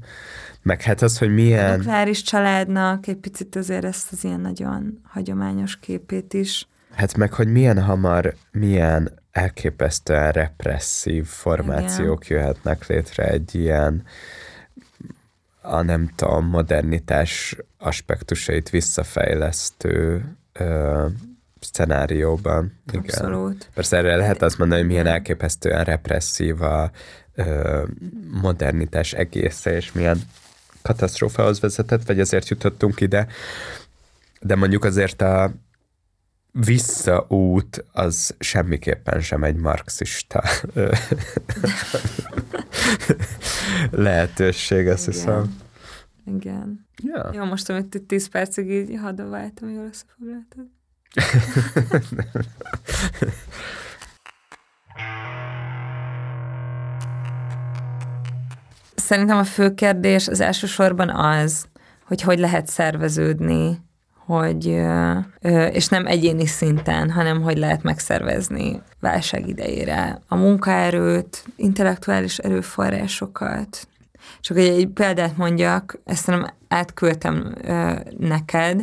Meg 0.63 0.83
hát 0.83 1.03
az, 1.03 1.19
hogy 1.19 1.35
milyen... 1.35 1.73
A 1.73 1.77
nukleáris 1.77 2.23
családnak 2.23 3.07
egy 3.07 3.17
picit 3.17 3.57
azért 3.57 3.85
ezt 3.85 4.13
az 4.13 4.25
ilyen 4.25 4.41
nagyon 4.41 5.01
hagyományos 5.03 5.79
képét 5.79 6.35
is. 6.35 6.69
Hát 6.95 7.17
meg, 7.17 7.33
hogy 7.33 7.49
milyen 7.49 7.83
hamar, 7.83 8.35
milyen 8.51 9.21
elképesztően 9.33 10.33
represszív 10.33 11.27
formációk 11.27 12.25
Igen. 12.25 12.39
jöhetnek 12.39 12.87
létre 12.87 13.29
egy 13.29 13.55
ilyen 13.55 14.03
a 15.63 15.83
nem 15.83 16.11
tudom, 16.15 16.47
modernitás 16.47 17.57
aspektusait 17.79 18.71
visszafejlesztő 18.71 20.25
ö, 20.53 21.07
szenárióban. 21.61 22.81
Igen. 22.93 23.03
Abszolút. 23.03 23.71
Persze 23.75 23.97
erre 23.97 24.17
lehet 24.17 24.43
azt 24.43 24.59
mondani, 24.59 24.81
hogy 24.81 24.91
milyen 24.91 25.07
elképesztően 25.07 25.85
represszív 25.85 26.63
a 26.63 26.91
ö, 27.35 27.83
modernitás 28.43 29.13
egésze, 29.13 29.77
és 29.77 29.93
milyen 29.93 30.21
katasztrófához 30.83 31.61
vezetett, 31.61 32.07
vagy 32.07 32.21
azért 32.21 32.49
jutottunk 32.49 33.01
ide. 33.01 33.27
De 34.41 34.57
mondjuk 34.57 34.85
azért 34.85 35.23
a 35.23 35.53
visszaút 36.53 37.85
az 37.93 38.35
semmiképpen 38.39 39.21
sem 39.21 39.45
egy 39.45 39.57
marxista 39.57 40.43
lehetőség, 43.91 44.89
azt 44.89 45.09
Igen. 45.09 45.19
hiszem. 45.19 45.57
Igen. 46.27 46.87
Ja. 47.03 47.31
Jó, 47.33 47.45
most 47.45 47.69
amit 47.71 47.95
itt 47.95 48.09
10 48.09 48.29
percig 48.29 48.71
így 48.71 48.99
hadováltam, 49.03 49.71
jól 49.71 49.85
összefoglaltad. 49.85 50.67
Szerintem 58.95 59.39
a 59.39 59.45
fő 59.45 59.75
kérdés 59.75 60.29
az 60.29 60.41
elsősorban 60.41 61.11
az, 61.11 61.67
hogy 62.05 62.23
hogy 62.23 62.39
lehet 62.39 62.67
szerveződni 62.67 63.81
hogy, 64.33 64.81
és 65.73 65.89
nem 65.89 66.07
egyéni 66.07 66.47
szinten, 66.47 67.11
hanem 67.11 67.43
hogy 67.43 67.59
lehet 67.59 67.83
megszervezni 67.83 68.83
válság 69.01 69.49
idejére 69.49 70.19
a 70.29 70.37
munkaerőt, 70.37 71.45
intellektuális 71.57 72.39
erőforrásokat. 72.39 73.89
Csak 74.41 74.57
egy, 74.57 74.69
egy 74.69 74.89
példát 74.89 75.37
mondjak, 75.37 75.99
ezt 76.05 76.27
nem 76.27 76.47
átküldtem 76.69 77.55
neked, 78.19 78.83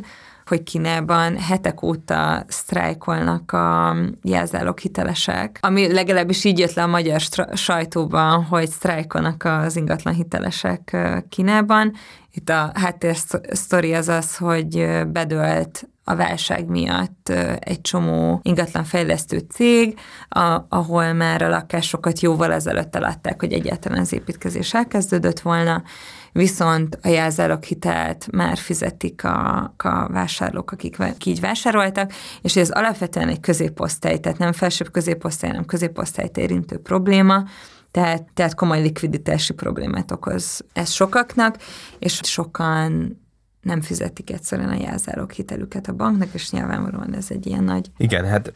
hogy 0.49 0.63
Kínában 0.63 1.37
hetek 1.37 1.81
óta 1.83 2.43
sztrájkolnak 2.47 3.51
a 3.51 3.95
jelzálók 4.23 4.79
hitelesek, 4.79 5.57
ami 5.61 5.93
legalábbis 5.93 6.43
így 6.43 6.59
jött 6.59 6.73
le 6.73 6.83
a 6.83 6.87
magyar 6.87 7.21
sajtóban, 7.53 8.43
hogy 8.43 8.69
sztrájkolnak 8.69 9.43
az 9.43 9.75
ingatlan 9.75 10.13
hitelesek 10.13 10.97
Kínában. 11.29 11.93
Itt 12.31 12.49
a 12.49 12.71
háttér 12.73 13.15
sztori 13.51 13.93
az 13.93 14.07
az, 14.07 14.37
hogy 14.37 14.87
bedölt 15.07 15.89
a 16.03 16.15
válság 16.15 16.65
miatt 16.65 17.29
egy 17.59 17.81
csomó 17.81 18.39
ingatlanfejlesztő 18.43 19.37
cég, 19.37 19.99
a, 20.29 20.65
ahol 20.69 21.13
már 21.13 21.41
a 21.41 21.49
lakásokat 21.49 22.19
jóval 22.19 22.53
ezelőtt 22.53 22.95
eladták, 22.95 23.39
hogy 23.39 23.53
egyáltalán 23.53 23.99
az 23.99 24.13
építkezés 24.13 24.73
elkezdődött 24.73 25.39
volna, 25.39 25.83
viszont 26.31 26.99
a 27.01 27.07
jelzálog 27.07 27.63
hitelt 27.63 28.27
már 28.31 28.57
fizetik 28.57 29.23
a, 29.23 29.57
a 29.77 30.07
vásárlók, 30.07 30.71
akik 30.71 30.97
így 31.25 31.39
vásároltak, 31.39 32.11
és 32.41 32.55
ez 32.55 32.69
alapvetően 32.69 33.27
egy 33.27 33.39
középosztály, 33.39 34.19
tehát 34.19 34.37
nem 34.37 34.51
felsőbb 34.51 34.91
középosztály, 34.91 35.49
hanem 35.49 35.65
középosztályt 35.65 36.37
érintő 36.37 36.77
probléma, 36.77 37.43
tehát, 37.91 38.27
tehát 38.33 38.55
komoly 38.55 38.81
likviditási 38.81 39.53
problémát 39.53 40.11
okoz 40.11 40.65
ez 40.73 40.91
sokaknak, 40.91 41.57
és 41.99 42.19
sokan 42.23 43.17
nem 43.61 43.81
fizetik 43.81 44.31
egyszerűen 44.31 44.69
a 44.69 44.81
jelzálók 44.81 45.31
hitelüket 45.31 45.87
a 45.87 45.93
banknak, 45.93 46.33
és 46.33 46.51
nyilvánvalóan 46.51 47.15
ez 47.15 47.25
egy 47.29 47.45
ilyen 47.45 47.63
nagy 47.63 47.91
Igen, 47.97 48.25
hát 48.25 48.53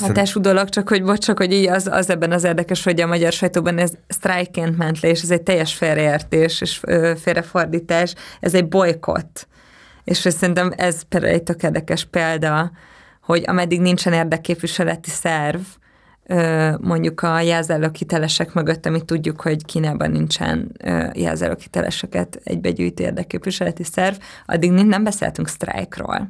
hatású 0.00 0.40
dolog, 0.40 0.68
csak 0.68 0.88
hogy 0.88 1.02
bocs, 1.02 1.24
csak 1.24 1.38
hogy 1.38 1.52
így 1.52 1.68
az, 1.68 1.86
az 1.86 2.10
ebben 2.10 2.32
az 2.32 2.44
érdekes, 2.44 2.84
hogy 2.84 3.00
a 3.00 3.06
magyar 3.06 3.32
sajtóban 3.32 3.78
ez 3.78 3.92
sztrájként 4.08 4.76
ment 4.76 5.00
le, 5.00 5.08
és 5.08 5.22
ez 5.22 5.30
egy 5.30 5.42
teljes 5.42 5.74
félreértés 5.74 6.60
és 6.60 6.80
félrefordítás, 7.16 8.14
ez 8.40 8.54
egy 8.54 8.68
bolykott. 8.68 9.48
És 10.04 10.16
szerintem 10.16 10.72
ez 10.76 11.02
például 11.02 11.32
egy 11.32 11.42
tök 11.42 11.62
érdekes 11.62 12.04
példa, 12.04 12.70
hogy 13.22 13.42
ameddig 13.46 13.80
nincsen 13.80 14.12
érdekképviseleti 14.12 15.10
szerv, 15.10 15.60
mondjuk 16.80 17.22
a 17.22 17.40
jelzálóghitelesek 17.40 18.52
mögött, 18.52 18.86
amit 18.86 19.04
tudjuk, 19.04 19.40
hogy 19.40 19.64
Kínában 19.64 20.10
nincsen 20.10 20.72
jelzálóghiteleseket 21.14 22.40
egybegyűjtő 22.44 23.04
érdekképviseleti 23.04 23.84
szerv, 23.84 24.16
addig 24.46 24.70
nem 24.70 25.04
beszéltünk 25.04 25.48
sztrájkról. 25.48 26.28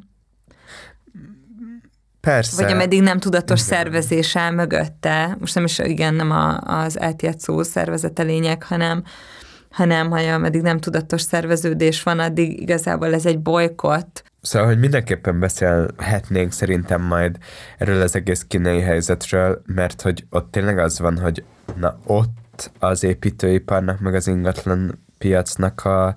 Persze. 2.21 2.63
Vagy 2.63 2.73
ameddig 2.73 3.03
nem 3.03 3.19
tudatos 3.19 3.61
igen. 3.67 3.79
szervezés 3.79 4.37
áll 4.37 4.51
mögötte, 4.51 5.37
most 5.41 5.55
nem 5.55 5.65
is 5.65 5.79
igen, 5.79 6.15
nem 6.15 6.31
a, 6.31 6.59
az 6.61 6.99
LTSO 7.01 7.63
szervezete 7.63 8.23
lényeg, 8.23 8.63
hanem, 8.63 9.03
hanem 9.71 10.11
hogy 10.11 10.25
ameddig 10.25 10.63
nem 10.63 10.79
tudatos 10.79 11.21
szerveződés 11.21 12.03
van, 12.03 12.19
addig 12.19 12.61
igazából 12.61 13.15
ez 13.15 13.27
egy 13.27 13.39
bolykott. 13.39 14.23
Szóval, 14.47 14.69
hogy 14.69 14.79
mindenképpen 14.79 15.41
beszélhetnénk 15.41 16.53
szerintem 16.53 17.03
majd 17.03 17.37
erről 17.79 18.01
az 18.01 18.15
egész 18.15 18.45
kínai 18.49 18.81
helyzetről, 18.81 19.63
mert 19.67 20.03
hogy 20.03 20.27
ott 20.31 20.51
tényleg 20.51 20.79
az 20.79 20.99
van, 20.99 21.19
hogy 21.19 21.45
na 21.77 21.99
ott 22.05 22.71
az 22.79 23.05
építőiparnak, 23.05 24.01
meg 24.01 24.15
az 24.15 24.27
ingatlan 24.27 25.05
piacnak 25.19 25.85
a 25.85 26.17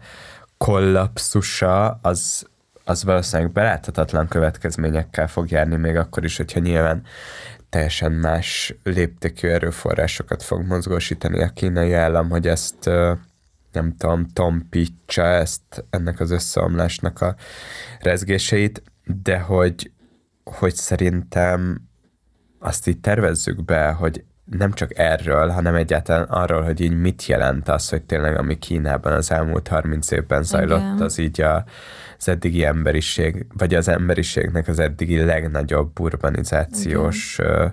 kollapsusa 0.58 2.00
az 2.02 2.48
az 2.84 3.04
valószínűleg 3.04 3.52
beláthatatlan 3.52 4.28
következményekkel 4.28 5.28
fog 5.28 5.52
járni, 5.52 5.76
még 5.76 5.96
akkor 5.96 6.24
is, 6.24 6.38
hogyha 6.38 6.60
nyilván 6.60 7.04
teljesen 7.70 8.12
más 8.12 8.76
léptékű 8.84 9.48
erőforrásokat 9.48 10.44
fog 10.44 10.66
mozgósítani 10.66 11.42
a 11.42 11.50
kínai 11.50 11.94
állam, 11.94 12.30
hogy 12.30 12.48
ezt 12.48 12.90
nem 13.72 13.96
tudom, 13.98 14.28
tompítsa 14.28 15.24
ezt, 15.24 15.86
ennek 15.90 16.20
az 16.20 16.32
összeomlásnak 16.32 17.22
a 17.22 17.36
rezgéseit, 18.00 18.84
de 19.24 19.40
hogy, 19.40 19.92
hogy 20.44 20.76
szerintem 20.76 21.82
azt 22.60 22.88
így 22.88 23.00
tervezzük 23.00 23.66
be, 23.66 23.92
hogy 23.92 24.24
nem 24.46 24.72
csak 24.72 24.98
erről, 24.98 25.50
hanem 25.50 25.76
egyáltalán 25.76 26.24
arról, 26.24 26.62
hogy 26.62 26.82
így 26.82 27.00
mit 27.00 27.26
jelent 27.26 27.70
az, 27.70 27.90
hogy 27.90 28.02
tényleg 28.02 28.38
ami 28.38 28.58
Kínában 28.58 29.14
az 29.14 29.32
elmúlt 29.32 29.68
30 29.68 30.12
évben 30.12 30.44
zajlott, 30.44 30.80
Igen. 30.80 31.02
az 31.02 31.18
így 31.18 31.42
a, 31.42 31.66
az 32.18 32.28
eddigi 32.28 32.66
emberiség, 32.66 33.46
vagy 33.58 33.74
az 33.74 33.88
emberiségnek 33.88 34.68
az 34.68 34.80
eddigi 34.80 35.24
legnagyobb 35.24 36.00
urbanizációs 36.00 37.40
ö, 37.40 37.66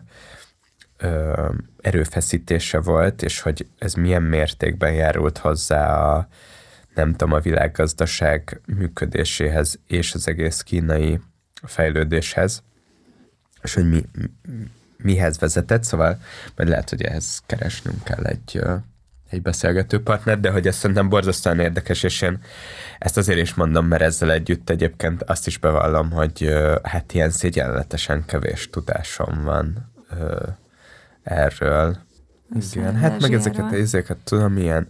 ö, 0.97 1.49
erőfeszítése 1.81 2.81
volt, 2.81 3.23
és 3.23 3.41
hogy 3.41 3.67
ez 3.79 3.95
milyen 3.95 4.23
mértékben 4.23 4.93
járult 4.93 5.39
hozzá 5.39 6.03
a, 6.03 6.29
nem 6.95 7.11
tudom, 7.11 7.33
a 7.33 7.41
világgazdaság 7.41 8.61
működéséhez 8.67 9.79
és 9.87 10.15
az 10.15 10.29
egész 10.29 10.61
kínai 10.61 11.21
fejlődéshez, 11.63 12.63
és 13.63 13.75
hogy 13.75 13.89
mi, 13.89 14.05
mihez 14.97 15.39
vezetett, 15.39 15.85
szóval 15.85 16.21
majd 16.57 16.69
lehet, 16.69 16.91
hogy 16.91 17.03
ehhez 17.03 17.43
keresnünk 17.47 18.05
kell 18.05 18.25
egy, 18.25 18.63
egy 19.31 19.43
beszélgető 19.43 20.03
partner, 20.03 20.41
de 20.41 20.51
hogy 20.51 20.67
ez 20.67 20.77
szerintem 20.77 21.09
borzasztóan 21.09 21.61
érdekes, 21.61 22.03
és 22.03 22.23
én 22.23 22.39
ezt 22.99 23.17
azért 23.17 23.39
is 23.41 23.55
mondom, 23.55 23.87
mert 23.87 24.03
ezzel 24.03 24.33
együtt 24.33 24.71
egyébként 24.71 25.23
azt 25.23 25.47
is 25.47 25.59
bevallom, 25.59 26.11
hogy 26.11 26.55
hát 26.83 27.13
ilyen 27.13 27.31
szégyenletesen 27.31 28.25
kevés 28.25 28.71
tudásom 28.71 29.43
van 29.45 29.95
erről. 31.27 31.97
Igen, 32.73 32.97
hát 32.97 33.21
meg 33.21 33.35
ezeket, 33.35 33.73
ezeket 33.73 34.17
tudom, 34.25 34.57
ilyen 34.57 34.89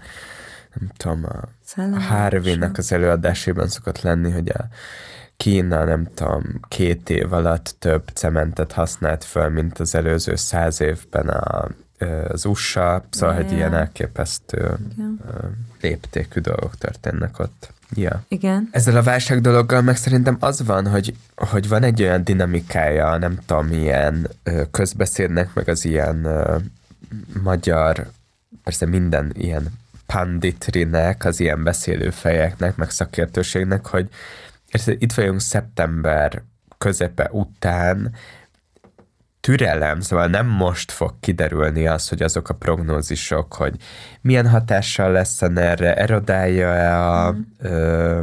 nem 0.81 0.91
tudom, 0.97 1.25
a, 1.25 1.49
a 1.81 2.01
Harvey-nek 2.01 2.79
az 2.79 2.93
előadásében 2.93 3.69
szokott 3.69 4.01
lenni, 4.01 4.31
hogy 4.31 4.49
a 4.49 4.69
Kína, 5.37 5.85
nem 5.85 6.09
tudom, 6.15 6.61
két 6.69 7.11
év 7.11 7.33
alatt 7.33 7.77
több 7.79 8.09
cementet 8.15 8.73
használt 8.73 9.25
föl, 9.25 9.49
mint 9.49 9.79
az 9.79 9.95
előző 9.95 10.37
száz 10.37 10.81
évben 10.81 11.29
a, 11.29 11.69
az 12.29 12.45
USA, 12.45 13.05
szóval, 13.11 13.35
hogy 13.35 13.53
ilyen 13.53 13.75
elképesztő 13.75 14.77
Igen. 14.93 15.21
léptékű 15.81 16.41
dolgok 16.41 16.75
történnek 16.75 17.39
ott. 17.39 17.73
Ja. 17.95 18.25
Igen. 18.29 18.69
Ezzel 18.71 18.97
a 18.97 19.03
válság 19.03 19.41
dologgal 19.41 19.83
meg 19.83 19.97
szerintem 19.97 20.37
az 20.41 20.63
van, 20.65 20.89
hogy, 20.89 21.15
hogy 21.37 21.69
van 21.69 21.83
egy 21.83 22.03
olyan 22.03 22.25
dinamikája, 22.25 23.17
nem 23.17 23.39
tudom, 23.47 23.73
ilyen 23.73 24.29
közbeszédnek, 24.71 25.55
meg 25.55 25.69
az 25.69 25.85
ilyen 25.85 26.29
magyar, 27.43 28.11
persze 28.65 28.87
minden 28.87 29.33
ilyen 29.35 29.67
panditrinek, 30.07 31.25
az 31.25 31.41
ilyen 31.41 31.63
beszélőfejeknek, 31.63 32.77
meg 32.77 32.91
szakértőségnek, 32.91 33.87
hogy 33.87 34.09
itt 34.87 35.13
vagyunk 35.13 35.41
szeptember 35.41 36.43
közepe 36.79 37.29
után, 37.33 38.15
türelem, 39.47 40.01
szóval 40.01 40.27
nem 40.27 40.47
most 40.47 40.93
fog 40.93 41.15
kiderülni 41.21 41.87
az, 41.87 42.09
hogy 42.09 42.23
azok 42.23 42.49
a 42.49 42.55
prognózisok, 42.55 43.55
hogy 43.55 43.75
milyen 44.21 44.49
hatással 44.49 45.11
lesz 45.11 45.43
erre, 45.43 45.95
erodálja-e 45.97 47.03
a, 47.11 47.33
mm. 47.33 47.41
ö, 47.59 48.21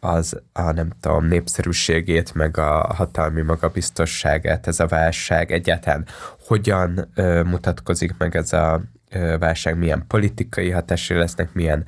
az 0.00 0.40
a 0.52 0.72
nem 0.72 0.90
tudom, 1.00 1.26
népszerűségét, 1.26 2.34
meg 2.34 2.58
a 2.58 2.94
hatalmi 2.94 3.42
magabiztosságát 3.42 4.66
ez 4.66 4.80
a 4.80 4.86
válság, 4.86 5.52
egyáltalán 5.52 6.06
hogyan 6.46 7.10
ö, 7.14 7.42
mutatkozik 7.42 8.14
meg 8.18 8.36
ez 8.36 8.52
a 8.52 8.82
ö, 9.10 9.36
válság, 9.38 9.78
milyen 9.78 10.04
politikai 10.08 10.70
hatásai 10.70 11.16
lesznek, 11.18 11.52
milyen 11.52 11.84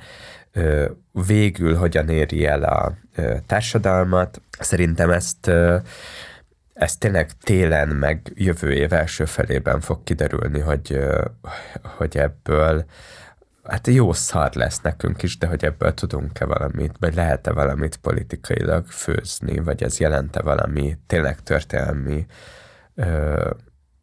ö, 0.51 0.85
végül 1.11 1.75
hogyan 1.75 2.09
éri 2.09 2.45
el 2.45 2.63
a 2.63 2.93
ö, 3.15 3.35
társadalmat. 3.45 4.41
Szerintem 4.59 5.09
ezt 5.09 5.47
ö, 5.47 5.77
ez 6.75 6.97
tényleg 6.97 7.31
télen, 7.31 7.87
meg 7.87 8.31
jövő 8.35 8.73
év 8.73 8.93
első 8.93 9.25
felében 9.25 9.79
fog 9.79 10.03
kiderülni, 10.03 10.59
hogy, 10.59 10.99
hogy 11.97 12.17
ebből 12.17 12.85
hát 13.63 13.87
jó 13.87 14.13
szar 14.13 14.53
lesz 14.53 14.81
nekünk 14.81 15.23
is, 15.23 15.37
de 15.37 15.47
hogy 15.47 15.65
ebből 15.65 15.93
tudunk-e 15.93 16.45
valamit, 16.45 16.95
vagy 16.99 17.15
lehet-e 17.15 17.51
valamit 17.51 17.97
politikailag 17.97 18.85
főzni, 18.85 19.59
vagy 19.59 19.83
ez 19.83 19.99
jelente 19.99 20.41
valami 20.41 20.97
tényleg 21.07 21.39
történelmi 21.39 22.25
ö, 22.95 23.49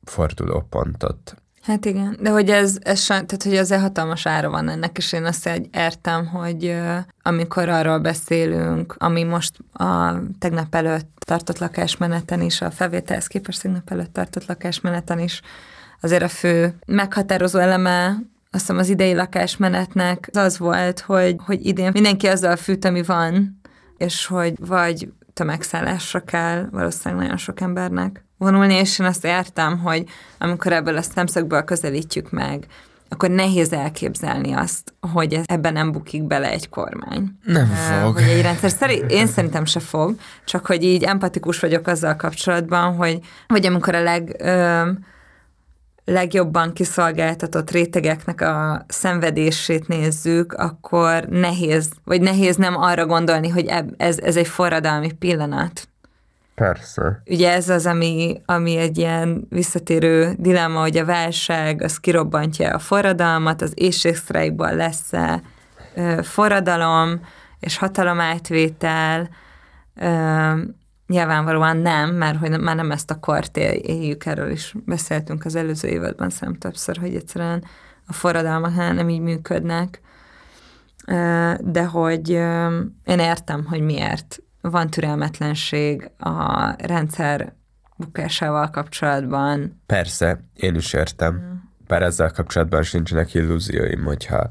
fordulópontot. 0.04 1.41
Hát 1.62 1.84
igen, 1.84 2.16
de 2.20 2.30
hogy 2.30 2.50
ez, 2.50 2.76
ez 2.80 3.06
tehát 3.06 3.42
hogy 3.42 3.56
azért 3.56 3.80
hatalmas 3.80 4.26
ára 4.26 4.50
van 4.50 4.68
ennek, 4.68 4.96
és 4.98 5.12
én 5.12 5.24
azt 5.24 5.50
értem, 5.72 6.26
hogy 6.26 6.76
amikor 7.22 7.68
arról 7.68 7.98
beszélünk, 7.98 8.94
ami 8.98 9.22
most 9.22 9.58
a 9.72 10.14
tegnap 10.38 10.74
előtt 10.74 11.22
tartott 11.26 11.58
lakásmeneten 11.58 12.40
is, 12.40 12.60
a 12.60 12.70
felvételhez 12.70 13.26
képest 13.26 13.62
tegnap 13.62 13.90
előtt 13.90 14.12
tartott 14.12 14.46
lakásmeneten 14.46 15.18
is, 15.18 15.40
azért 16.00 16.22
a 16.22 16.28
fő 16.28 16.74
meghatározó 16.86 17.58
eleme 17.58 18.16
azt 18.54 18.60
hiszem 18.60 18.78
az 18.78 18.88
idei 18.88 19.14
lakásmenetnek 19.14 20.30
az 20.32 20.58
volt, 20.58 21.00
hogy, 21.00 21.36
hogy 21.38 21.66
idén 21.66 21.90
mindenki 21.92 22.26
azzal 22.26 22.56
fűt, 22.56 22.84
ami 22.84 23.02
van, 23.02 23.60
és 23.96 24.26
hogy 24.26 24.54
vagy 24.66 25.12
tömegszállásra 25.32 26.20
kell 26.20 26.68
valószínűleg 26.70 27.22
nagyon 27.22 27.36
sok 27.38 27.60
embernek 27.60 28.24
vonulni, 28.43 28.74
és 28.74 28.99
én 28.99 29.07
azt 29.07 29.24
értem, 29.24 29.78
hogy 29.78 30.05
amikor 30.38 30.72
ebből 30.72 30.97
a 30.97 31.03
szemszögből 31.03 31.62
közelítjük 31.62 32.30
meg, 32.30 32.66
akkor 33.12 33.30
nehéz 33.30 33.72
elképzelni 33.72 34.53
azt, 34.53 34.95
hogy 35.12 35.40
ebben 35.45 35.72
nem 35.72 35.93
bukik 35.93 36.22
bele 36.22 36.51
egy 36.51 36.68
kormány. 36.68 37.38
Nem 37.45 37.66
fog. 37.66 38.14
Hogy 38.14 38.28
egy 38.28 38.43
rendszer. 38.43 38.70
Szerint, 38.70 39.11
én 39.11 39.26
szerintem 39.26 39.64
se 39.64 39.80
fog, 39.80 40.14
csak 40.45 40.66
hogy 40.66 40.82
így 40.82 41.03
empatikus 41.03 41.61
vagyok 41.61 41.86
azzal 41.86 42.16
kapcsolatban, 42.16 42.95
hogy, 42.95 43.18
hogy 43.49 43.66
amikor 43.66 43.95
a 43.95 44.03
leg, 44.03 44.36
ö, 44.38 44.90
legjobban 46.05 46.72
kiszolgáltatott 46.72 47.70
rétegeknek 47.70 48.40
a 48.40 48.84
szenvedését 48.88 49.88
nézzük, 49.88 50.53
akkor 50.53 51.24
nehéz, 51.24 51.88
vagy 52.05 52.20
nehéz 52.20 52.57
nem 52.57 52.76
arra 52.76 53.07
gondolni, 53.07 53.49
hogy 53.49 53.66
ez, 53.97 54.18
ez 54.18 54.36
egy 54.36 54.49
forradalmi 54.49 55.12
pillanat. 55.12 55.88
Persze. 56.62 57.22
Ugye 57.26 57.52
ez 57.52 57.68
az, 57.68 57.86
ami, 57.86 58.42
ami 58.44 58.76
egy 58.76 58.98
ilyen 58.98 59.46
visszatérő 59.48 60.34
dilemma, 60.38 60.80
hogy 60.80 60.96
a 60.96 61.04
válság 61.04 61.82
az 61.82 61.96
kirobbantja 61.96 62.74
a 62.74 62.78
forradalmat, 62.78 63.62
az 63.62 63.72
éjségsztrájkban 63.74 64.74
lesz-e 64.74 65.42
forradalom 66.22 67.20
és 67.60 67.78
hatalomátvétel, 67.78 69.28
Nyilvánvalóan 71.06 71.76
nem, 71.76 72.10
mert 72.10 72.38
hogy 72.38 72.60
már 72.60 72.76
nem 72.76 72.90
ezt 72.90 73.10
a 73.10 73.20
kort 73.20 73.56
éljük, 73.56 74.26
erről 74.26 74.50
is 74.50 74.74
beszéltünk 74.84 75.44
az 75.44 75.54
előző 75.54 75.88
évadban 75.88 76.30
szerintem 76.30 76.70
többször, 76.70 76.96
hogy 76.96 77.14
egyszerűen 77.14 77.64
a 78.06 78.12
forradalmak 78.12 78.74
nem 78.74 79.08
így 79.08 79.20
működnek, 79.20 80.00
de 81.60 81.84
hogy 81.84 82.30
én 83.04 83.18
értem, 83.18 83.64
hogy 83.64 83.80
miért 83.80 84.42
van 84.70 84.90
türelmetlenség 84.90 86.10
a 86.18 86.70
rendszer 86.86 87.52
bukásával 87.96 88.70
kapcsolatban. 88.70 89.80
Persze, 89.86 90.44
én 90.54 90.74
is 90.74 90.92
értem. 90.92 91.34
Mm. 91.34 91.54
Bár 91.86 92.02
ezzel 92.02 92.30
kapcsolatban 92.30 92.82
sincsenek 92.82 93.34
illúzióim, 93.34 94.04
hogyha 94.04 94.48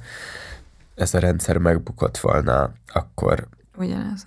ez 0.95 1.13
a 1.13 1.19
rendszer 1.19 1.57
megbukott 1.57 2.17
volna, 2.17 2.71
akkor 2.93 3.47
Ugyanez. 3.77 4.25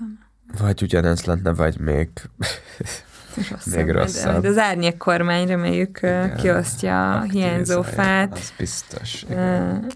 Vagy 0.59 0.83
ugyanez 0.83 1.25
lenne, 1.25 1.53
vagy 1.53 1.79
még, 1.79 2.09
rosszabb, 3.51 3.75
még 3.75 3.91
rosszabb. 3.91 4.33
Majd 4.33 4.45
az 4.45 4.59
árnyék 4.59 4.97
kormány 4.97 5.47
reméljük 5.47 5.99
Igen, 5.99 6.37
kiosztja 6.37 7.13
a 7.13 7.23
hiányzó 7.23 7.83
fát. 7.83 8.33
Az 8.33 8.53
biztos. 8.59 9.23
Igen. 9.23 9.91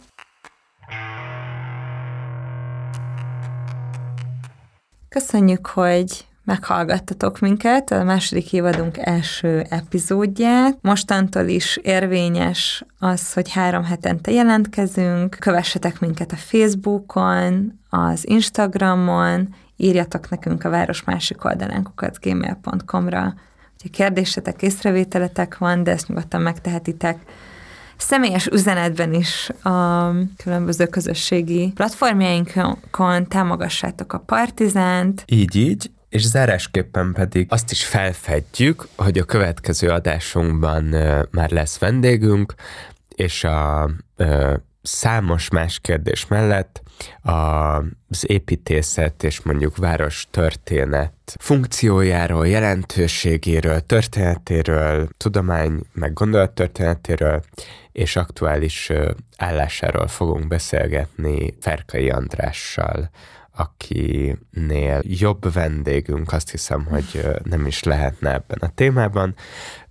Köszönjük, 5.08 5.66
hogy 5.66 6.26
meghallgattatok 6.44 7.38
minket, 7.38 7.90
a 7.90 8.04
második 8.04 8.52
évadunk 8.52 8.96
első 8.98 9.64
epizódját. 9.68 10.78
Mostantól 10.80 11.46
is 11.46 11.76
érvényes 11.76 12.84
az, 12.98 13.32
hogy 13.32 13.52
három 13.52 13.84
hetente 13.84 14.30
jelentkezünk, 14.30 15.36
kövessetek 15.38 16.00
minket 16.00 16.32
a 16.32 16.36
Facebookon, 16.36 17.78
az 17.90 18.28
Instagramon, 18.28 19.54
írjatok 19.76 20.30
nekünk 20.30 20.64
a 20.64 20.70
város 20.70 21.04
másik 21.04 21.44
oldalán 21.44 21.92
gmail.com-ra, 22.20 23.34
hogyha 23.80 23.88
kérdésetek, 23.90 24.62
észrevételetek 24.62 25.58
van, 25.58 25.82
de 25.82 25.90
ezt 25.90 26.08
nyugodtan 26.08 26.40
megtehetitek 26.40 27.18
személyes 27.98 28.46
üzenetben 28.46 29.14
is 29.14 29.50
a 29.62 30.10
különböző 30.36 30.86
közösségi 30.86 31.72
platformjainkon 31.74 33.28
támogassátok 33.28 34.12
a 34.12 34.18
Partizánt. 34.18 35.22
Így, 35.26 35.56
így, 35.56 35.90
és 36.08 36.26
zárásképpen 36.26 37.12
pedig 37.12 37.46
azt 37.50 37.70
is 37.70 37.84
felfedjük, 37.84 38.88
hogy 38.96 39.18
a 39.18 39.24
következő 39.24 39.88
adásunkban 39.88 40.84
már 41.30 41.50
lesz 41.50 41.78
vendégünk, 41.78 42.54
és 43.14 43.44
a 43.44 43.90
számos 44.82 45.48
más 45.48 45.78
kérdés 45.78 46.26
mellett 46.26 46.82
az 47.22 48.30
építészet 48.30 49.22
és 49.22 49.40
mondjuk 49.40 49.76
város 49.76 50.26
történet 50.30 51.12
funkciójáról, 51.40 52.48
jelentőségéről, 52.48 53.80
történetéről, 53.80 55.08
tudomány 55.16 55.80
meg 55.92 56.12
gondolattörténetéről 56.12 57.42
és 57.98 58.16
aktuális 58.16 58.92
állásáról 59.36 60.08
fogunk 60.08 60.46
beszélgetni 60.46 61.54
Ferkai 61.60 62.10
Andrással, 62.10 63.10
akinél 63.56 65.00
jobb 65.02 65.52
vendégünk 65.52 66.32
azt 66.32 66.50
hiszem, 66.50 66.84
hogy 66.84 67.26
nem 67.42 67.66
is 67.66 67.82
lehetne 67.82 68.32
ebben 68.32 68.58
a 68.60 68.68
témában. 68.74 69.34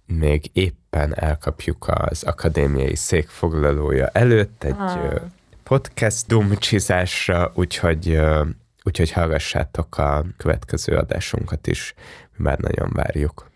Még 0.06 0.50
éppen 0.54 1.20
elkapjuk 1.20 1.88
az 1.88 2.24
akadémiai 2.24 2.96
székfoglalója 2.96 4.08
előtt 4.08 4.64
egy 4.64 4.76
ah. 4.78 5.22
podcast 5.64 6.28
dumcsizásra, 6.28 7.52
úgyhogy, 7.56 8.20
úgyhogy 8.84 9.12
hallgassátok 9.12 9.98
a 9.98 10.26
következő 10.38 10.96
adásunkat 10.96 11.68
is, 11.68 11.94
mi 12.38 12.44
már 12.44 12.58
nagyon 12.60 12.90
várjuk. 12.94 13.47